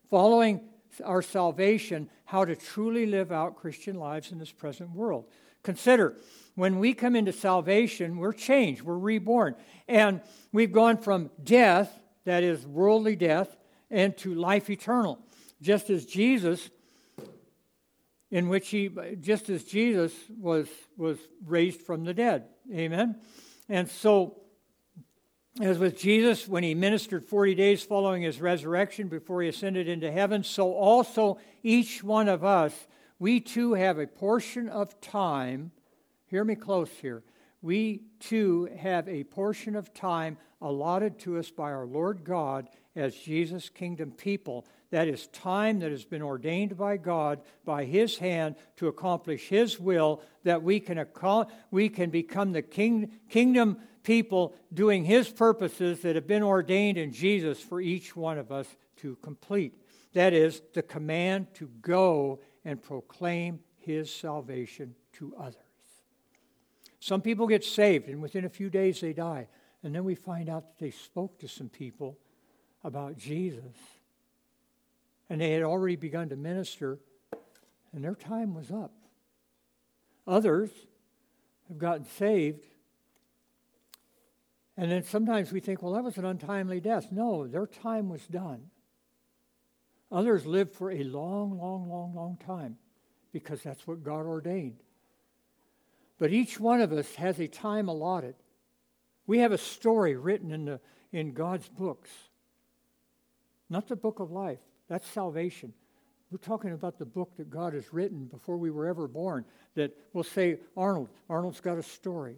following 0.10 0.62
our 1.04 1.22
salvation, 1.22 2.10
how 2.26 2.46
to 2.46 2.56
truly 2.56 3.06
live 3.06 3.32
out 3.32 3.56
Christian 3.56 3.96
lives 3.96 4.32
in 4.32 4.38
this 4.38 4.52
present 4.52 4.92
world. 4.92 5.26
Consider, 5.64 6.18
when 6.56 6.78
we 6.78 6.94
come 6.94 7.16
into 7.16 7.32
salvation, 7.32 8.18
we're 8.18 8.34
changed, 8.34 8.82
we're 8.82 8.98
reborn. 8.98 9.56
And 9.88 10.22
we've 10.52 10.72
gone 10.72 10.98
from 10.98 11.32
death, 11.44 11.92
that 12.26 12.44
is 12.44 12.68
worldly 12.68 13.16
death, 13.16 13.56
and 13.90 14.16
to 14.18 14.36
life 14.36 14.70
eternal. 14.70 15.20
Just 15.62 15.90
as 15.90 16.06
Jesus 16.06 16.70
in 18.34 18.50
which 18.50 18.70
he, 18.70 18.90
just 19.22 19.48
as 19.52 19.64
Jesus 19.64 20.12
was, 20.40 20.68
was 20.98 21.20
raised 21.46 21.82
from 21.82 22.04
the 22.04 22.16
dead. 22.16 22.46
Amen? 22.74 23.16
And 23.70 23.88
so, 23.88 24.42
as 25.62 25.78
with 25.78 26.00
Jesus, 26.00 26.48
when 26.48 26.64
he 26.64 26.74
ministered 26.74 27.24
40 27.24 27.54
days 27.54 27.84
following 27.84 28.24
his 28.24 28.42
resurrection 28.42 29.08
before 29.08 29.44
he 29.44 29.50
ascended 29.50 29.88
into 29.88 30.12
heaven, 30.12 30.44
so 30.44 30.74
also 30.74 31.38
each 31.62 32.04
one 32.04 32.28
of 32.28 32.44
us, 32.44 32.74
we 33.20 33.40
too 33.40 33.76
have 33.76 34.00
a 34.00 34.08
portion 34.08 34.68
of 34.68 35.00
time. 35.00 35.72
Hear 36.26 36.44
me 36.44 36.56
close 36.56 36.90
here. 36.90 37.22
We 37.62 38.02
too 38.20 38.68
have 38.80 39.08
a 39.08 39.26
portion 39.26 39.76
of 39.76 39.94
time 39.94 40.38
allotted 40.60 41.20
to 41.20 41.38
us 41.38 41.52
by 41.52 41.72
our 41.72 41.86
Lord 41.86 42.24
God 42.24 42.68
as 42.96 43.16
Jesus' 43.16 43.70
kingdom 43.70 44.10
people 44.12 44.66
that 44.94 45.08
is 45.08 45.26
time 45.30 45.80
that 45.80 45.90
has 45.90 46.06
been 46.06 46.22
ordained 46.22 46.78
by 46.78 46.98
God 46.98 47.42
by 47.66 47.84
His 47.84 48.20
hand 48.20 48.56
to 48.76 48.88
accomplish 48.88 49.48
His 49.48 49.80
will, 49.80 50.22
that 50.44 50.62
we 50.62 50.80
can, 50.80 51.04
we 51.72 51.90
can 51.90 52.12
become 52.12 52.52
the 52.52 52.62
king, 52.62 53.12
kingdom 53.28 53.80
people 54.04 54.54
doing 54.72 55.04
His 55.04 55.28
purposes 55.30 56.02
that 56.02 56.14
have 56.14 56.28
been 56.28 56.44
ordained 56.44 57.00
in 57.00 57.12
Jesus 57.12 57.60
for 57.60 57.82
each 57.82 58.16
one 58.16 58.38
of 58.38 58.52
us 58.52 58.68
to 58.98 59.16
complete. 59.16 59.74
That 60.14 60.32
is, 60.32 60.62
the 60.76 60.84
command 60.84 61.48
to 61.56 61.72
go 61.82 62.42
and 62.64 62.80
proclaim 62.80 63.62
His 63.80 64.14
salvation 64.14 64.94
to 65.14 65.34
others. 65.40 65.56
Some 67.00 67.22
people 67.22 67.48
get 67.48 67.66
saved, 67.66 68.10
and 68.10 68.22
within 68.22 68.46
a 68.46 68.50
few 68.50 68.70
days 68.70 69.02
they 69.02 69.14
die. 69.14 69.48
And 69.82 69.96
then 69.96 70.04
we 70.04 70.14
find 70.14 70.50
out 70.50 70.68
that 70.68 70.78
they 70.78 70.92
spoke 70.92 71.40
to 71.40 71.48
some 71.48 71.70
people 71.70 72.20
about 72.84 73.18
Jesus 73.18 73.74
and 75.34 75.42
they 75.42 75.50
had 75.50 75.64
already 75.64 75.96
begun 75.96 76.30
to 76.30 76.36
minister, 76.36 77.00
and 77.92 78.04
their 78.04 78.14
time 78.14 78.54
was 78.54 78.70
up. 78.70 78.94
Others 80.28 80.70
have 81.70 81.80
gotten 81.80 82.06
saved, 82.06 82.64
and 84.78 84.92
then 84.92 85.02
sometimes 85.02 85.52
we 85.52 85.60
think, 85.60 85.82
well, 85.82 85.94
that 85.94 86.04
was 86.04 86.20
an 86.20 86.26
untimely 86.26 86.80
death. 86.80 87.08
No, 87.12 87.48
their 87.48 87.66
time 87.66 88.10
was 88.10 88.22
done. 88.28 88.70
Others 90.12 90.46
lived 90.46 90.76
for 90.76 90.92
a 90.92 91.04
long, 91.04 91.58
long, 91.58 91.90
long, 91.90 92.14
long 92.14 92.38
time 92.38 92.78
because 93.32 93.64
that's 93.64 93.88
what 93.88 94.04
God 94.04 94.28
ordained. 94.28 94.82
But 96.20 96.32
each 96.32 96.60
one 96.60 96.80
of 96.80 96.92
us 96.94 97.16
has 97.16 97.40
a 97.40 97.48
time 97.48 97.88
allotted. 97.90 98.36
We 99.26 99.40
have 99.40 99.52
a 99.52 99.58
story 99.58 100.16
written 100.16 100.52
in, 100.52 100.66
the, 100.66 100.80
in 101.12 101.34
God's 101.34 101.70
books, 101.70 102.12
not 103.68 103.88
the 103.88 103.96
book 103.96 104.20
of 104.20 104.30
life. 104.30 104.60
That's 104.94 105.10
salvation. 105.10 105.74
We're 106.30 106.38
talking 106.38 106.72
about 106.72 107.00
the 107.00 107.06
book 107.08 107.36
that 107.38 107.50
God 107.50 107.74
has 107.74 107.92
written 107.92 108.26
before 108.26 108.58
we 108.58 108.70
were 108.70 108.86
ever 108.86 109.08
born. 109.08 109.44
That 109.74 109.98
we'll 110.14 110.24
say, 110.24 110.60
Arnold, 110.78 111.10
Arnold's 111.28 111.62
got 111.62 111.80
a 111.80 111.84
story. 111.84 112.38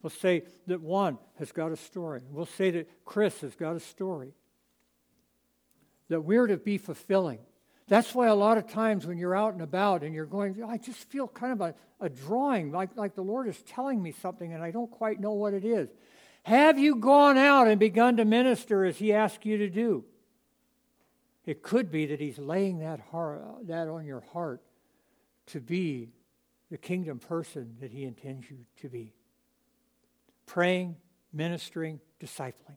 We'll 0.00 0.08
say 0.08 0.44
that 0.66 0.80
Juan 0.80 1.18
has 1.38 1.52
got 1.52 1.72
a 1.72 1.76
story. 1.76 2.22
We'll 2.30 2.46
say 2.46 2.70
that 2.70 3.04
Chris 3.04 3.42
has 3.42 3.54
got 3.54 3.76
a 3.76 3.80
story. 3.80 4.32
That 6.08 6.22
we're 6.22 6.46
to 6.46 6.56
be 6.56 6.78
fulfilling. 6.78 7.40
That's 7.86 8.14
why 8.14 8.28
a 8.28 8.34
lot 8.34 8.56
of 8.56 8.66
times 8.66 9.06
when 9.06 9.18
you're 9.18 9.36
out 9.36 9.52
and 9.52 9.60
about 9.60 10.02
and 10.02 10.14
you're 10.14 10.24
going, 10.24 10.64
I 10.66 10.78
just 10.78 11.06
feel 11.10 11.28
kind 11.28 11.52
of 11.52 11.60
a, 11.60 11.74
a 12.00 12.08
drawing, 12.08 12.72
like, 12.72 12.96
like 12.96 13.14
the 13.14 13.20
Lord 13.20 13.46
is 13.46 13.62
telling 13.64 14.02
me 14.02 14.12
something 14.12 14.54
and 14.54 14.62
I 14.62 14.70
don't 14.70 14.90
quite 14.90 15.20
know 15.20 15.34
what 15.34 15.52
it 15.52 15.66
is. 15.66 15.90
Have 16.44 16.78
you 16.78 16.96
gone 16.96 17.36
out 17.36 17.68
and 17.68 17.78
begun 17.78 18.16
to 18.16 18.24
minister 18.24 18.86
as 18.86 18.96
He 18.96 19.12
asked 19.12 19.44
you 19.44 19.58
to 19.58 19.68
do? 19.68 20.06
It 21.46 21.62
could 21.62 21.90
be 21.90 22.06
that 22.06 22.20
He's 22.20 22.38
laying 22.38 22.78
that, 22.80 23.00
heart, 23.10 23.66
that 23.66 23.88
on 23.88 24.04
your 24.04 24.20
heart 24.32 24.62
to 25.46 25.60
be 25.60 26.10
the 26.70 26.78
kingdom 26.78 27.18
person 27.18 27.76
that 27.80 27.90
He 27.90 28.04
intends 28.04 28.50
you 28.50 28.58
to 28.80 28.88
be. 28.88 29.12
Praying, 30.46 30.96
ministering, 31.32 32.00
discipling. 32.20 32.76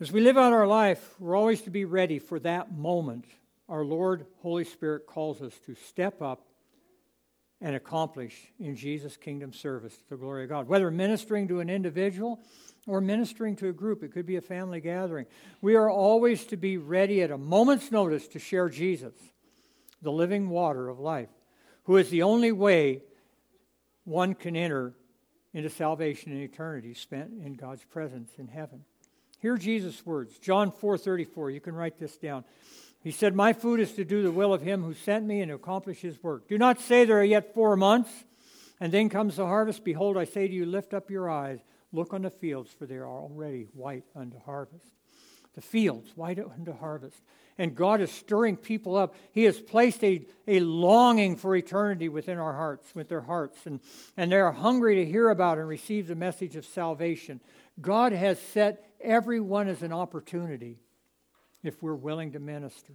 As 0.00 0.12
we 0.12 0.20
live 0.20 0.36
out 0.36 0.52
our 0.52 0.66
life, 0.66 1.14
we're 1.18 1.36
always 1.36 1.62
to 1.62 1.70
be 1.70 1.84
ready 1.84 2.18
for 2.18 2.38
that 2.40 2.76
moment 2.76 3.24
our 3.68 3.84
Lord, 3.84 4.26
Holy 4.42 4.64
Spirit 4.64 5.06
calls 5.06 5.40
us 5.40 5.54
to 5.66 5.74
step 5.74 6.20
up 6.20 6.46
and 7.64 7.74
accomplish 7.74 8.52
in 8.60 8.76
Jesus' 8.76 9.16
kingdom 9.16 9.50
service 9.50 9.96
to 9.96 10.10
the 10.10 10.16
glory 10.18 10.42
of 10.44 10.50
God. 10.50 10.68
Whether 10.68 10.90
ministering 10.90 11.48
to 11.48 11.60
an 11.60 11.70
individual 11.70 12.38
or 12.86 13.00
ministering 13.00 13.56
to 13.56 13.70
a 13.70 13.72
group, 13.72 14.02
it 14.02 14.12
could 14.12 14.26
be 14.26 14.36
a 14.36 14.42
family 14.42 14.82
gathering. 14.82 15.24
We 15.62 15.74
are 15.74 15.88
always 15.88 16.44
to 16.48 16.58
be 16.58 16.76
ready 16.76 17.22
at 17.22 17.30
a 17.30 17.38
moment's 17.38 17.90
notice 17.90 18.28
to 18.28 18.38
share 18.38 18.68
Jesus, 18.68 19.14
the 20.02 20.12
living 20.12 20.50
water 20.50 20.90
of 20.90 21.00
life, 21.00 21.30
who 21.84 21.96
is 21.96 22.10
the 22.10 22.22
only 22.22 22.52
way 22.52 23.00
one 24.04 24.34
can 24.34 24.56
enter 24.56 24.92
into 25.54 25.70
salvation 25.70 26.32
and 26.32 26.42
eternity 26.42 26.92
spent 26.92 27.30
in 27.42 27.54
God's 27.54 27.84
presence 27.84 28.30
in 28.36 28.46
heaven. 28.46 28.84
Hear 29.38 29.56
Jesus' 29.56 30.04
words. 30.04 30.38
John 30.38 30.70
4:34. 30.70 31.50
You 31.50 31.62
can 31.62 31.74
write 31.74 31.98
this 31.98 32.18
down. 32.18 32.44
He 33.04 33.12
said, 33.12 33.36
"My 33.36 33.52
food 33.52 33.78
is 33.78 33.92
to 33.92 34.04
do 34.04 34.22
the 34.22 34.32
will 34.32 34.52
of 34.52 34.62
him 34.62 34.82
who 34.82 34.94
sent 34.94 35.26
me 35.26 35.40
and 35.40 35.52
accomplish 35.52 36.00
his 36.00 36.20
work. 36.22 36.48
Do 36.48 36.58
not 36.58 36.80
say 36.80 37.04
there 37.04 37.20
are 37.20 37.24
yet 37.24 37.54
4 37.54 37.76
months 37.76 38.24
and 38.80 38.92
then 38.92 39.08
comes 39.08 39.36
the 39.36 39.46
harvest. 39.46 39.84
Behold, 39.84 40.16
I 40.16 40.24
say 40.24 40.48
to 40.48 40.52
you, 40.52 40.66
lift 40.66 40.92
up 40.92 41.10
your 41.10 41.30
eyes, 41.30 41.60
look 41.92 42.12
on 42.12 42.22
the 42.22 42.30
fields 42.30 42.72
for 42.72 42.86
they 42.86 42.96
are 42.96 43.06
already 43.06 43.68
white 43.74 44.04
unto 44.16 44.40
harvest." 44.40 44.90
The 45.54 45.60
fields 45.60 46.16
white 46.16 46.40
unto 46.40 46.72
harvest 46.72 47.22
and 47.58 47.74
God 47.74 48.00
is 48.00 48.10
stirring 48.10 48.56
people 48.56 48.96
up. 48.96 49.14
He 49.32 49.44
has 49.44 49.60
placed 49.60 50.02
a, 50.02 50.26
a 50.48 50.60
longing 50.60 51.36
for 51.36 51.54
eternity 51.54 52.08
within 52.08 52.38
our 52.38 52.54
hearts, 52.54 52.94
with 52.94 53.08
their 53.08 53.20
hearts, 53.20 53.66
and, 53.66 53.80
and 54.16 54.32
they 54.32 54.40
are 54.40 54.52
hungry 54.52 54.96
to 54.96 55.06
hear 55.06 55.30
about 55.30 55.58
and 55.58 55.68
receive 55.68 56.08
the 56.08 56.14
message 56.14 56.56
of 56.56 56.64
salvation. 56.64 57.40
God 57.80 58.12
has 58.12 58.40
set 58.40 58.90
everyone 59.00 59.68
as 59.68 59.82
an 59.82 59.92
opportunity 59.92 60.80
if 61.64 61.82
we're 61.82 61.94
willing 61.94 62.30
to 62.32 62.38
minister. 62.38 62.92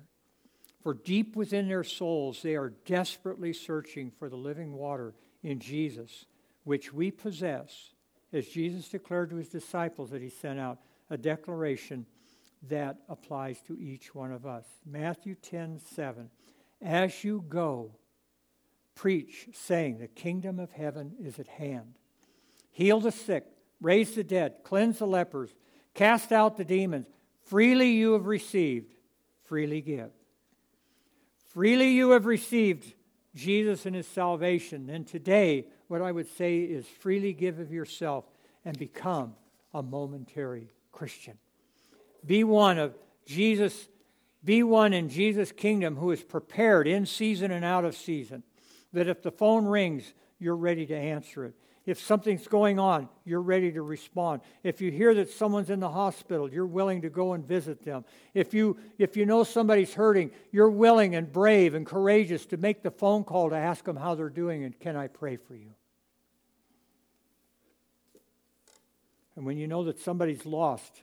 For 0.81 0.93
deep 0.93 1.35
within 1.35 1.67
their 1.67 1.83
souls, 1.83 2.41
they 2.41 2.55
are 2.55 2.69
desperately 2.85 3.51
searching 3.51 4.11
for 4.11 4.29
the 4.29 4.37
living 4.37 4.73
water 4.73 5.13
in 5.43 5.59
Jesus, 5.59 6.25
which 6.63 6.93
we 6.93 7.11
possess, 7.11 7.91
as 8.31 8.47
Jesus 8.47 8.87
declared 8.87 9.31
to 9.31 9.35
his 9.35 9.49
disciples 9.49 10.11
that 10.11 10.21
he 10.21 10.29
sent 10.29 10.59
out, 10.59 10.79
a 11.09 11.17
declaration 11.17 12.05
that 12.67 12.97
applies 13.09 13.59
to 13.61 13.77
each 13.77 14.13
one 14.13 14.31
of 14.31 14.45
us. 14.45 14.65
Matthew 14.85 15.35
10 15.35 15.79
7. 15.79 16.29
As 16.81 17.23
you 17.23 17.43
go, 17.49 17.91
preach, 18.95 19.49
saying, 19.53 19.97
The 19.97 20.07
kingdom 20.07 20.59
of 20.59 20.71
heaven 20.71 21.13
is 21.19 21.39
at 21.39 21.47
hand. 21.47 21.95
Heal 22.71 22.99
the 22.99 23.11
sick, 23.11 23.45
raise 23.81 24.15
the 24.15 24.23
dead, 24.23 24.57
cleanse 24.63 24.99
the 24.99 25.07
lepers, 25.07 25.49
cast 25.93 26.31
out 26.31 26.55
the 26.55 26.63
demons. 26.63 27.07
Freely 27.49 27.93
you 27.93 28.13
have 28.13 28.27
received, 28.27 28.93
freely 29.45 29.81
give. 29.81 30.11
Freely 31.47 31.89
you 31.89 32.11
have 32.11 32.27
received 32.27 32.93
Jesus 33.33 33.87
and 33.87 33.95
his 33.95 34.05
salvation. 34.05 34.87
And 34.87 35.07
today, 35.07 35.65
what 35.87 36.03
I 36.03 36.11
would 36.11 36.27
say 36.37 36.59
is 36.59 36.85
freely 36.85 37.33
give 37.33 37.57
of 37.57 37.71
yourself 37.71 38.25
and 38.63 38.77
become 38.77 39.33
a 39.73 39.81
momentary 39.81 40.69
Christian. 40.91 41.39
Be 42.23 42.43
one 42.43 42.77
of 42.77 42.95
Jesus, 43.25 43.89
be 44.43 44.61
one 44.61 44.93
in 44.93 45.09
Jesus' 45.09 45.51
kingdom 45.51 45.95
who 45.95 46.11
is 46.11 46.23
prepared 46.23 46.87
in 46.87 47.07
season 47.07 47.49
and 47.49 47.65
out 47.65 47.83
of 47.83 47.97
season. 47.97 48.43
That 48.93 49.07
if 49.07 49.23
the 49.23 49.31
phone 49.31 49.65
rings, 49.65 50.13
you're 50.37 50.55
ready 50.55 50.85
to 50.85 50.95
answer 50.95 51.45
it. 51.45 51.55
If 51.89 51.99
something's 51.99 52.47
going 52.47 52.77
on, 52.77 53.09
you're 53.25 53.41
ready 53.41 53.71
to 53.71 53.81
respond. 53.81 54.41
If 54.61 54.79
you 54.79 54.91
hear 54.91 55.15
that 55.15 55.31
someone's 55.31 55.71
in 55.71 55.79
the 55.79 55.89
hospital, 55.89 56.47
you're 56.47 56.67
willing 56.67 57.01
to 57.01 57.09
go 57.09 57.33
and 57.33 57.43
visit 57.43 57.83
them. 57.83 58.05
If 58.35 58.53
you, 58.53 58.77
if 58.99 59.17
you 59.17 59.25
know 59.25 59.43
somebody's 59.43 59.95
hurting, 59.95 60.29
you're 60.51 60.69
willing 60.69 61.15
and 61.15 61.31
brave 61.31 61.73
and 61.73 61.87
courageous 61.87 62.45
to 62.47 62.57
make 62.57 62.83
the 62.83 62.91
phone 62.91 63.23
call 63.23 63.49
to 63.49 63.55
ask 63.55 63.85
them 63.85 63.95
how 63.95 64.13
they're 64.13 64.29
doing 64.29 64.65
and 64.65 64.79
can 64.79 64.95
I 64.95 65.07
pray 65.07 65.37
for 65.37 65.55
you? 65.55 65.71
And 69.35 69.43
when 69.43 69.57
you 69.57 69.65
know 69.65 69.85
that 69.85 69.99
somebody's 69.99 70.45
lost, 70.45 71.01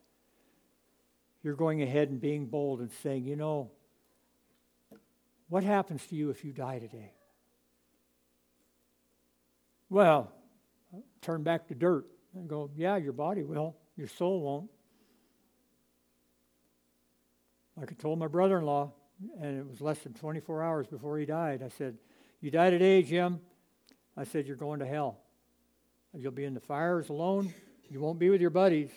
you're 1.42 1.56
going 1.56 1.82
ahead 1.82 2.10
and 2.10 2.20
being 2.20 2.46
bold 2.46 2.78
and 2.78 2.92
saying, 3.02 3.24
you 3.24 3.34
know, 3.34 3.72
what 5.48 5.64
happens 5.64 6.06
to 6.06 6.14
you 6.14 6.30
if 6.30 6.44
you 6.44 6.52
die 6.52 6.78
today? 6.78 7.10
Well, 9.90 10.32
turn 11.26 11.42
back 11.42 11.66
to 11.66 11.74
dirt 11.74 12.06
and 12.34 12.48
go, 12.48 12.70
yeah, 12.76 12.96
your 12.96 13.12
body 13.12 13.42
will, 13.42 13.76
your 13.96 14.06
soul 14.06 14.40
won't. 14.40 14.70
Like 17.76 17.90
I 17.90 17.94
told 17.94 18.18
my 18.18 18.28
brother 18.28 18.58
in 18.58 18.64
law, 18.64 18.92
and 19.40 19.58
it 19.58 19.66
was 19.68 19.80
less 19.80 19.98
than 19.98 20.14
24 20.14 20.62
hours 20.62 20.86
before 20.86 21.18
he 21.18 21.26
died, 21.26 21.62
I 21.62 21.68
said, 21.68 21.98
You 22.40 22.50
die 22.50 22.70
today, 22.70 23.02
Jim. 23.02 23.40
I 24.16 24.24
said, 24.24 24.46
You're 24.46 24.56
going 24.56 24.80
to 24.80 24.86
hell. 24.86 25.18
You'll 26.14 26.32
be 26.32 26.44
in 26.44 26.54
the 26.54 26.60
fires 26.60 27.08
alone. 27.08 27.52
You 27.90 28.00
won't 28.00 28.18
be 28.18 28.30
with 28.30 28.40
your 28.40 28.50
buddies. 28.50 28.90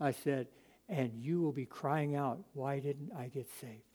I 0.00 0.12
said, 0.12 0.48
and 0.88 1.12
you 1.14 1.40
will 1.40 1.52
be 1.52 1.66
crying 1.66 2.16
out, 2.16 2.40
Why 2.54 2.80
didn't 2.80 3.10
I 3.16 3.28
get 3.28 3.48
saved? 3.60 3.87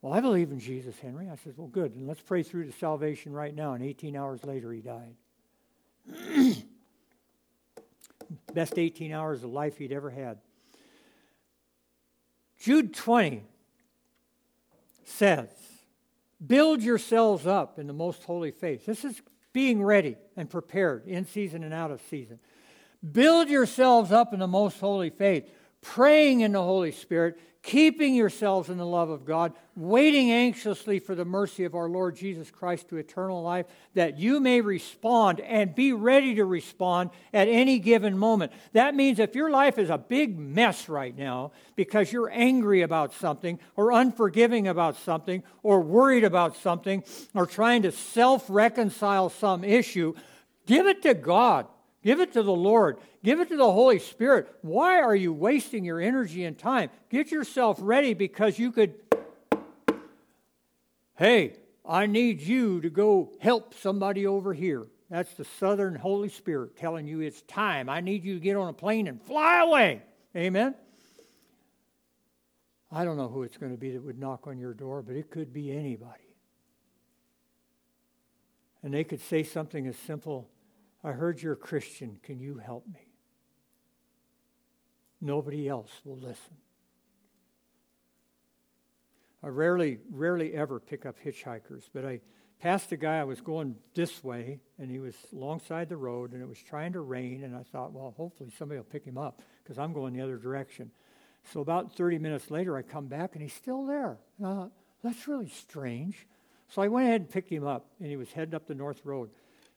Well, 0.00 0.12
I 0.12 0.20
believe 0.20 0.52
in 0.52 0.60
Jesus, 0.60 0.98
Henry. 1.00 1.28
I 1.28 1.36
said, 1.36 1.54
Well, 1.56 1.66
good. 1.66 1.94
And 1.94 2.06
let's 2.06 2.20
pray 2.20 2.42
through 2.42 2.66
to 2.66 2.72
salvation 2.72 3.32
right 3.32 3.54
now. 3.54 3.74
And 3.74 3.84
18 3.84 4.16
hours 4.16 4.44
later, 4.44 4.72
he 4.72 4.80
died. 4.80 5.14
Best 8.54 8.78
18 8.78 9.12
hours 9.12 9.42
of 9.42 9.50
life 9.50 9.78
he'd 9.78 9.92
ever 9.92 10.10
had. 10.10 10.38
Jude 12.60 12.94
20 12.94 13.42
says, 15.04 15.48
Build 16.44 16.82
yourselves 16.82 17.46
up 17.46 17.78
in 17.78 17.86
the 17.86 17.92
most 17.92 18.22
holy 18.22 18.52
faith. 18.52 18.86
This 18.86 19.04
is 19.04 19.20
being 19.52 19.82
ready 19.82 20.16
and 20.36 20.48
prepared 20.48 21.06
in 21.06 21.24
season 21.24 21.64
and 21.64 21.74
out 21.74 21.90
of 21.90 22.00
season. 22.08 22.38
Build 23.12 23.48
yourselves 23.48 24.12
up 24.12 24.32
in 24.32 24.38
the 24.38 24.46
most 24.46 24.78
holy 24.78 25.10
faith, 25.10 25.48
praying 25.80 26.40
in 26.40 26.52
the 26.52 26.62
Holy 26.62 26.92
Spirit, 26.92 27.38
keeping 27.68 28.14
yourselves 28.14 28.70
in 28.70 28.78
the 28.78 28.86
love 28.86 29.10
of 29.10 29.26
God, 29.26 29.52
waiting 29.76 30.32
anxiously 30.32 30.98
for 30.98 31.14
the 31.14 31.26
mercy 31.26 31.64
of 31.64 31.74
our 31.74 31.86
Lord 31.86 32.16
Jesus 32.16 32.50
Christ 32.50 32.88
to 32.88 32.96
eternal 32.96 33.42
life, 33.42 33.66
that 33.92 34.18
you 34.18 34.40
may 34.40 34.62
respond 34.62 35.40
and 35.40 35.74
be 35.74 35.92
ready 35.92 36.34
to 36.36 36.46
respond 36.46 37.10
at 37.30 37.46
any 37.46 37.78
given 37.78 38.16
moment. 38.16 38.52
That 38.72 38.94
means 38.94 39.18
if 39.18 39.34
your 39.34 39.50
life 39.50 39.76
is 39.76 39.90
a 39.90 39.98
big 39.98 40.38
mess 40.38 40.88
right 40.88 41.14
now 41.14 41.52
because 41.76 42.10
you're 42.10 42.30
angry 42.32 42.80
about 42.80 43.12
something, 43.12 43.58
or 43.76 43.92
unforgiving 43.92 44.66
about 44.66 44.96
something, 44.96 45.42
or 45.62 45.82
worried 45.82 46.24
about 46.24 46.56
something, 46.56 47.04
or 47.34 47.44
trying 47.44 47.82
to 47.82 47.92
self 47.92 48.46
reconcile 48.48 49.28
some 49.28 49.62
issue, 49.62 50.14
give 50.64 50.86
it 50.86 51.02
to 51.02 51.12
God. 51.12 51.66
Give 52.02 52.20
it 52.20 52.32
to 52.34 52.42
the 52.42 52.52
Lord. 52.52 52.98
Give 53.24 53.40
it 53.40 53.48
to 53.48 53.56
the 53.56 53.72
Holy 53.72 53.98
Spirit. 53.98 54.48
Why 54.62 55.00
are 55.00 55.16
you 55.16 55.32
wasting 55.32 55.84
your 55.84 56.00
energy 56.00 56.44
and 56.44 56.56
time? 56.56 56.90
Get 57.10 57.30
yourself 57.30 57.78
ready 57.80 58.14
because 58.14 58.58
you 58.58 58.70
could, 58.70 58.94
hey, 61.16 61.56
I 61.84 62.06
need 62.06 62.40
you 62.40 62.80
to 62.82 62.90
go 62.90 63.32
help 63.40 63.74
somebody 63.74 64.26
over 64.26 64.54
here. 64.54 64.86
That's 65.10 65.32
the 65.34 65.44
Southern 65.58 65.94
Holy 65.94 66.28
Spirit 66.28 66.76
telling 66.76 67.08
you 67.08 67.20
it's 67.20 67.42
time. 67.42 67.88
I 67.88 68.00
need 68.00 68.24
you 68.24 68.34
to 68.34 68.40
get 68.40 68.56
on 68.56 68.68
a 68.68 68.74
plane 68.74 69.08
and 69.08 69.20
fly 69.22 69.60
away. 69.60 70.02
Amen? 70.36 70.74
I 72.92 73.04
don't 73.04 73.16
know 73.16 73.28
who 73.28 73.42
it's 73.42 73.56
going 73.56 73.72
to 73.72 73.78
be 73.78 73.90
that 73.92 74.02
would 74.02 74.18
knock 74.18 74.46
on 74.46 74.58
your 74.58 74.72
door, 74.72 75.02
but 75.02 75.16
it 75.16 75.30
could 75.30 75.52
be 75.52 75.72
anybody. 75.72 76.36
And 78.82 78.94
they 78.94 79.02
could 79.02 79.20
say 79.20 79.42
something 79.42 79.86
as 79.86 79.96
simple 79.96 80.48
I 81.04 81.12
heard 81.12 81.40
you're 81.40 81.52
a 81.52 81.56
Christian. 81.56 82.18
Can 82.22 82.40
you 82.40 82.58
help 82.58 82.86
me? 82.86 83.08
Nobody 85.20 85.68
else 85.68 85.90
will 86.04 86.18
listen. 86.18 86.56
I 89.42 89.48
rarely, 89.48 89.98
rarely 90.10 90.54
ever 90.54 90.80
pick 90.80 91.06
up 91.06 91.16
hitchhikers, 91.24 91.88
but 91.92 92.04
I 92.04 92.20
passed 92.60 92.90
a 92.90 92.96
guy. 92.96 93.18
I 93.18 93.24
was 93.24 93.40
going 93.40 93.76
this 93.94 94.22
way, 94.24 94.58
and 94.78 94.90
he 94.90 94.98
was 94.98 95.14
alongside 95.32 95.88
the 95.88 95.96
road, 95.96 96.32
and 96.32 96.42
it 96.42 96.48
was 96.48 96.58
trying 96.58 96.92
to 96.94 97.00
rain. 97.00 97.44
And 97.44 97.54
I 97.54 97.62
thought, 97.62 97.92
well, 97.92 98.14
hopefully 98.16 98.52
somebody 98.58 98.78
will 98.78 98.84
pick 98.84 99.04
him 99.04 99.18
up 99.18 99.42
because 99.62 99.78
I'm 99.78 99.92
going 99.92 100.12
the 100.12 100.22
other 100.22 100.38
direction. 100.38 100.90
So 101.52 101.60
about 101.60 101.96
30 101.96 102.18
minutes 102.18 102.50
later, 102.50 102.76
I 102.76 102.82
come 102.82 103.06
back, 103.06 103.34
and 103.34 103.42
he's 103.42 103.52
still 103.52 103.86
there. 103.86 104.18
And 104.38 104.46
I 104.46 104.54
thought, 104.54 104.72
that's 105.02 105.28
really 105.28 105.48
strange. 105.48 106.26
So 106.68 106.82
I 106.82 106.88
went 106.88 107.06
ahead 107.06 107.20
and 107.22 107.30
picked 107.30 107.50
him 107.50 107.66
up, 107.66 107.86
and 108.00 108.08
he 108.08 108.16
was 108.16 108.32
heading 108.32 108.54
up 108.54 108.66
the 108.66 108.74
north 108.74 109.00
road. 109.04 109.30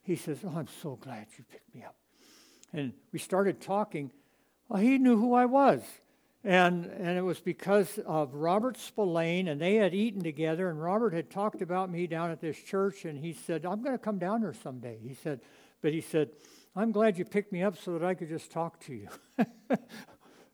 He 0.04 0.16
says, 0.16 0.40
Oh, 0.44 0.54
I'm 0.56 0.68
so 0.82 0.96
glad 0.96 1.28
you 1.38 1.44
picked 1.52 1.74
me 1.74 1.84
up. 1.84 1.96
And 2.74 2.94
we 3.12 3.20
started 3.20 3.62
talking. 3.62 4.12
Well, 4.68 4.82
he 4.82 4.98
knew 4.98 5.18
who 5.18 5.34
I 5.34 5.46
was. 5.46 5.82
And, 6.44 6.86
and 6.86 7.18
it 7.18 7.22
was 7.22 7.40
because 7.40 8.00
of 8.00 8.34
Robert 8.34 8.78
Spillane, 8.78 9.48
and 9.48 9.62
they 9.62 9.76
had 9.76 9.94
eaten 9.94 10.24
together, 10.24 10.70
and 10.70 10.82
Robert 10.82 11.14
had 11.14 11.30
talked 11.30 11.62
about 11.62 11.92
me 11.92 12.08
down 12.08 12.32
at 12.32 12.42
this 12.42 12.58
church, 12.58 13.06
and 13.06 13.20
he 13.20 13.34
said, 13.34 13.64
I'm 13.64 13.84
going 13.84 13.94
to 13.94 14.04
come 14.04 14.18
down 14.18 14.42
there 14.42 14.54
someday. 14.54 14.98
He 15.04 15.14
said, 15.14 15.42
but 15.82 15.94
he 15.94 16.02
said, 16.02 16.30
I'm 16.76 16.92
glad 16.92 17.18
you 17.18 17.26
picked 17.26 17.52
me 17.52 17.62
up 17.62 17.78
so 17.78 17.98
that 17.98 18.04
I 18.04 18.16
could 18.16 18.30
just 18.30 18.52
talk 18.52 18.80
to 18.82 18.94
you. 18.94 19.08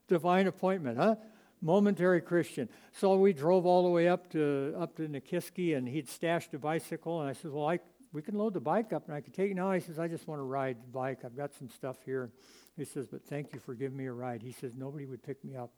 Divine 0.08 0.48
appointment, 0.48 0.98
huh? 0.98 1.16
Momentary 1.62 2.22
Christian. 2.22 2.70
So 2.91 3.16
we 3.18 3.34
drove 3.34 3.66
all 3.66 3.84
the 3.84 3.89
way 3.89 4.08
up 4.08 4.30
to 4.32 4.76
up 4.78 4.95
to 4.98 5.08
Nikiski, 5.08 5.78
and 5.78 5.88
he'd 5.88 6.10
stashed 6.10 6.54
a 6.54 6.60
bicycle, 6.60 7.22
and 7.22 7.30
I 7.30 7.34
said, 7.34 7.52
Well, 7.52 7.68
I 7.68 7.80
we 8.14 8.22
can 8.22 8.36
load 8.36 8.53
the 8.53 8.62
bike 8.62 8.93
up 8.93 9.05
and 9.08 9.16
I 9.16 9.22
can 9.22 9.34
take 9.34 9.51
it. 9.51 9.55
No, 9.55 9.72
he 9.72 9.80
says, 9.80 9.99
I 9.99 10.08
just 10.08 10.28
want 10.28 10.39
to 10.39 10.43
ride 10.43 10.78
the 10.82 10.91
bike. 10.91 11.20
I've 11.26 11.36
got 11.36 11.53
some 11.53 11.70
stuff 11.70 11.97
here. 12.05 12.32
He 12.78 12.86
says, 12.86 13.08
but 13.08 13.26
thank 13.26 13.53
you 13.53 13.60
for 13.60 13.74
giving 13.74 13.97
me 13.97 14.05
a 14.05 14.12
ride. 14.12 14.41
He 14.41 14.51
says, 14.51 14.74
nobody 14.76 15.05
would 15.05 15.24
pick 15.24 15.43
me 15.43 15.55
up. 15.55 15.72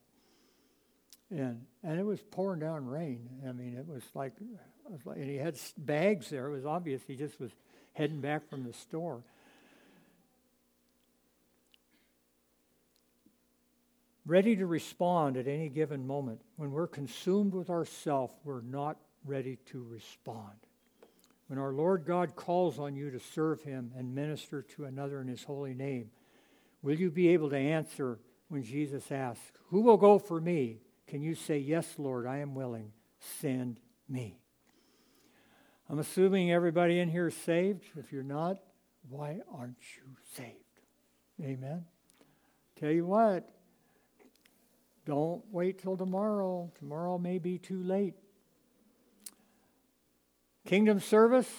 And, 1.32 1.65
and 1.84 1.99
it 1.99 2.05
was 2.05 2.21
pouring 2.32 2.59
down 2.59 2.86
rain. 2.86 3.30
I 3.47 3.51
mean, 3.51 3.75
it 3.77 3.88
was 3.88 4.03
like, 4.13 4.34
it 4.39 4.91
was 4.91 5.05
like, 5.05 5.17
and 5.17 5.30
he 5.30 5.38
had 5.38 5.57
bags 5.77 6.30
there. 6.30 6.47
It 6.47 6.51
was 6.51 6.65
obvious 6.65 7.01
he 7.07 7.15
just 7.15 7.39
was 7.39 7.51
heading 7.93 8.21
back 8.21 8.49
from 8.49 8.63
the 8.63 8.73
store. 8.73 9.23
Ready 14.25 14.55
to 14.57 14.65
respond 14.65 15.38
at 15.38 15.47
any 15.47 15.69
given 15.69 16.05
moment. 16.05 16.41
When 16.57 16.71
we're 16.71 16.88
consumed 16.88 17.53
with 17.53 17.69
ourself, 17.69 18.32
we're 18.43 18.61
not 18.61 18.97
ready 19.25 19.57
to 19.67 19.84
respond. 19.84 20.57
When 21.50 21.58
our 21.58 21.74
Lord 21.74 22.06
God 22.06 22.36
calls 22.36 22.78
on 22.78 22.95
you 22.95 23.10
to 23.10 23.20
serve 23.20 23.64
him 23.64 23.91
and 23.97 24.14
minister 24.14 24.62
to 24.62 24.86
another 24.86 25.20
in 25.20 25.28
his 25.28 25.43
holy 25.43 25.74
name, 25.74 26.12
will 26.84 26.93
you 26.93 27.10
be 27.10 27.30
able 27.30 27.50
to 27.50 27.58
answer 27.58 28.20
when 28.50 28.62
Jesus 28.62 29.12
asks, 29.12 29.52
Who 29.70 29.82
will 29.82 29.97
go 29.97 30.20
for 30.20 30.39
me? 30.39 30.78
Can 31.08 31.24
you 31.24 31.34
say, 31.34 31.58
Yes, 31.58 31.95
Lord, 31.97 32.28
I 32.28 32.38
am 32.38 32.54
willing. 32.54 32.91
Send 33.41 33.80
me. 34.08 34.38
I'm 35.89 35.97
assuming 35.97 36.52
everybody 36.52 37.00
in 37.00 37.10
here 37.10 37.30
is 37.30 37.36
saved. 37.36 37.84
If 37.97 38.12
you're 38.12 38.22
not, 38.22 38.60
why 39.10 39.39
aren't 39.52 39.82
you 39.97 40.04
saved? 40.36 40.54
Amen. 41.41 41.84
Tell 42.80 42.91
you 42.91 43.08
what, 43.08 43.50
don't 45.04 45.41
wait 45.50 45.82
till 45.82 45.97
tomorrow. 45.97 46.72
Tomorrow 46.78 47.18
may 47.18 47.39
be 47.39 47.58
too 47.58 47.82
late. 47.82 48.14
Kingdom 50.66 50.99
service. 50.99 51.49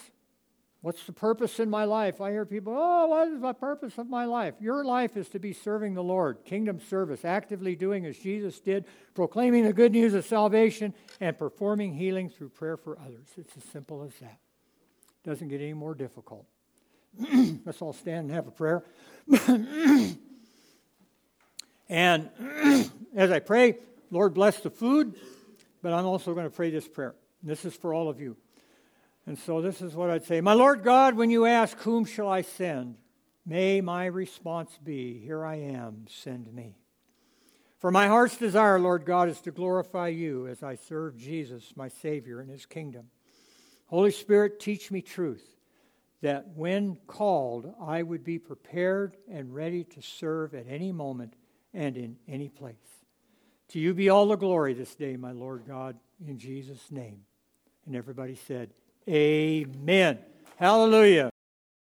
What's 0.82 1.04
the 1.04 1.12
purpose 1.12 1.60
in 1.60 1.68
my 1.68 1.84
life? 1.84 2.22
I 2.22 2.30
hear 2.30 2.46
people, 2.46 2.74
oh, 2.74 3.08
what 3.08 3.28
is 3.28 3.40
the 3.40 3.52
purpose 3.52 3.98
of 3.98 4.08
my 4.08 4.24
life? 4.24 4.54
Your 4.60 4.82
life 4.82 5.14
is 5.14 5.28
to 5.30 5.38
be 5.38 5.52
serving 5.52 5.92
the 5.92 6.02
Lord. 6.02 6.38
Kingdom 6.46 6.80
service, 6.80 7.22
actively 7.22 7.76
doing 7.76 8.06
as 8.06 8.16
Jesus 8.16 8.60
did, 8.60 8.86
proclaiming 9.14 9.66
the 9.66 9.74
good 9.74 9.92
news 9.92 10.14
of 10.14 10.24
salvation, 10.24 10.94
and 11.20 11.36
performing 11.36 11.92
healing 11.92 12.30
through 12.30 12.48
prayer 12.48 12.78
for 12.78 12.98
others. 12.98 13.28
It's 13.36 13.54
as 13.58 13.64
simple 13.64 14.02
as 14.02 14.14
that. 14.20 14.38
Doesn't 15.22 15.48
get 15.48 15.60
any 15.60 15.74
more 15.74 15.94
difficult. 15.94 16.46
Let's 17.66 17.82
all 17.82 17.92
stand 17.92 18.30
and 18.30 18.34
have 18.34 18.46
a 18.46 18.50
prayer. 18.50 18.82
and 21.90 22.30
as 23.14 23.30
I 23.30 23.40
pray, 23.40 23.76
Lord 24.10 24.32
bless 24.32 24.60
the 24.60 24.70
food, 24.70 25.14
but 25.82 25.92
I'm 25.92 26.06
also 26.06 26.32
going 26.32 26.46
to 26.46 26.54
pray 26.54 26.70
this 26.70 26.88
prayer. 26.88 27.14
This 27.42 27.66
is 27.66 27.74
for 27.74 27.92
all 27.92 28.08
of 28.08 28.18
you. 28.18 28.38
And 29.30 29.38
so 29.38 29.60
this 29.60 29.80
is 29.80 29.94
what 29.94 30.10
I'd 30.10 30.24
say 30.24 30.40
My 30.40 30.54
Lord 30.54 30.82
God, 30.82 31.14
when 31.14 31.30
you 31.30 31.46
ask, 31.46 31.78
Whom 31.82 32.04
shall 32.04 32.28
I 32.28 32.42
send? 32.42 32.96
May 33.46 33.80
my 33.80 34.06
response 34.06 34.76
be, 34.82 35.20
Here 35.20 35.44
I 35.44 35.54
am, 35.54 36.06
send 36.08 36.52
me. 36.52 36.74
For 37.78 37.92
my 37.92 38.08
heart's 38.08 38.36
desire, 38.36 38.80
Lord 38.80 39.04
God, 39.04 39.28
is 39.28 39.40
to 39.42 39.52
glorify 39.52 40.08
you 40.08 40.48
as 40.48 40.64
I 40.64 40.74
serve 40.74 41.16
Jesus, 41.16 41.74
my 41.76 41.86
Savior, 41.86 42.42
in 42.42 42.48
his 42.48 42.66
kingdom. 42.66 43.04
Holy 43.86 44.10
Spirit, 44.10 44.58
teach 44.58 44.90
me 44.90 45.00
truth, 45.00 45.46
that 46.22 46.48
when 46.56 46.96
called, 47.06 47.72
I 47.80 48.02
would 48.02 48.24
be 48.24 48.40
prepared 48.40 49.16
and 49.30 49.54
ready 49.54 49.84
to 49.84 50.02
serve 50.02 50.54
at 50.54 50.66
any 50.68 50.90
moment 50.90 51.34
and 51.72 51.96
in 51.96 52.16
any 52.26 52.48
place. 52.48 53.04
To 53.68 53.78
you 53.78 53.94
be 53.94 54.08
all 54.08 54.26
the 54.26 54.34
glory 54.34 54.74
this 54.74 54.96
day, 54.96 55.16
my 55.16 55.30
Lord 55.30 55.66
God, 55.68 56.00
in 56.26 56.36
Jesus' 56.36 56.90
name. 56.90 57.20
And 57.86 57.94
everybody 57.94 58.34
said, 58.34 58.72
Amen. 59.08 60.18
Hallelujah. 60.56 61.29